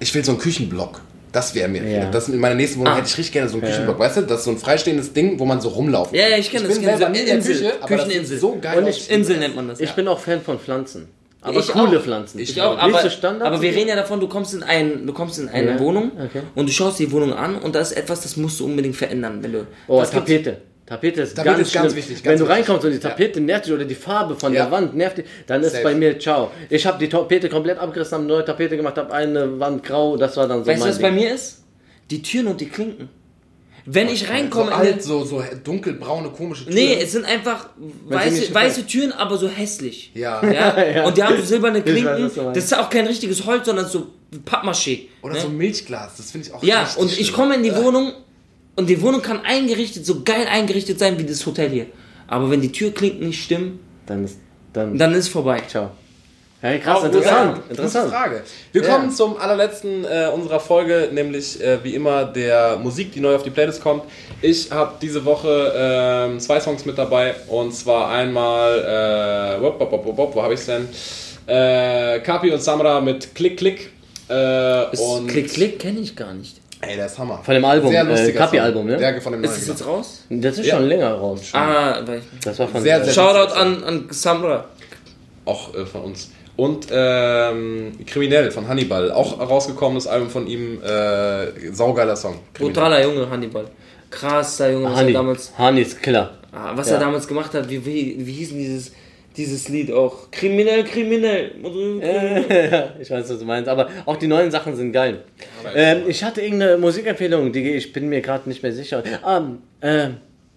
[0.00, 1.00] Ich will so einen Küchenblock.
[1.32, 1.82] Das wäre mir.
[1.88, 2.10] Ja.
[2.10, 2.96] Das in meiner nächsten Wohnung Ah.
[2.96, 3.98] hätte ich richtig gerne so einen Küchenblock.
[3.98, 6.50] Weißt du, das ist so ein freistehendes Ding, wo man so rumlaufen Ja, ja, ich
[6.50, 8.38] kenn das, bin kenn selber so in der Insel, Küche, aber das Kücheninsel.
[8.38, 9.80] so geil Und ich- Insel nennt man das.
[9.80, 9.94] Ich ja.
[9.96, 11.08] bin auch Fan von Pflanzen.
[11.44, 12.02] Aber Ich coole auch.
[12.02, 12.38] Pflanzen.
[12.40, 15.38] Ich auch, Nicht aber, aber wir reden ja davon, du kommst in, ein, du kommst
[15.38, 16.40] in eine Ja, Wohnung okay.
[16.54, 19.42] und du schaust die Wohnung an und da ist etwas, das musst du unbedingt verändern,
[19.42, 19.66] wenn du.
[19.86, 20.56] Oh, Tapete.
[20.86, 22.56] Tapete ist Tapete ganz ist ganz wichtig, ganz Wenn du wichtig.
[22.68, 24.64] reinkommst und die Tapete nervt dich oder die Farbe von Ja.
[24.64, 25.84] der Wand nervt dich, dann ist Safe.
[25.84, 26.50] bei mir ciao.
[26.68, 30.16] Ich habe die Tapete komplett abgerissen, habe eine neue Tapete gemacht, habe eine Wand grau,
[30.16, 31.20] das war dann so Weißt du, was bei Ding.
[31.20, 31.62] mir ist?
[32.10, 33.08] Die Türen und die Klinken.
[33.86, 36.74] Wenn ich so reinkomme in alt, so, so dunkelbraune, komische Türen.
[36.76, 37.68] Nee, es sind einfach
[38.06, 40.10] weiße, weiße Türen, aber so hässlich.
[40.14, 40.42] Ja.
[40.50, 41.04] Ja?
[41.04, 42.20] Und die haben so silberne weiß, Klinken.
[42.22, 42.36] meinst.
[42.38, 44.06] Das ist auch kein richtiges Holz, sondern so
[44.46, 45.08] Pappmaché.
[45.22, 45.40] Oder ne?
[45.40, 47.34] so Milchglas, das finde ich auch Ja, und ich schlimm.
[47.36, 48.12] komme in die Wohnung
[48.76, 51.86] und die Wohnung kann eingerichtet, so geil eingerichtet sein wie das Hotel hier.
[52.26, 54.38] Aber wenn die Türklinken nicht stimmen, Dann ist,
[54.72, 55.62] dann, dann ist vorbei.
[55.68, 55.90] ciao.
[56.66, 58.10] Hey, krass, Oh, interessant, ja, interessant.
[58.10, 58.42] Frage.
[58.72, 58.88] Wir Ja.
[58.94, 63.42] kommen zum allerletzten äh, unserer Folge, nämlich äh, wie immer der Musik, die neu auf
[63.42, 64.04] die Playlist kommt.
[64.40, 68.78] Ich habe diese Woche ähm, zwei Songs mit dabei und zwar einmal,
[69.58, 70.88] äh, wop, wop, wop, wop, wo habe ich es denn?
[71.46, 73.90] Äh, Kapi und Samra mit Klick Klick.
[74.30, 74.84] Äh,
[75.28, 76.56] Klick, Klick kenne ich gar nicht.
[76.80, 77.40] Ey, der ist Hammer.
[77.42, 78.90] Von dem Album, Sehr äh, lustiger Kapi-Album, Song.
[78.90, 78.96] ne?
[78.96, 80.22] Der von dem Ist es jetzt raus?
[80.30, 80.76] Das ist Ja.
[80.76, 81.42] schon länger raus.
[81.52, 84.64] Ah, weil, Das war von Sehr, sehr- Shoutout an, an Samra.
[85.44, 86.30] Auch äh, von uns.
[86.56, 89.10] Und ähm, Kriminell von Hannibal.
[89.10, 90.80] Auch rausgekommen, das Album von ihm.
[90.82, 92.36] Äh, saugeiler Song.
[92.52, 92.74] Kriminell.
[92.74, 93.66] Brutaler Junge, Hannibal.
[94.10, 95.10] Krasser Junge, was Hani.
[95.10, 96.38] er damals, Hani ist Killer.
[96.52, 96.94] ah, was Ja.
[96.94, 97.68] er damals gemacht hat.
[97.68, 98.92] Wie, wie, wie hieß denn dieses,
[99.36, 100.30] dieses Lied auch?
[100.30, 101.50] Kriminell, kriminell.
[103.00, 105.24] ich weiß, was du meinst, aber auch die neuen Sachen sind geil.
[105.74, 109.02] Ähm, ich hatte irgendeine Musikempfehlung, die ich bin mir gerade nicht mehr sicher.
[109.24, 109.42] Ah,
[109.82, 110.16] ähm,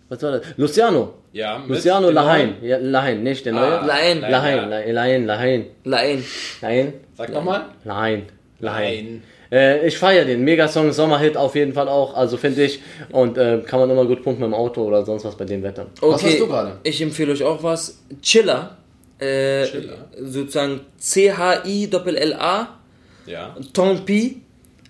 [0.09, 0.41] was war das?
[0.57, 1.13] Luciano.
[1.33, 2.55] Ja, Luciano dem Lahain.
[2.61, 3.79] Ja, Lahain, nicht der neue.
[3.79, 4.21] Ah, Lahain.
[4.21, 6.23] Lahain, Lahain, Lahain, Lahain.
[6.61, 6.93] Lahain.
[7.15, 7.65] Sag nochmal.
[7.83, 8.23] Lahain.
[8.59, 9.23] Lahain.
[9.51, 10.43] Äh, ich feiere den.
[10.43, 12.81] Megasong, Sommerhit auf jeden Fall auch, also finde ich.
[13.11, 15.87] Und äh, kann man immer gut pumpen im Auto oder sonst was bei dem Wetter.
[16.01, 16.77] Okay, Was hast du gerade?
[16.83, 17.99] Ich empfehle euch auch was.
[18.21, 18.77] Chiller.
[19.19, 20.07] Äh, Chiller.
[20.21, 22.67] Sozusagen C-H-I-L-L-A.
[23.25, 23.55] Ja.
[23.73, 24.41] Tompi.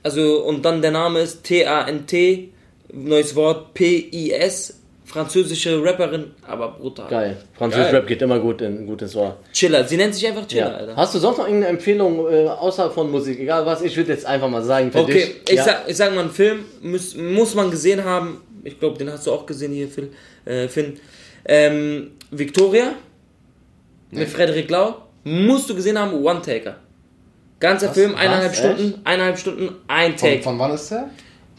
[0.03, 2.49] Also, und dann der Name ist T-A-N-T.
[2.93, 4.79] Neues Wort P-I-S.
[5.07, 7.07] Französische Rapperin, aber brutal.
[7.09, 7.37] Geil.
[7.57, 7.95] Französisch Geil.
[7.95, 9.37] Rap geht immer gut in gutes Ohr.
[9.53, 9.85] Chiller.
[9.85, 10.75] Sie nennt sich einfach Chiller, Ja.
[10.77, 10.95] Alter.
[10.97, 13.39] Hast du sonst noch irgendeine Empfehlung äh, außerhalb von Musik?
[13.39, 15.35] Egal was, ich würde jetzt einfach mal sagen für Okay, dich.
[15.49, 15.63] ich, ja.
[15.63, 18.41] sag, ich sag mal, einen Film muss, muss man gesehen haben.
[18.65, 20.11] Ich glaube, den hast du auch gesehen hier, Phil.
[20.43, 20.99] Äh, Finn.
[21.45, 22.91] Ähm, Victoria
[24.11, 24.95] mit Frederik Lau.
[25.23, 26.75] Musst du gesehen haben, One Taker.
[27.59, 28.57] Ganzer Film, eineinhalb Was?
[28.59, 30.43] Stunden, eineinhalb Stunden, ein Von, Take.
[30.43, 31.09] von wann ist der?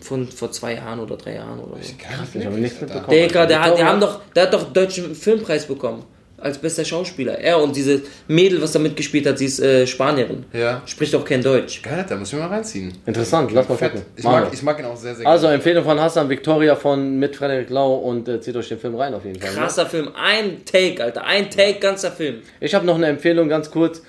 [0.01, 1.93] Von vor zwei Jahren oder drei Jahren oder so.
[2.37, 3.11] Ich habe nichts mitbekommen.
[3.11, 6.05] Digga, der, hat, der, haben doch, der hat doch deutschen Filmpreis bekommen.
[6.41, 7.37] Als bester Schauspieler.
[7.41, 10.45] Er und diese Mädel, was da mitgespielt hat, sie ist äh, Spanierin.
[10.53, 10.83] Ja.
[10.87, 11.83] Spricht auch kein Deutsch.
[11.83, 12.93] Geil, da muss ich mal reinziehen.
[13.07, 13.91] Interessant, lass mal Fett.
[13.95, 14.07] gucken.
[14.15, 15.57] Ich mag, ich mag ihn auch sehr, sehr Also gerne.
[15.57, 19.15] Empfehlung von Hassan, Victoria von mit Frederik Lau und äh, zieht euch den Film rein
[19.15, 19.51] auf jeden Fall.
[19.51, 19.57] Ne?
[19.57, 20.11] Krasser Film.
[20.15, 21.25] Ein Take, Alter.
[21.25, 22.37] Ein Take, ganzer Film.
[22.61, 24.03] Ich habe noch eine Empfehlung, ganz kurz.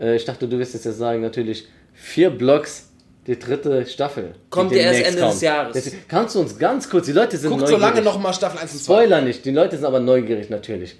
[0.00, 1.68] Äh, ich dachte, du wirst es jetzt sagen, natürlich.
[1.94, 2.90] Vier Blocks,
[3.26, 4.34] die dritte Staffel.
[4.50, 5.42] Kommt ja erst Ende des kommt.
[5.42, 5.72] Jahres.
[5.74, 7.94] Deswegen, kannst du uns ganz kurz, die Leute sind Guckt so neugierig.
[7.94, 8.92] lange nochmal Staffel 1 und 2.
[8.94, 10.96] Spoiler nicht, die Leute sind aber neugierig natürlich.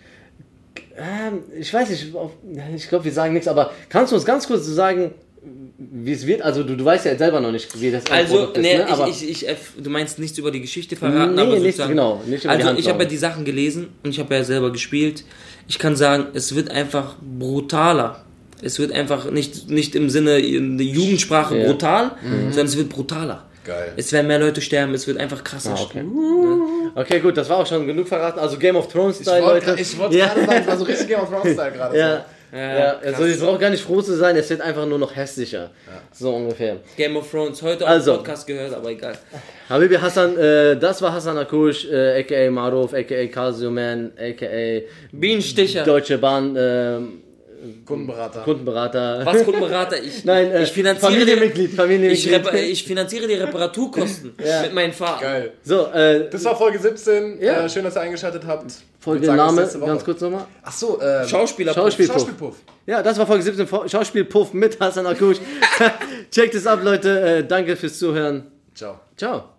[0.96, 2.12] Ähm, ich weiß nicht,
[2.74, 5.12] ich glaube, wir sagen nichts, aber kannst du uns ganz kurz so sagen,
[5.78, 6.42] wie es wird?
[6.42, 8.86] Also, du, du weißt ja selber noch nicht, wie das Also, Endprodukt nee, ne?
[9.08, 12.20] ich, ich, ich, erf- du meinst nichts über die Geschichte verraten, Nee, aber sozusagen, genau,
[12.26, 15.24] nicht über Also, ich habe ja die Sachen gelesen und ich habe ja selber gespielt.
[15.68, 18.24] Ich kann sagen, es wird einfach brutaler.
[18.62, 21.64] Es wird einfach nicht, nicht im Sinne in der Jugendsprache Ja.
[21.64, 21.66] Mhm.
[21.70, 22.10] brutal,
[22.50, 23.44] sondern es wird brutaler.
[23.64, 23.92] Geil.
[23.96, 25.74] Es werden mehr Leute sterben, es wird einfach krasser.
[25.76, 26.04] Ah, okay.
[26.94, 28.38] Okay, gut, das war auch schon genug verraten.
[28.38, 29.82] Also Game of Thrones Ich Style, wollte Leute.
[29.82, 30.26] ich wollte ja.
[30.28, 31.98] gerade sagen, es war so richtig Game of Thrones Style gerade.
[31.98, 32.24] Ja.
[32.52, 35.14] Ja, Ja, also es braucht gar nicht froh zu sein, es wird einfach nur noch
[35.14, 35.70] hässlicher.
[36.12, 36.76] So ungefähr.
[36.96, 38.12] Game of Thrones, heute Also.
[38.12, 39.18] auf Podcast gehört, aber egal.
[39.68, 44.46] Habibi Hassan, äh, das war Hassan Akush, äh, aka Maruf, aka Casio Man, aka
[45.10, 45.82] Bienensticher.
[45.82, 47.22] Deutsche Bahn, ähm,
[47.84, 48.40] Kundenberater.
[48.42, 49.20] Kundenberater.
[49.24, 50.02] Was Kundenberater?
[50.02, 52.34] Ich, Nein, äh, ich finanziere die, Familienmitglied, ich, Familienmitglied.
[52.34, 54.62] repa- ich finanziere die Reparaturkosten Ja.
[54.62, 55.22] mit meinen Fahrten.
[55.22, 55.52] Geil.
[55.62, 57.40] So, äh, Das war Folge 17.
[57.42, 57.64] Ja.
[57.64, 58.72] Äh, schön, dass ihr eingeschaltet habt.
[59.00, 60.46] Folge sagen, Name, ganz kurz nochmal.
[60.62, 61.72] Ach so, äh, Schauspieler.
[61.74, 62.14] Schauspielpuff.
[62.16, 62.56] Schauspielpuff.
[62.86, 65.36] Ja, das war Folge 17, Fo- Schauspielpuff mit Hassan Akush.
[66.30, 67.20] Checkt es ab, Leute.
[67.20, 68.44] Äh, danke fürs Zuhören.
[68.74, 69.00] Ciao.
[69.16, 69.55] Ciao.